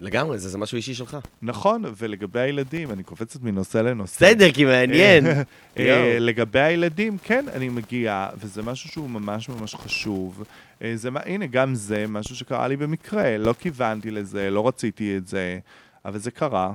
לגמרי, 0.00 0.38
זה, 0.38 0.48
זה 0.48 0.58
משהו 0.58 0.76
אישי 0.76 0.94
שלך. 0.94 1.16
נכון, 1.42 1.84
ולגבי 1.96 2.40
הילדים, 2.40 2.90
אני 2.90 3.02
קופצת 3.02 3.42
מנושא 3.42 3.78
לנושא. 3.78 4.26
בסדר, 4.26 4.52
כי 4.52 4.64
מעניין. 4.64 5.26
אה. 5.78 6.16
לגבי 6.20 6.60
הילדים, 6.60 7.18
כן, 7.22 7.44
אני 7.52 7.68
מגיע, 7.68 8.28
וזה 8.38 8.62
משהו 8.62 8.88
שהוא 8.88 9.10
ממש 9.10 9.48
ממש 9.48 9.74
חשוב. 9.74 10.44
אה, 10.82 10.92
זה, 10.96 11.08
הנה, 11.24 11.46
גם 11.46 11.74
זה 11.74 12.04
משהו 12.08 12.36
שקרה 12.36 12.68
לי 12.68 12.76
במקרה, 12.76 13.38
לא 13.38 13.52
כיוונתי 13.52 14.10
לזה, 14.10 14.50
לא 14.50 14.68
רציתי 14.68 15.16
את 15.16 15.26
זה, 15.26 15.58
אבל 16.04 16.18
זה 16.18 16.30
קרה, 16.30 16.72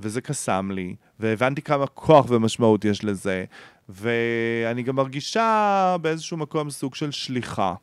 וזה 0.00 0.20
קסם 0.20 0.70
לי, 0.74 0.94
והבנתי 1.20 1.62
כמה 1.62 1.86
כוח 1.86 2.26
ומשמעות 2.28 2.84
יש 2.84 3.04
לזה, 3.04 3.44
ואני 3.88 4.82
גם 4.82 4.96
מרגישה 4.96 5.96
באיזשהו 6.00 6.36
מקום 6.36 6.70
סוג 6.70 6.94
של 6.94 7.10
שליחה. 7.10 7.74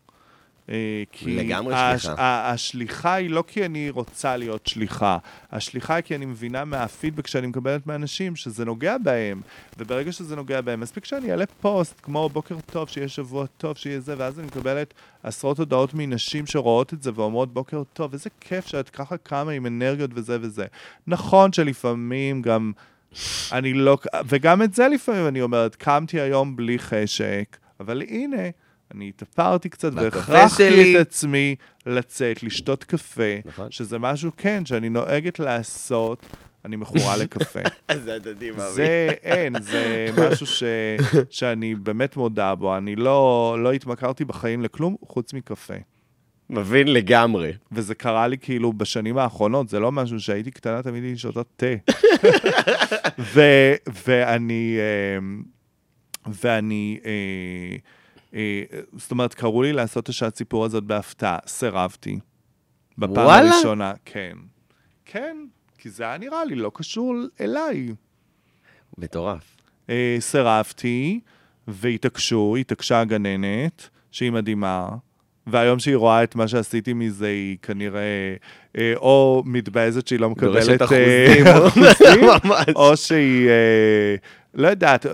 אה, 0.70 1.04
כי 1.12 1.36
לגמרי 1.36 1.76
הש- 1.76 2.04
שליחה. 2.04 2.52
השליחה 2.52 3.14
היא 3.14 3.30
לא 3.30 3.44
כי 3.48 3.66
אני 3.66 3.90
רוצה 3.90 4.38
להיות 4.38 4.68
שליחה, 4.68 5.18
השליחה 5.52 5.96
היא 5.96 6.04
כי 6.04 6.16
אני 6.16 6.26
מבינה 6.26 6.66
מהפידבק 6.66 7.28
שאני 7.28 7.48
מקבלת 7.48 7.88
מאנשים 7.88 8.36
שזה 8.36 8.66
נוגע 8.66 8.98
בהם, 8.98 9.42
וברגע 9.78 10.12
שזה 10.12 10.36
נוגע 10.36 10.62
בהם, 10.62 10.80
מספיק 10.80 11.06
שאני 11.06 11.32
אעלה 11.32 11.46
פוסט, 11.62 12.00
כמו 12.04 12.30
בוקר 12.30 12.56
טוב, 12.66 12.90
שיהיה 12.90 13.08
שבוע 13.08 13.46
טוב, 13.58 13.78
שיהיה 13.78 14.00
זה, 14.00 14.16
ואז 14.18 14.40
אני 14.40 14.48
מקבלת 14.48 14.94
עשרות 15.24 15.60
הודעות 15.60 15.94
מנשים 15.94 16.48
שרואות 16.48 16.94
את 16.94 17.04
זה 17.04 17.12
ואומרות 17.16 17.54
בוקר 17.54 17.84
טוב, 17.94 18.14
איזה 18.14 18.30
כיף 18.40 18.68
שאת 18.68 18.90
ככה 18.90 19.18
קמה 19.18 19.52
עם 19.52 19.66
אנרגיות 19.66 20.12
וזה 20.14 20.38
וזה. 20.42 20.66
נכון 21.08 21.54
שלפעמים 21.54 22.42
גם... 22.42 22.72
אני 23.52 23.74
לא... 23.74 23.98
וגם 24.26 24.62
את 24.62 24.74
זה 24.74 24.88
לפעמים 24.88 25.28
אני 25.28 25.42
אומרת, 25.42 25.76
קמתי 25.76 26.20
היום 26.22 26.56
בלי 26.56 26.80
חשק, 26.80 27.58
אבל 27.80 28.02
הנה, 28.02 28.38
אני 28.92 29.10
התאפרתי 29.10 29.70
קצת 29.70 29.92
והכרחתי 29.94 30.96
את 30.96 31.08
עצמי 31.08 31.56
לצאת, 31.86 32.44
לשתות 32.44 32.84
קפה, 32.84 33.24
נכון. 33.46 33.72
שזה 33.72 34.00
משהו, 34.00 34.32
כן, 34.38 34.66
שאני 34.66 34.90
נוהגת 34.90 35.40
לעשות, 35.40 36.26
אני 36.66 36.76
מכורה 36.76 37.18
לקפה. 37.18 37.60
זה 38.04 38.16
הדדי, 38.16 38.52
מאמי. 38.52 38.72
זה 38.72 39.10
אין, 39.24 39.62
זה 39.62 40.08
משהו 40.18 40.46
ש, 40.46 40.64
שאני 41.30 41.76
באמת 41.76 42.18
מודה 42.18 42.56
בו. 42.56 42.78
אני 42.78 42.96
לא, 42.96 43.56
לא 43.60 43.72
התמכרתי 43.72 44.26
בחיים 44.26 44.62
לכלום 44.62 44.96
חוץ 45.06 45.34
מקפה. 45.34 45.74
מבין 46.50 46.88
לגמרי. 46.88 47.52
וזה 47.72 47.96
קרה 47.96 48.28
לי 48.28 48.38
כאילו 48.38 48.74
בשנים 48.74 49.18
האחרונות, 49.18 49.70
זה 49.70 49.80
לא 49.80 49.92
משהו 49.92 50.20
שהייתי 50.20 50.52
קטנה, 50.52 50.84
תמיד 50.84 51.04
הייתי 51.04 51.20
שותה 51.20 51.42
תה. 51.56 51.66
ו- 53.34 53.76
ואני, 54.08 54.78
אה, 54.80 55.20
ואני, 56.44 57.00
אה, 57.06 57.76
זאת 58.98 59.12
אומרת, 59.12 59.34
קראו 59.34 59.64
לי 59.64 59.74
לעשות 59.74 60.04
את 60.04 60.10
השעת 60.10 60.36
סיפור 60.36 60.66
הזאת 60.66 60.84
בהפתעה, 60.84 61.38
סירבתי. 61.48 62.20
בפעם 62.98 63.26
וואלה? 63.26 63.52
הראשונה, 63.52 63.94
כן. 64.06 64.38
כן, 65.06 65.38
כי 65.78 65.90
זה 65.90 66.04
היה 66.04 66.18
נראה 66.18 66.46
לי 66.46 66.56
לא 66.56 66.72
קשור 66.74 67.16
אליי. 67.42 67.88
מטורף. 68.98 69.58
אה, 69.90 70.18
סירבתי, 70.20 71.20
והתעקשו, 71.68 72.56
התעקשה 72.60 73.00
הגננת, 73.02 73.90
שהיא 74.12 74.32
מדהימה, 74.32 74.90
והיום 75.48 75.80
שהיא 75.80 75.96
רואה 75.96 76.24
את 76.24 76.36
מה 76.36 76.48
שעשיתי 76.48 76.94
מזה, 76.94 77.28
היא 77.28 77.58
כנראה 77.62 78.36
אה, 78.78 78.94
או 78.96 79.44
מתבאזת 79.46 80.08
שהיא 80.08 80.20
לא 80.20 80.30
מקבלת... 80.30 80.52
דורשת 80.54 80.82
אה, 80.82 80.86
אחוזים. 80.86 81.48
אחוזים, 81.68 82.26
ממש. 82.44 82.66
או 82.76 82.98
שהיא... 82.98 83.50
אה, 83.50 84.16
לא 84.54 84.68
יודעת, 84.68 85.06
אה, 85.06 85.12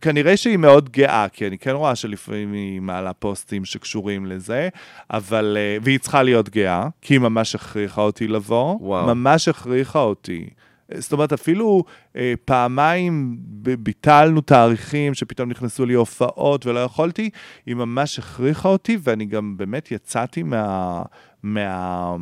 כנראה 0.00 0.36
שהיא 0.36 0.56
מאוד 0.56 0.90
גאה, 0.90 1.26
כי 1.32 1.46
אני 1.46 1.58
כן 1.58 1.70
רואה 1.70 1.94
שלפעמים 1.94 2.52
היא 2.52 2.80
מעלה 2.80 3.12
פוסטים 3.12 3.64
שקשורים 3.64 4.26
לזה, 4.26 4.68
אבל... 5.10 5.56
אה, 5.60 5.76
והיא 5.82 5.98
צריכה 5.98 6.22
להיות 6.22 6.48
גאה, 6.48 6.88
כי 7.02 7.14
היא 7.14 7.20
ממש 7.20 7.54
הכריחה 7.54 8.02
אותי 8.02 8.28
לבוא. 8.28 8.76
וואו. 8.80 9.14
ממש 9.14 9.48
הכריחה 9.48 10.00
אותי. 10.00 10.48
זאת 10.94 11.12
אומרת, 11.12 11.32
אפילו 11.32 11.84
אה, 12.16 12.34
פעמיים 12.44 13.36
ביטלנו 13.78 14.40
תאריכים 14.40 15.14
שפתאום 15.14 15.48
נכנסו 15.48 15.86
לי 15.86 15.94
הופעות 15.94 16.66
ולא 16.66 16.80
יכולתי, 16.80 17.30
היא 17.66 17.74
ממש 17.74 18.18
הכריחה 18.18 18.68
אותי, 18.68 18.98
ואני 19.02 19.24
גם 19.24 19.56
באמת 19.56 19.90
יצאתי 19.90 20.42
מה, 20.42 21.02
מה, 21.42 22.16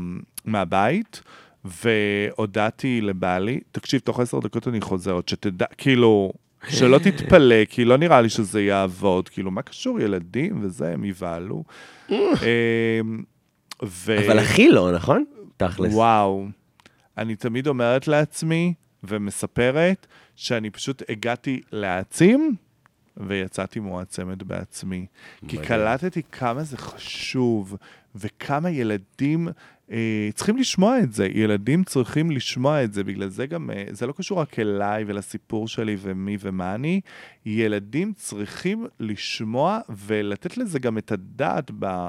מהבית, 0.44 1.22
והודעתי 1.64 3.00
לבעלי, 3.00 3.60
תקשיב, 3.72 4.00
תוך 4.00 4.20
עשר 4.20 4.40
דקות 4.40 4.68
אני 4.68 4.80
חוזר, 4.80 5.12
עוד 5.12 5.28
שתדע, 5.28 5.66
כאילו, 5.78 6.32
שלא 6.68 6.98
תתפלא, 6.98 7.64
כי 7.70 7.84
לא 7.84 7.96
נראה 7.96 8.20
לי 8.20 8.28
שזה 8.28 8.62
יעבוד, 8.62 9.28
כאילו, 9.28 9.50
מה 9.50 9.62
קשור 9.62 10.00
ילדים 10.00 10.64
וזה, 10.64 10.92
הם 10.92 11.04
יבהלו. 11.04 11.64
אה, 12.10 13.00
ו... 13.82 14.26
אבל 14.26 14.38
הכי 14.38 14.68
לא, 14.68 14.92
נכון? 14.92 15.24
תכלס. 15.56 15.94
וואו. 15.94 16.46
אני 17.18 17.36
תמיד 17.36 17.66
אומרת 17.66 18.08
לעצמי 18.08 18.74
ומספרת 19.04 20.06
שאני 20.36 20.70
פשוט 20.70 21.02
הגעתי 21.08 21.60
להעצים 21.72 22.56
ויצאתי 23.16 23.80
מועצמת 23.80 24.42
בעצמי. 24.42 25.06
כי. 25.48 25.58
קלטתי 25.58 26.22
כמה 26.32 26.62
זה 26.62 26.76
חשוב 26.76 27.76
וכמה 28.14 28.70
ילדים 28.70 29.48
צריכים 30.34 30.56
לשמוע 30.56 30.98
את 30.98 31.12
זה. 31.12 31.28
ילדים 31.34 31.84
צריכים 31.84 32.30
לשמוע 32.30 32.84
את 32.84 32.92
זה, 32.92 33.04
בגלל 33.04 33.28
זה 33.28 33.46
גם, 33.46 33.70
אה, 33.70 33.84
זה 33.90 34.06
לא 34.06 34.12
קשור 34.12 34.40
רק 34.40 34.58
אליי 34.58 35.04
ולסיפור 35.06 35.68
שלי 35.68 35.96
ומי 36.00 36.36
ומה 36.40 36.74
אני. 36.74 37.00
ילדים 37.46 38.12
צריכים 38.16 38.86
לשמוע 39.00 39.78
ולתת 39.88 40.56
לזה 40.56 40.78
גם 40.78 40.98
את 40.98 41.12
הדעת 41.12 41.70
ב... 41.78 42.06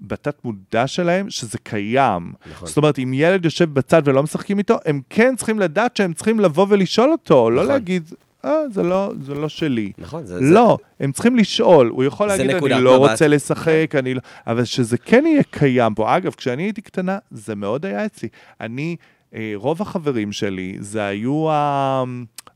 בתת 0.00 0.44
מודע 0.44 0.86
שלהם 0.86 1.30
שזה 1.30 1.58
קיים. 1.58 2.32
נכון. 2.50 2.68
זאת 2.68 2.76
אומרת, 2.76 2.98
אם 2.98 3.12
ילד 3.14 3.44
יושב 3.44 3.74
בצד 3.74 4.02
ולא 4.04 4.22
משחקים 4.22 4.58
איתו, 4.58 4.78
הם 4.84 5.00
כן 5.10 5.36
צריכים 5.36 5.58
לדעת 5.58 5.96
שהם 5.96 6.12
צריכים 6.12 6.40
לבוא 6.40 6.66
ולשאול 6.68 7.12
אותו, 7.12 7.50
לא 7.50 7.62
נכון. 7.62 7.72
להגיד, 7.72 8.10
אה, 8.44 8.68
זה 8.68 8.82
לא, 8.82 9.12
זה 9.20 9.34
לא 9.34 9.48
שלי. 9.48 9.92
נכון, 9.98 10.26
זה... 10.26 10.38
לא, 10.40 10.78
הם 11.00 11.12
צריכים 11.12 11.36
לשאול. 11.36 11.88
הוא 11.88 12.04
יכול 12.04 12.30
זה 12.36 12.44
להגיד, 12.44 12.72
אני 12.72 12.84
לא 12.84 13.00
מבט." 13.00 13.10
רוצה 13.10 13.28
לשחק, 13.28 13.94
אני 13.98 14.14
לא... 14.14 14.20
אבל 14.46 14.64
שזה 14.64 14.98
כן 14.98 15.26
יהיה 15.26 15.42
קיים 15.42 15.94
פה. 15.94 16.16
אגב, 16.16 16.34
כשאני 16.34 16.62
הייתי 16.62 16.82
קטנה, 16.82 17.18
זה 17.30 17.54
מאוד 17.54 17.86
היה 17.86 18.06
אצלי. 18.06 18.28
אני, 18.60 18.96
אה, 19.34 19.52
רוב 19.54 19.82
החברים 19.82 20.32
שלי, 20.32 20.76
זה 20.80 21.04
היו 21.04 21.50
ה... 21.50 22.04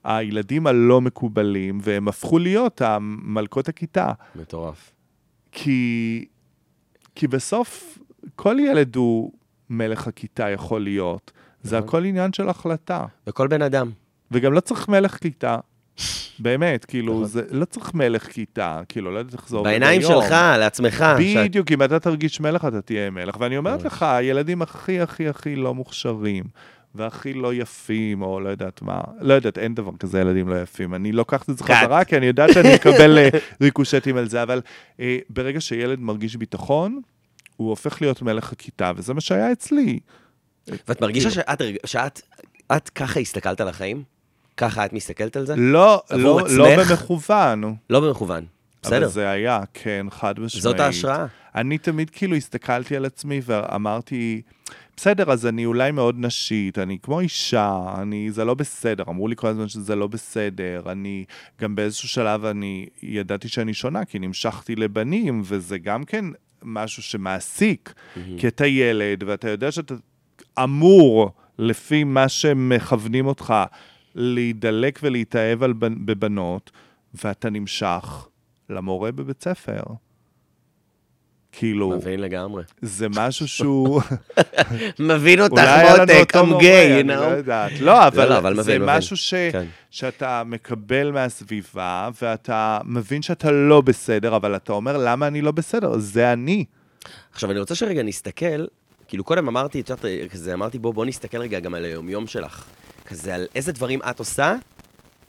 הילדים 0.04 0.66
הלא 0.66 1.00
מקובלים, 1.00 1.78
והם 1.82 2.08
הפכו 2.08 2.38
להיות 2.38 2.82
מלכות 3.00 3.68
הכיתה. 3.68 4.12
מטורף. 4.36 4.92
כי, 5.52 6.24
כי 7.14 7.28
בסוף 7.28 7.98
כל 8.36 8.56
ילד 8.60 8.96
הוא 8.96 9.32
מלך 9.70 10.06
הכיתה 10.06 10.50
יכול 10.50 10.80
להיות. 10.80 11.32
זה 11.62 11.76
נכון. 11.76 11.88
הכל 11.88 12.04
עניין 12.04 12.32
של 12.32 12.48
החלטה. 12.48 13.04
וכל 13.26 13.48
בן 13.48 13.62
אדם. 13.62 13.90
וגם 14.30 14.52
לא 14.52 14.60
צריך 14.60 14.88
מלך 14.88 15.16
כיתה. 15.16 15.58
באמת, 16.38 16.84
כאילו, 16.84 17.12
נכון. 17.12 17.24
זה 17.24 17.42
לא 17.50 17.64
צריך 17.64 17.94
מלך 17.94 18.32
כיתה, 18.32 18.80
כאילו, 18.88 19.10
לא 19.10 19.18
יודע 19.18 19.32
איך 19.32 19.48
זה 19.48 19.56
עובד 19.56 19.70
בעיניים 19.70 20.00
היום. 20.00 20.22
שלך, 20.22 20.34
לעצמך. 20.58 21.04
בדיוק, 21.18 21.72
אם 21.72 21.82
אתה 21.82 21.98
תרגיש 21.98 22.40
מלך, 22.40 22.64
אתה 22.64 22.82
תהיה 22.82 23.10
מלך. 23.10 23.36
ואני 23.40 23.56
אומרת 23.56 23.82
ממש. 23.82 23.92
לך, 23.92 24.02
הילדים 24.02 24.62
הכי 24.62 25.00
הכי 25.00 25.28
הכי 25.28 25.56
לא 25.56 25.74
מוכשרים, 25.74 26.44
והכי 26.94 27.32
לא 27.32 27.54
יפים, 27.54 28.22
או 28.22 28.40
לא 28.40 28.48
יודעת 28.48 28.82
מה, 28.82 29.00
לא 29.20 29.34
יודעת, 29.34 29.58
אין 29.58 29.74
דבר 29.74 29.96
כזה 29.98 30.20
ילדים 30.20 30.48
לא 30.48 30.62
יפים. 30.62 30.94
אני 30.94 31.12
לוקחת 31.12 31.50
את 31.50 31.58
זה. 31.58 31.64
חזרה, 31.64 32.04
כי 32.04 32.16
אני 32.16 32.26
יודעת 32.26 32.52
שאני 32.52 32.74
אקבל 32.74 33.18
אה, 33.18 33.28
ריקושטים 33.62 34.16
על 34.16 34.28
זה, 34.28 34.42
אבל 34.42 34.60
אה, 35.00 35.18
ברגע 35.30 35.60
שילד 35.60 36.00
מרגיש 36.00 36.36
ביטחון, 36.36 37.00
הוא 37.56 37.70
הופך 37.70 38.02
להיות 38.02 38.22
מלך 38.22 38.52
הכיתה, 38.52 38.92
וזה 38.96 39.14
מה 39.14 39.20
שהיה 39.20 39.52
אצלי. 39.52 39.98
ואת 40.88 41.00
מרגישה 41.00 41.30
כאילו. 41.30 41.42
שאת, 41.82 41.86
שאת 41.86 42.20
את 42.76 42.88
ככה 42.88 43.20
הסתכלת 43.20 43.60
על 43.60 43.68
החיים? 43.68 44.17
ככה 44.58 44.84
את 44.84 44.92
מסתכלת 44.92 45.36
על 45.36 45.46
זה? 45.46 45.56
לא, 45.56 46.02
לא, 46.10 46.40
לא? 46.50 46.76
במכוון. 46.76 47.74
לא 47.90 48.00
במכוון. 48.00 48.44
אבל 48.84 48.96
בסדר. 48.96 49.08
זה 49.08 49.30
היה, 49.30 49.60
כן, 49.74 50.06
חד 50.10 50.40
משמעית. 50.40 50.62
זאת 50.62 50.80
ההשראה. 50.80 51.26
אני 51.54 51.78
תמיד 51.78 52.10
כאילו 52.10 52.36
הסתכלתי 52.36 52.96
על 52.96 53.04
עצמי 53.04 53.40
ואמרתי, 53.44 54.42
בסדר, 54.96 55.32
אז 55.32 55.46
אני 55.46 55.66
אולי 55.66 55.90
מאוד 55.90 56.14
נשית, 56.18 56.78
אני 56.78 56.98
כמו 57.02 57.20
אישה, 57.20 57.80
אני, 58.02 58.30
זה 58.30 58.44
לא 58.44 58.54
בסדר. 58.54 59.04
אמרו 59.08 59.28
לי 59.28 59.36
כל 59.36 59.48
הזמן 59.48 59.68
שזה 59.68 59.96
לא 59.96 60.06
בסדר. 60.06 60.82
אני, 60.86 61.24
גם 61.60 61.74
באיזשהו 61.74 62.08
שלב 62.08 62.44
אני 62.44 62.86
ידעתי 63.02 63.48
שאני 63.48 63.74
שונה, 63.74 64.04
כי 64.04 64.18
נמשכתי 64.18 64.76
לבנים, 64.76 65.42
וזה 65.44 65.78
גם 65.78 66.04
כן 66.04 66.24
משהו 66.62 67.02
שמעסיק, 67.02 67.94
כי 68.38 68.48
אתה 68.48 68.66
ילד, 68.66 69.22
ואתה 69.26 69.50
יודע 69.50 69.72
שאתה 69.72 69.94
אמור, 70.62 71.30
לפי 71.58 72.04
מה 72.04 72.28
שמכוונים 72.28 73.26
אותך, 73.26 73.54
להידלק 74.14 74.98
ולהתאהב 75.02 75.62
על 75.62 75.72
בנ- 75.72 75.98
בבנות, 76.04 76.70
ואתה 77.24 77.50
נמשך 77.50 78.26
למורה 78.70 79.12
בבית 79.12 79.42
ספר. 79.42 79.82
כאילו, 81.52 81.88
מבין 81.90 82.20
לגמרי. 82.20 82.62
זה 82.82 83.06
משהו 83.16 83.48
שהוא... 83.48 84.02
מבין 84.98 85.40
אותך, 85.40 85.62
מותק, 85.98 86.32
I'm 86.36 86.60
gay, 86.60 86.62
you 86.62 87.00
אני 87.00 87.08
לא 87.08 87.14
know? 87.32 87.36
יודעת. 87.36 87.80
לא, 87.80 88.06
אבל, 88.06 88.28
לא, 88.28 88.38
אבל 88.38 88.54
זה 88.54 88.62
מבין, 88.62 88.82
מבין. 88.82 88.96
משהו 88.96 89.16
ש... 89.16 89.34
כן. 89.34 89.66
שאתה 89.90 90.42
מקבל 90.46 91.10
מהסביבה, 91.10 92.10
ואתה 92.22 92.78
מבין 92.84 93.22
שאתה 93.22 93.50
לא 93.50 93.80
בסדר, 93.80 94.36
אבל 94.36 94.56
אתה 94.56 94.72
אומר, 94.72 94.96
למה 94.98 95.26
אני 95.26 95.40
לא 95.40 95.50
בסדר? 95.52 95.98
זה 95.98 96.32
אני. 96.32 96.64
עכשיו, 97.32 97.50
אני 97.50 97.58
רוצה 97.60 97.74
שרגע 97.74 98.02
נסתכל, 98.02 98.64
כאילו 99.08 99.24
קודם 99.24 99.48
אמרתי, 99.48 99.80
את 99.80 99.90
יודעת, 99.90 100.04
אמרתי, 100.54 100.78
בוא, 100.78 100.94
בוא 100.94 101.04
נסתכל 101.06 101.38
רגע 101.38 101.60
גם 101.60 101.74
על 101.74 101.84
היומיום 101.84 102.26
שלך. 102.26 102.64
כזה 103.08 103.34
על 103.34 103.46
איזה 103.54 103.72
דברים 103.72 104.00
את 104.10 104.18
עושה, 104.18 104.54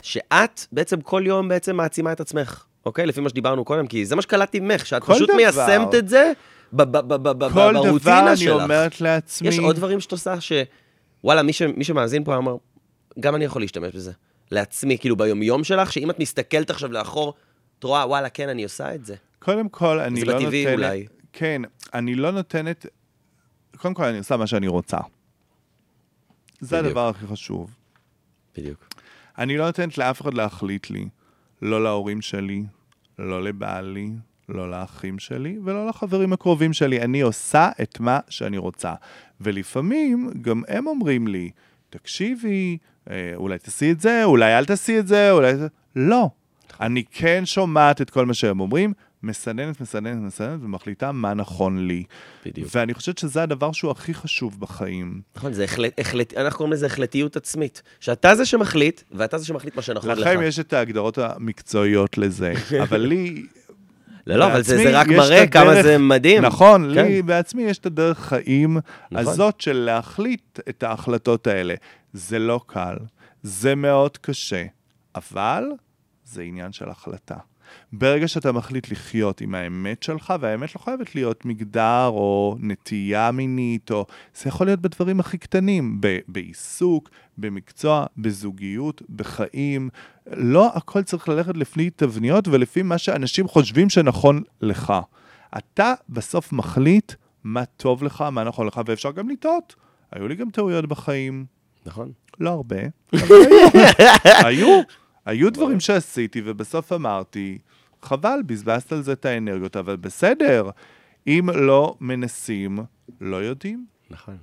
שאת 0.02 0.66
בעצם 0.72 1.02
כל 1.02 1.24
יום 1.26 1.48
בעצם 1.48 1.76
מעצימה 1.76 2.12
את 2.12 2.20
עצמך, 2.20 2.64
אוקיי? 2.86 3.06
לפי 3.06 3.22
מה 3.22 3.30
שדיברנו 3.30 3.66
קודם, 3.66 3.88
כי 3.88 4.06
זה 4.06 4.16
מה 4.16 4.22
שקלטתי 4.22 4.60
ממך, 4.60 4.86
שאת 4.86 5.04
פשוט 5.04 5.30
דבר. 5.30 5.36
מיישמת 5.38 5.96
את 5.96 6.10
זה 6.10 6.32
ב- 6.74 6.82
ב- 6.84 6.98
ב- 6.98 7.14
ב- 7.14 7.46
ב- 7.46 7.54
כל 7.54 7.72
דבר 7.74 7.84
ברוטינה 7.84 8.28
אני 8.28 8.38
שלך. 8.38 8.64
אומרת 8.64 9.02
לעצמי... 9.02 9.48
יש 9.48 9.60
עוד 9.60 9.76
דברים 9.76 10.00
שאת 10.00 10.12
עושה 10.12 10.42
ש... 10.42 10.52
וואלה, 11.24 11.44
מי, 11.44 11.54
ש... 11.54 11.62
מי 11.62 11.84
שמאזין 11.84 12.24
פה 12.24 12.38
אמר, 12.38 12.56
גם 13.20 13.36
אני 13.36 13.46
יכול 13.46 13.62
להשתמש 13.62 13.96
בזה. 13.96 14.12
לעצמי, 14.52 14.98
כאילו 14.98 15.16
ביומיום 15.16 15.64
שלך, 15.64 15.92
שאם 15.92 16.10
את 16.10 16.20
מסתכלת 16.20 16.70
עכשיו 16.70 16.92
לאחור, 16.92 17.34
את 17.80 17.84
רואה, 17.84 18.08
וואלה, 18.08 18.30
כן, 18.30 18.50
אני 18.50 18.64
עושה 18.64 18.96
את 18.96 19.06
זה. 19.06 19.16
קודם 19.40 19.70
כל, 19.70 20.00
אני 20.00 20.20
זה 20.20 20.26
לא 20.26 20.40
בטבעי 20.40 20.66
נותנת... 20.66 20.80
אולי. 20.80 21.06
כן, 21.34 21.62
אני 21.94 22.16
לא 22.16 22.32
נותנת... 22.32 22.86
קודם 23.78 23.94
כל, 23.94 24.04
אני 24.04 24.18
עושה 24.18 24.38
מה 24.38 24.48
שאני 24.48 24.68
רוצה. 24.68 24.98
זה 26.60 26.78
בדיוק. 26.78 26.88
הדבר 26.88 27.10
הכי 27.10 27.28
חשוב. 27.28 27.76
בדיוק. 28.58 28.88
אני 29.38 29.58
לא 29.58 29.66
נותנת 29.66 29.98
לאף 29.98 30.22
אחד 30.22 30.34
להחליט 30.34 30.90
לי. 30.90 31.10
לא 31.62 31.84
להורים 31.84 32.22
שלי, 32.22 32.64
לא 33.20 33.44
לבעלי, 33.44 34.12
לא 34.50 34.72
לאחים 34.72 35.20
שלי 35.20 35.60
ולא 35.66 35.88
לחברים 35.88 36.34
הקרובים 36.34 36.74
שלי. 36.74 37.02
אני 37.02 37.22
עושה 37.22 37.70
את 37.82 38.00
מה 38.00 38.20
שאני 38.30 38.58
רוצה. 38.58 38.94
ולפעמים 39.42 40.30
גם 40.42 40.62
הם 40.68 40.88
אומרים 40.88 41.28
לי, 41.28 41.50
תקשיבי, 41.90 42.78
אה, 43.10 43.32
אולי 43.36 43.58
תעשי 43.58 43.92
את 43.92 44.00
זה, 44.00 44.24
אולי 44.24 44.58
אל 44.58 44.66
תעשי 44.66 45.00
את 45.00 45.08
זה, 45.08 45.32
אולי... 45.32 45.56
זה-" 45.56 45.68
לא. 45.96 46.30
אני 46.82 47.04
כן 47.12 47.46
שומעת 47.46 48.02
את 48.02 48.10
כל 48.10 48.26
מה 48.26 48.34
שהם 48.34 48.60
אומרים, 48.60 48.94
מסננת, 49.24 49.82
מסננת, 49.82 50.22
מסננת, 50.22 50.60
ומחליטה 50.64 51.12
מה 51.12 51.34
נכון 51.34 51.88
לי. 51.88 52.04
בדיוק. 52.46 52.68
ואני 52.76 52.94
חושבת 52.94 53.18
שזה 53.18 53.44
הדבר 53.44 53.72
שהוא 53.72 53.92
הכי 53.92 54.14
חשוב 54.14 54.60
בחיים. 54.60 55.22
נכון, 55.36 55.54
זה 55.54 55.64
החלט, 55.64 56.00
החלט, 56.00 56.34
אנחנו 56.34 56.58
קוראים 56.58 56.74
לזה 56.74 56.86
החלטיות 56.86 57.36
עצמית. 57.36 57.82
שאתה 58.00 58.36
זה 58.36 58.46
שמחליט, 58.46 59.02
ואתה 59.12 59.38
זה 59.38 59.46
שמחליט 59.46 59.76
מה 59.76 59.82
שנכון 59.82 60.10
לך. 60.10 60.18
לכם 60.18 60.40
יש 60.44 60.60
את 60.60 60.74
ההגדרות 60.74 61.18
המקצועיות 61.18 62.18
לזה, 62.18 62.54
אבל 62.84 63.02
לי... 63.02 63.46
לא, 64.28 64.36
לא, 64.36 64.46
אבל 64.48 64.62
זה, 64.64 64.78
זה 64.78 65.00
רק 65.00 65.08
מראה 65.08 65.44
את 65.44 65.52
כמה 65.54 65.72
הדרך- 65.72 65.84
זה 65.84 65.98
מדהים. 65.98 66.42
נכון, 66.46 66.94
כן. 66.96 67.06
לי 67.06 67.22
בעצמי 67.22 67.64
יש 67.64 67.78
את 67.78 67.86
הדרך 67.86 68.20
חיים 68.20 68.78
נכון. 69.12 69.28
הזאת 69.34 69.62
של 69.62 69.74
להחליט 69.78 70.60
את 70.70 70.84
ההחלטות 70.84 71.48
האלה. 71.48 71.74
זה 72.14 72.40
לא 72.40 72.62
קל, 72.68 72.96
זה 73.44 73.76
מאוד 73.76 74.18
קשה, 74.18 74.66
אבל 75.16 75.64
זה 76.24 76.42
עניין 76.42 76.72
של 76.72 76.90
החלטה. 76.90 77.36
ברגע 77.94 78.28
שאתה 78.28 78.52
מחליט 78.52 78.92
לחיות 78.92 79.42
עם 79.42 79.56
האמת 79.56 80.04
שלך, 80.04 80.34
והאמת 80.40 80.76
לא 80.76 80.82
חייבת 80.82 81.16
להיות 81.16 81.46
מגדר 81.46 82.08
או 82.08 82.56
נטייה 82.60 83.32
מינית, 83.32 83.92
או 83.92 84.06
זה 84.36 84.50
יכול 84.50 84.68
להיות 84.68 84.80
בדברים 84.82 85.20
הכי 85.20 85.38
קטנים, 85.38 85.98
ב- 86.02 86.20
בעיסוק, 86.28 87.10
במקצוע, 87.38 88.06
בזוגיות, 88.18 89.02
בחיים. 89.16 89.90
לא 90.32 90.72
הכל 90.76 91.04
צריך 91.04 91.30
ללכת 91.30 91.58
לפי 91.58 91.90
תבניות 91.90 92.48
ולפי 92.48 92.82
מה 92.82 92.98
שאנשים 92.98 93.48
חושבים 93.48 93.90
שנכון 93.90 94.44
לך. 94.62 94.94
אתה 95.58 95.94
בסוף 96.10 96.54
מחליט 96.54 97.14
מה 97.44 97.66
טוב 97.66 98.04
לך, 98.04 98.22
מה 98.22 98.44
נכון 98.44 98.68
לך, 98.68 98.82
ואפשר 98.86 99.12
גם 99.12 99.30
לטעות. 99.30 99.76
היו 100.12 100.28
לי 100.28 100.36
גם 100.36 100.50
טעויות 100.50 100.86
בחיים, 100.86 101.46
נכון. 101.86 102.12
לא 102.40 102.50
הרבה, 102.50 102.76
היו. 104.46 104.82
היו, 105.30 105.54
דברים 105.54 105.80
שעשיתי, 105.80 106.42
ובסוף 106.46 106.94
אמרתי, 106.94 107.58
חבל, 108.02 108.40
בזבזת 108.46 108.92
על 108.92 109.02
זה 109.02 109.14
את 109.14 109.26
האנרגיות, 109.26 109.78
אבל 109.78 109.96
בסדר, 109.96 110.70
אם 111.28 111.50
לא 111.56 111.96
מנסים, 112.00 112.80
לא 113.22 113.36
יודעים. 113.36 113.86
נכון. 114.10 114.38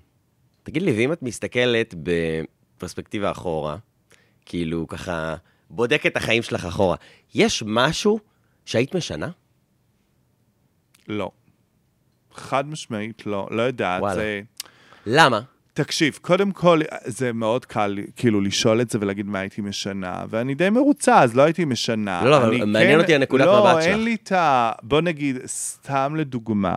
תגיד 0.62 0.82
לי, 0.82 0.92
ואם 0.92 1.12
את 1.12 1.22
מסתכלת 1.22 1.94
בפרספקטיבה 2.02 3.30
אחורה, 3.30 3.76
כאילו 4.44 4.86
ככה, 4.88 5.36
בודקת 5.70 6.06
את 6.06 6.16
החיים 6.16 6.42
שלך 6.42 6.64
אחורה, 6.64 6.96
יש 7.34 7.62
משהו 7.66 8.20
שהיית 8.64 8.94
משנה? 8.94 9.30
לא. 11.08 11.30
חד 12.34 12.66
משמעית 12.68 13.26
לא, 13.26 13.48
לא 13.50 13.62
יודעת. 13.62 14.00
וואלה. 14.00 14.14
זה... 14.14 14.40
למה? 15.06 15.40
תקשיב, 15.76 16.18
קודם 16.22 16.50
כל, 16.52 16.80
זה 17.04 17.32
מאוד 17.32 17.64
קל 17.64 17.98
כאילו 18.16 18.40
לשאול 18.40 18.80
את 18.80 18.90
זה 18.90 18.98
ולהגיד 19.00 19.26
מה 19.26 19.38
הייתי 19.38 19.60
משנה, 19.60 20.24
ואני 20.28 20.54
די 20.54 20.70
מרוצה, 20.70 21.20
אז 21.20 21.36
לא 21.36 21.42
הייתי 21.42 21.64
משנה. 21.64 22.20
לא, 22.24 22.30
לא, 22.30 22.36
אבל 22.36 22.64
מעניין 22.64 23.00
אותי 23.00 23.14
הנקודת 23.14 23.46
לא, 23.46 23.60
מבט 23.60 23.82
שלך. 23.82 23.86
לא, 23.86 23.90
אין 23.92 24.04
לי 24.04 24.14
את 24.14 24.32
ה... 24.32 24.72
בוא 24.82 25.00
נגיד, 25.00 25.36
סתם 25.46 26.14
לדוגמה, 26.16 26.74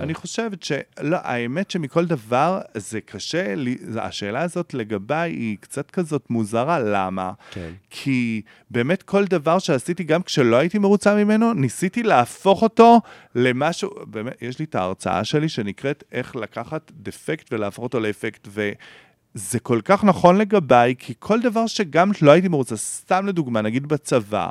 אני 0.00 0.14
חושבת 0.14 0.62
ש... 0.62 0.72
לא, 1.00 1.16
האמת 1.22 1.70
שמכל 1.70 2.06
דבר 2.06 2.60
זה 2.74 3.00
קשה, 3.00 3.54
לי- 3.54 3.78
השאלה 4.00 4.42
הזאת 4.42 4.74
לגביי 4.74 5.30
היא 5.32 5.56
קצת 5.60 5.90
כזאת 5.90 6.30
מוזרה, 6.30 6.78
למה? 6.80 7.32
כן. 7.50 7.70
כי 7.90 8.42
באמת 8.70 9.02
כל 9.02 9.24
דבר 9.24 9.58
שעשיתי, 9.58 10.04
גם 10.04 10.22
כשלא 10.22 10.56
הייתי 10.56 10.78
מרוצה 10.78 11.14
ממנו, 11.14 11.52
ניסיתי 11.52 12.02
להפוך 12.02 12.62
אותו 12.62 13.00
למשהו, 13.34 13.90
באמת, 14.06 14.32
יש 14.42 14.58
לי 14.58 14.64
את 14.64 14.74
ההרצאה 14.74 15.24
שלי 15.24 15.48
שנקראת 15.48 16.04
איך 16.12 16.36
לקחת 16.36 16.92
דפקט 16.94 17.52
ולהפוך 17.52 17.84
אותו 17.84 18.00
לאפקט, 18.00 18.39
וזה 18.48 19.60
כל 19.60 19.80
כך 19.84 20.04
נכון 20.04 20.36
לגביי, 20.36 20.94
כי 20.98 21.14
כל 21.18 21.40
דבר 21.40 21.66
שגם 21.66 22.10
לא 22.22 22.30
הייתי 22.30 22.48
מרוצה, 22.48 22.76
סתם 22.76 23.26
לדוגמה, 23.26 23.62
נגיד 23.62 23.86
בצבא, 23.86 24.48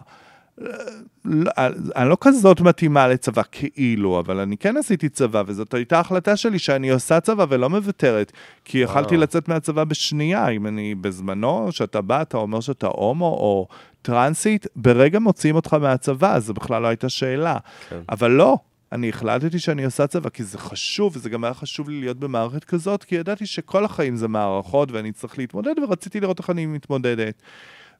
לא, 1.25 1.51
אני 1.95 2.09
לא 2.09 2.17
כזאת 2.21 2.61
מתאימה 2.61 3.07
לצבא 3.07 3.41
כאילו, 3.51 4.19
אבל 4.19 4.39
אני 4.39 4.57
כן 4.57 4.77
עשיתי 4.77 5.09
צבא, 5.09 5.43
וזאת 5.47 5.73
הייתה 5.73 5.99
החלטה 5.99 6.35
שלי 6.35 6.59
שאני 6.59 6.89
עושה 6.89 7.19
צבא 7.19 7.45
ולא 7.49 7.69
מוותרת, 7.69 8.31
כי 8.65 8.77
יכלתי 8.77 9.15
וואו. 9.15 9.21
לצאת 9.23 9.47
מהצבא 9.47 9.83
בשנייה, 9.83 10.47
אם 10.47 10.67
אני 10.67 10.95
בזמנו, 10.95 11.67
שאתה 11.71 12.01
בא, 12.01 12.21
אתה 12.21 12.37
אומר 12.37 12.59
שאתה 12.59 12.87
הומו 12.87 13.25
או 13.25 13.67
טרנסית, 14.01 14.67
ברגע 14.75 15.19
מוציאים 15.19 15.55
אותך 15.55 15.73
מהצבא, 15.73 16.39
זו 16.39 16.53
בכלל 16.53 16.81
לא 16.81 16.87
הייתה 16.87 17.09
שאלה. 17.09 17.57
כן. 17.89 17.99
אבל 18.09 18.31
לא, 18.31 18.57
אני 18.91 19.09
החלטתי 19.09 19.59
שאני 19.59 19.85
עושה 19.85 20.07
צבא 20.07 20.29
כי 20.29 20.43
זה 20.43 20.57
חשוב, 20.57 21.15
וזה 21.15 21.29
גם 21.29 21.43
היה 21.43 21.53
חשוב 21.53 21.89
לי 21.89 21.99
להיות 21.99 22.19
במערכת 22.19 22.63
כזאת, 22.63 23.03
כי 23.03 23.15
ידעתי 23.15 23.45
שכל 23.45 23.85
החיים 23.85 24.15
זה 24.15 24.27
מערכות 24.27 24.91
ואני 24.91 25.11
צריך 25.11 25.37
להתמודד, 25.37 25.73
ורציתי 25.83 26.19
לראות 26.19 26.39
איך 26.39 26.49
אני 26.49 26.65
מתמודדת. 26.65 27.41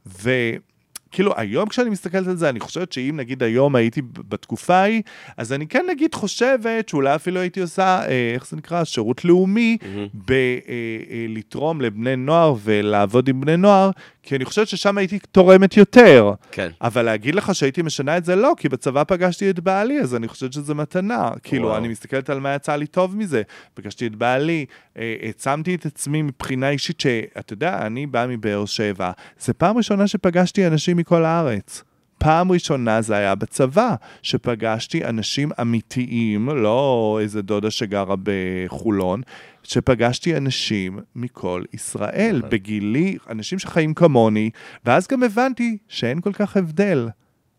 וכאילו, 0.05 1.33
היום 1.37 1.69
כשאני 1.69 1.89
מסתכלת 1.89 2.27
על 2.27 2.35
זה, 2.35 2.49
אני 2.49 2.59
חושבת 2.59 2.91
שאם 2.91 3.13
נגיד 3.17 3.43
היום 3.43 3.75
הייתי 3.75 4.01
בתקופה 4.01 4.75
ההיא, 4.75 5.01
אז 5.37 5.53
אני 5.53 5.67
כן 5.67 5.85
נגיד 5.89 6.15
חושבת 6.15 6.89
שאולי 6.89 7.15
אפילו 7.15 7.39
הייתי 7.39 7.61
עושה, 7.61 8.01
אה, 8.07 8.31
איך 8.33 8.47
זה 8.47 8.57
נקרא, 8.57 8.83
שירות 8.83 9.25
לאומי, 9.25 9.77
בלתרום 10.13 11.81
לבני 11.81 12.15
נוער 12.15 12.55
ולעבוד 12.63 13.29
עם 13.29 13.41
בני 13.41 13.57
נוער, 13.57 13.91
כי 14.30 14.36
אני 14.36 14.45
חושבת 14.45 14.67
ששם 14.67 14.97
הייתי 14.97 15.19
תורמת 15.32 15.77
יותר. 15.77 16.32
כן. 16.51 16.69
אבל 16.82 17.01
להגיד 17.01 17.36
לך 17.36 17.55
שהייתי 17.55 17.82
משנה 17.82 18.17
את 18.17 18.25
זה, 18.25 18.36
לא, 18.36 18.53
כי 18.57 18.69
בצבא 18.69 19.03
פגשתי 19.03 19.49
את 19.49 19.59
בעלי, 19.59 19.99
אז 20.01 20.15
אני 20.15 20.27
חושבת 20.27 20.53
שזה 20.53 20.73
מתנה. 20.73 21.30
כאילו, 21.43 21.67
וואו. 21.67 21.77
אני 21.77 21.88
מסתכלת 21.88 22.30
על 22.30 22.39
מה 22.39 22.55
יצא 22.55 22.75
לי 22.75 22.88
טוב 22.88 23.15
מזה. 23.15 23.41
פגשתי 23.73 24.07
את 24.07 24.15
בעלי, 24.15 24.65
אה, 24.97 25.15
העצמתי 25.21 25.75
את 25.75 25.86
עצמי 25.86 26.21
מבחינה 26.21 26.69
אישית, 26.69 26.99
שאתה 26.99 27.53
יודע, 27.53 27.86
אני 27.86 28.05
בא 28.05 28.25
מבאר 28.30 28.65
שבע. 28.65 29.11
זו 29.39 29.53
פעם 29.57 29.77
ראשונה 29.77 30.07
שפגשתי 30.07 30.67
אנשים 30.67 30.97
מכל 30.97 31.25
הארץ. 31.25 31.84
פעם 32.20 32.51
ראשונה 32.51 33.01
זה 33.01 33.15
היה 33.15 33.36
בצבא, 33.36 33.95
שפגשתי 34.22 35.05
אנשים 35.05 35.49
אמיתיים, 35.61 36.49
לא 36.49 37.20
איזה 37.22 37.41
דודה 37.41 37.72
שגרה 37.72 38.15
בחולון, 38.24 39.22
שפגשתי 39.63 40.38
אנשים 40.38 40.99
מכל 41.15 41.63
ישראל. 41.74 42.41
בגילי, 42.49 43.17
אנשים 43.30 43.59
שחיים 43.59 43.93
כמוני, 43.93 44.49
ואז 44.86 45.07
גם 45.07 45.24
הבנתי 45.24 45.78
שאין 45.88 46.22
כל 46.22 46.34
כך 46.34 46.57
הבדל. 46.57 47.09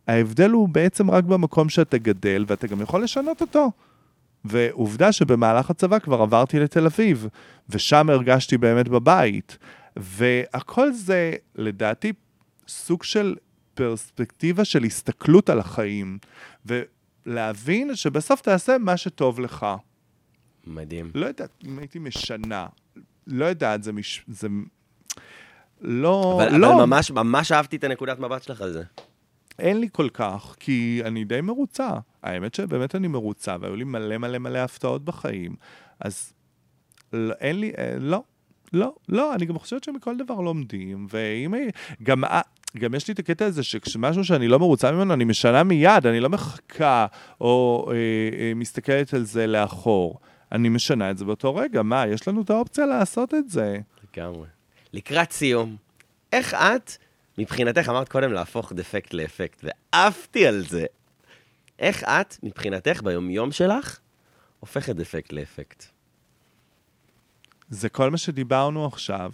ההבדל 0.08 0.50
הוא 0.50 0.68
בעצם 0.68 1.10
רק 1.10 1.24
במקום 1.24 1.68
שאתה 1.68 1.98
גדל, 1.98 2.44
ואתה 2.48 2.66
גם 2.66 2.80
יכול 2.80 3.02
לשנות 3.02 3.40
אותו. 3.40 3.70
ועובדה 4.44 5.12
שבמהלך 5.12 5.70
הצבא 5.70 5.98
כבר 5.98 6.22
עברתי 6.22 6.60
לתל 6.60 6.86
אביב, 6.86 7.28
ושם 7.68 8.10
הרגשתי 8.10 8.58
באמת 8.58 8.88
בבית. 8.88 9.58
והכל 9.96 10.92
זה, 10.92 11.32
לדעתי, 11.54 12.12
סוג 12.68 13.02
של 13.02 13.34
פרספקטיבה 13.80 14.64
של 14.64 14.84
הסתכלות 14.84 15.50
על 15.50 15.58
החיים, 15.58 16.18
ולהבין 16.66 17.96
שבסוף 17.96 18.40
תעשה 18.40 18.78
מה 18.78 18.96
שטוב 18.96 19.40
לך. 19.40 19.66
מדהים. 20.66 21.10
לא 21.14 21.26
יודעת 21.26 21.50
אם 21.64 21.78
הייתי 21.78 21.98
משנה, 21.98 22.66
לא 23.26 23.44
יודעת, 23.44 23.82
זה 23.82 23.92
מש... 23.92 24.24
זה... 24.28 24.48
לא, 25.80 26.34
אבל, 26.36 26.56
לא, 26.56 26.74
אבל 26.74 26.84
ממש, 26.84 27.10
ממש 27.10 27.52
אהבתי 27.52 27.76
את 27.76 27.84
הנקודת 27.84 28.18
מבט 28.18 28.42
שלך 28.42 28.60
על 28.60 28.72
זה. 28.72 28.82
אין 29.58 29.80
לי 29.80 29.88
כל 29.92 30.08
כך, 30.08 30.56
כי 30.60 31.02
אני 31.04 31.24
די 31.24 31.40
מרוצה. 31.40 31.90
האמת 32.22 32.54
שבאמת 32.54 32.94
אני 32.94 33.08
מרוצה, 33.08 33.56
והיו 33.60 33.76
לי 33.76 33.84
מלא 33.84 34.18
מלא 34.18 34.38
מלא 34.38 34.58
הפתעות 34.58 35.04
בחיים. 35.04 35.54
אז 36.00 36.32
לא, 37.12 37.34
אין 37.40 37.60
לי, 37.60 37.72
אה, 37.78 37.94
לא, 37.98 38.22
לא, 38.72 38.94
לא, 39.08 39.34
אני 39.34 39.46
גם 39.46 39.58
חושבת 39.58 39.84
שמכל 39.84 40.16
דבר 40.16 40.40
לומדים, 40.40 41.06
ואם... 41.10 41.54
גם, 42.02 42.24
גם 42.78 42.94
יש 42.94 43.08
לי 43.08 43.14
את 43.14 43.18
הקטע 43.18 43.46
הזה 43.46 43.62
שמשהו 43.62 44.24
שאני 44.24 44.48
לא 44.48 44.58
מרוצה 44.58 44.92
ממנו, 44.92 45.14
אני 45.14 45.24
משנה 45.24 45.62
מיד, 45.62 46.06
אני 46.06 46.20
לא 46.20 46.28
מחכה 46.28 47.06
או 47.40 47.86
אה, 47.90 47.96
אה, 48.38 48.52
מסתכלת 48.54 49.14
על 49.14 49.24
זה 49.24 49.46
לאחור. 49.46 50.20
אני 50.52 50.68
משנה 50.68 51.10
את 51.10 51.18
זה 51.18 51.24
באותו 51.24 51.54
רגע. 51.54 51.82
מה, 51.82 52.06
יש 52.06 52.28
לנו 52.28 52.42
את 52.42 52.50
האופציה 52.50 52.86
לעשות 52.86 53.34
את 53.34 53.50
זה. 53.50 53.78
לגמרי. 54.16 54.46
לקראת 54.92 55.32
סיום, 55.32 55.76
איך 56.32 56.54
את, 56.54 56.96
מבחינתך, 57.38 57.88
אמרת 57.88 58.08
קודם 58.08 58.32
להפוך 58.32 58.72
דפקט 58.72 59.14
לאפקט, 59.14 59.64
ועפתי 59.64 60.46
על 60.46 60.64
זה. 60.66 60.84
איך 61.78 62.04
את, 62.04 62.36
מבחינתך, 62.42 63.02
ביומיום 63.02 63.52
שלך, 63.52 63.98
הופכת 64.60 64.96
דפקט 64.96 65.32
לאפקט? 65.32 65.84
זה 67.70 67.88
כל 67.88 68.10
מה 68.10 68.16
שדיברנו 68.16 68.86
עכשיו, 68.86 69.32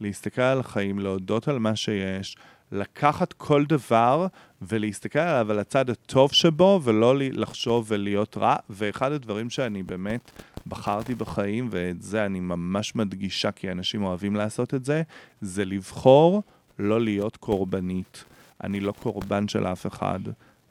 להסתכל 0.00 0.42
על 0.42 0.60
החיים, 0.60 0.98
להודות 0.98 1.48
על 1.48 1.58
מה 1.58 1.76
שיש, 1.76 2.36
לקחת 2.72 3.32
כל 3.32 3.64
דבר 3.64 4.26
ולהסתכל 4.62 5.18
עליו 5.18 5.50
על 5.50 5.58
הצד 5.58 5.90
הטוב 5.90 6.32
שבו, 6.32 6.80
ולא 6.84 7.14
לחשוב 7.18 7.86
ולהיות 7.88 8.36
רע. 8.36 8.56
ואחד 8.70 9.12
הדברים 9.12 9.50
שאני 9.50 9.82
באמת 9.82 10.30
בחרתי 10.66 11.14
בחיים, 11.14 11.68
ואת 11.70 12.02
זה 12.02 12.26
אני 12.26 12.40
ממש 12.40 12.94
מדגישה, 12.96 13.50
כי 13.50 13.70
אנשים 13.70 14.02
אוהבים 14.04 14.36
לעשות 14.36 14.74
את 14.74 14.84
זה, 14.84 15.02
זה 15.40 15.64
לבחור 15.64 16.42
לא 16.78 17.00
להיות 17.00 17.36
קורבנית. 17.36 18.24
אני 18.64 18.80
לא 18.80 18.92
קורבן 18.92 19.48
של 19.48 19.66
אף 19.66 19.86
אחד, 19.86 20.20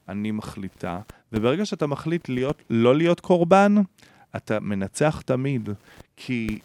אני 0.09 0.31
מחליטה. 0.31 0.99
וברגע 1.33 1.65
שאתה 1.65 1.87
מחליט 1.87 2.29
להיות, 2.29 2.63
לא 2.69 2.95
להיות 2.95 3.19
קורבן, 3.19 3.75
אתה 4.35 4.59
מנצח 4.59 5.21
תמיד. 5.25 5.69
כי 6.15 6.59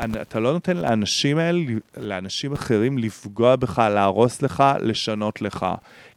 אתה 0.00 0.40
לא 0.40 0.52
נותן 0.52 0.76
לאנשים 0.76 1.38
האלה, 1.38 1.60
לאנשים 1.96 2.52
אחרים 2.52 2.98
לפגוע 2.98 3.56
בך, 3.56 3.78
להרוס 3.78 4.42
לך, 4.42 4.64
לשנות 4.80 5.42
לך. 5.42 5.66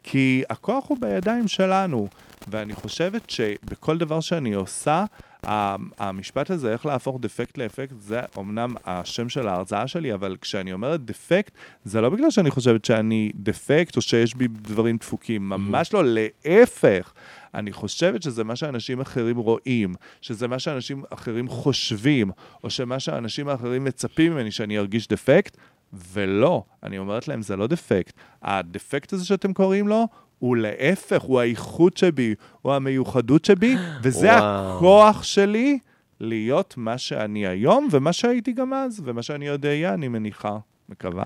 כי 0.04 0.44
הכוח 0.50 0.86
הוא 0.88 0.98
בידיים 1.02 1.48
שלנו. 1.48 2.08
ואני 2.48 2.74
חושבת 2.74 3.30
שבכל 3.30 3.98
דבר 3.98 4.20
שאני 4.20 4.54
עושה, 4.54 5.06
המשפט 5.44 6.52
הזה, 6.52 6.72
איך 6.72 6.86
להפוך 6.86 7.18
דפקט 7.22 7.58
לאפקט, 7.58 7.94
זה 8.00 8.22
אמנם 8.38 8.76
השם 8.86 9.30
של 9.30 9.48
ההרצאה 9.48 9.88
שלי, 9.88 10.14
אבל 10.14 10.38
כשאני 10.42 10.74
אומרת 10.74 11.06
דפקט, 11.06 11.54
זה 11.84 12.02
לא 12.02 12.10
בגלל 12.10 12.32
שאני 12.32 12.52
חושבת 12.52 12.86
שאני 12.86 13.32
דפקט 13.36 13.96
או 13.96 14.02
שיש 14.02 14.36
בי 14.36 14.48
דברים 14.48 14.98
דפוקים, 14.98 15.50
ממש 15.50 15.94
לא, 15.94 16.04
להפך. 16.06 17.14
אני 17.54 17.74
חושבת 17.74 18.24
שזה 18.24 18.44
מה 18.44 18.56
שאנשים 18.56 19.02
אחרים 19.02 19.38
רואים, 19.38 19.96
שזה 20.22 20.48
מה 20.48 20.60
שאנשים 20.60 21.04
אחרים 21.10 21.48
חושבים, 21.48 22.32
או 22.64 22.70
שמה 22.70 23.00
שאנשים 23.00 23.48
האחרים 23.48 23.84
מצפים 23.84 24.34
ממני 24.34 24.52
שאני 24.52 24.78
ארגיש 24.78 25.08
דפקט, 25.08 25.58
ולא, 25.94 26.64
אני 26.84 26.98
אומרת 26.98 27.28
להם, 27.28 27.42
זה 27.42 27.56
לא 27.56 27.68
דפקט. 27.68 28.14
הדפקט 28.42 29.14
הזה 29.14 29.26
שאתם 29.26 29.54
קוראים 29.54 29.88
לו, 29.88 30.08
הוא 30.40 30.58
להפך, 30.58 31.22
הוא 31.22 31.40
האיכות 31.40 31.98
שבי, 31.98 32.36
הוא 32.62 32.74
המיוחדות 32.74 33.46
שבי, 33.46 33.76
וזה 34.04 34.28
וואו. 34.28 34.78
הכוח 34.78 35.24
שלי 35.24 35.80
להיות 36.20 36.74
מה 36.78 36.98
שאני 36.98 37.48
היום, 37.48 37.88
ומה 37.92 38.14
שהייתי 38.14 38.52
גם 38.52 38.74
אז, 38.74 39.02
ומה 39.06 39.24
שאני 39.24 39.48
עוד 39.48 39.66
אהיה, 39.66 39.94
אני 39.94 40.08
מניחה, 40.08 40.58
מקווה. 40.90 41.26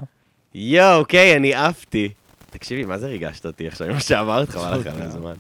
יואו, 0.56 1.00
אוקיי, 1.00 1.36
אני 1.38 1.54
עפתי. 1.54 2.10
תקשיבי, 2.50 2.86
מה 2.86 2.98
זה 2.98 3.08
ריגשת 3.08 3.46
אותי 3.46 3.68
עכשיו, 3.68 3.88
מה 3.88 4.00
שאמרת, 4.00 4.50
חבל 4.50 4.80
לך 4.80 4.88
על 4.88 5.02
הזמן. 5.02 5.34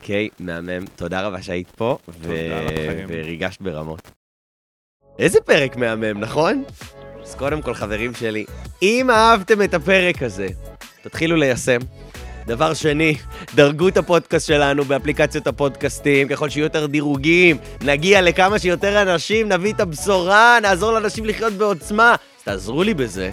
אוקיי, 0.00 0.28
מהמם. 0.40 0.84
תודה 0.96 1.26
רבה 1.26 1.42
שהיית 1.42 1.70
פה, 1.70 1.98
ו... 2.08 2.34
וריגשת 3.08 3.62
ברמות. 3.62 4.10
איזה 5.18 5.40
פרק 5.40 5.76
מהמם, 5.76 6.20
נכון? 6.20 6.64
אז 7.22 7.34
קודם 7.34 7.62
כל, 7.62 7.74
חברים 7.74 8.14
שלי, 8.14 8.44
אם 8.82 9.10
אהבתם 9.10 9.62
את 9.62 9.74
הפרק 9.74 10.22
הזה, 10.22 10.48
תתחילו 11.02 11.36
ליישם. 11.36 11.78
דבר 12.48 12.74
שני, 12.74 13.16
דרגו 13.54 13.88
את 13.88 13.96
הפודקאסט 13.96 14.46
שלנו 14.46 14.84
באפליקציות 14.84 15.46
הפודקאסטים, 15.46 16.28
ככל 16.28 16.48
שיהיו 16.48 16.64
יותר 16.64 16.86
דירוגים, 16.86 17.56
נגיע 17.84 18.22
לכמה 18.22 18.58
שיותר 18.58 19.02
אנשים, 19.02 19.48
נביא 19.48 19.72
את 19.72 19.80
הבשורה, 19.80 20.58
נעזור 20.62 20.92
לאנשים 20.92 21.24
לחיות 21.24 21.52
בעוצמה. 21.52 22.12
אז 22.12 22.44
תעזרו 22.44 22.82
לי 22.82 22.94
בזה. 22.94 23.30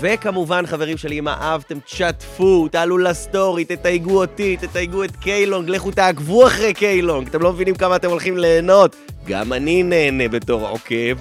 וכמובן, 0.00 0.66
חברים 0.66 0.96
שלי, 0.96 1.18
אם 1.18 1.28
אהבתם, 1.28 1.78
תשתפו, 1.80 2.68
תעלו 2.68 2.98
לסטורי, 2.98 3.64
תתייגו 3.64 4.20
אותי, 4.20 4.56
תתייגו 4.56 5.04
את 5.04 5.16
קיי 5.16 5.35
לונג, 5.35 5.68
לכו 5.70 5.90
תעקבו 5.90 6.46
אחרי 6.46 6.74
קיי 6.74 6.94
לונג, 6.94 7.28
אתם 7.28 7.42
לא 7.42 7.52
מבינים 7.52 7.74
כמה 7.74 7.96
אתם 7.96 8.10
הולכים 8.10 8.38
ליהנות. 8.38 8.96
גם 9.26 9.52
אני 9.52 9.82
נהנה 9.82 10.28
בתור 10.28 10.68
עוקב. 10.68 11.18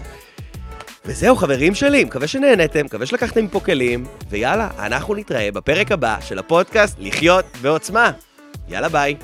וזהו, 1.06 1.36
חברים 1.36 1.76
שלי, 1.76 2.04
מקווה 2.04 2.28
שנהנתם, 2.28 2.86
מקווה 2.86 3.06
שלקחתם 3.06 3.46
מפה 3.46 3.60
כלים, 3.60 4.06
ויאללה, 4.30 4.70
אנחנו 4.80 5.16
נתראה 5.16 5.52
בפרק 5.52 5.92
הבא 5.92 6.18
של 6.22 6.40
הפודקאסט 6.40 6.96
לחיות 7.00 7.46
בעוצמה. 7.62 8.12
יאללה, 8.70 8.90
ביי. 8.90 9.16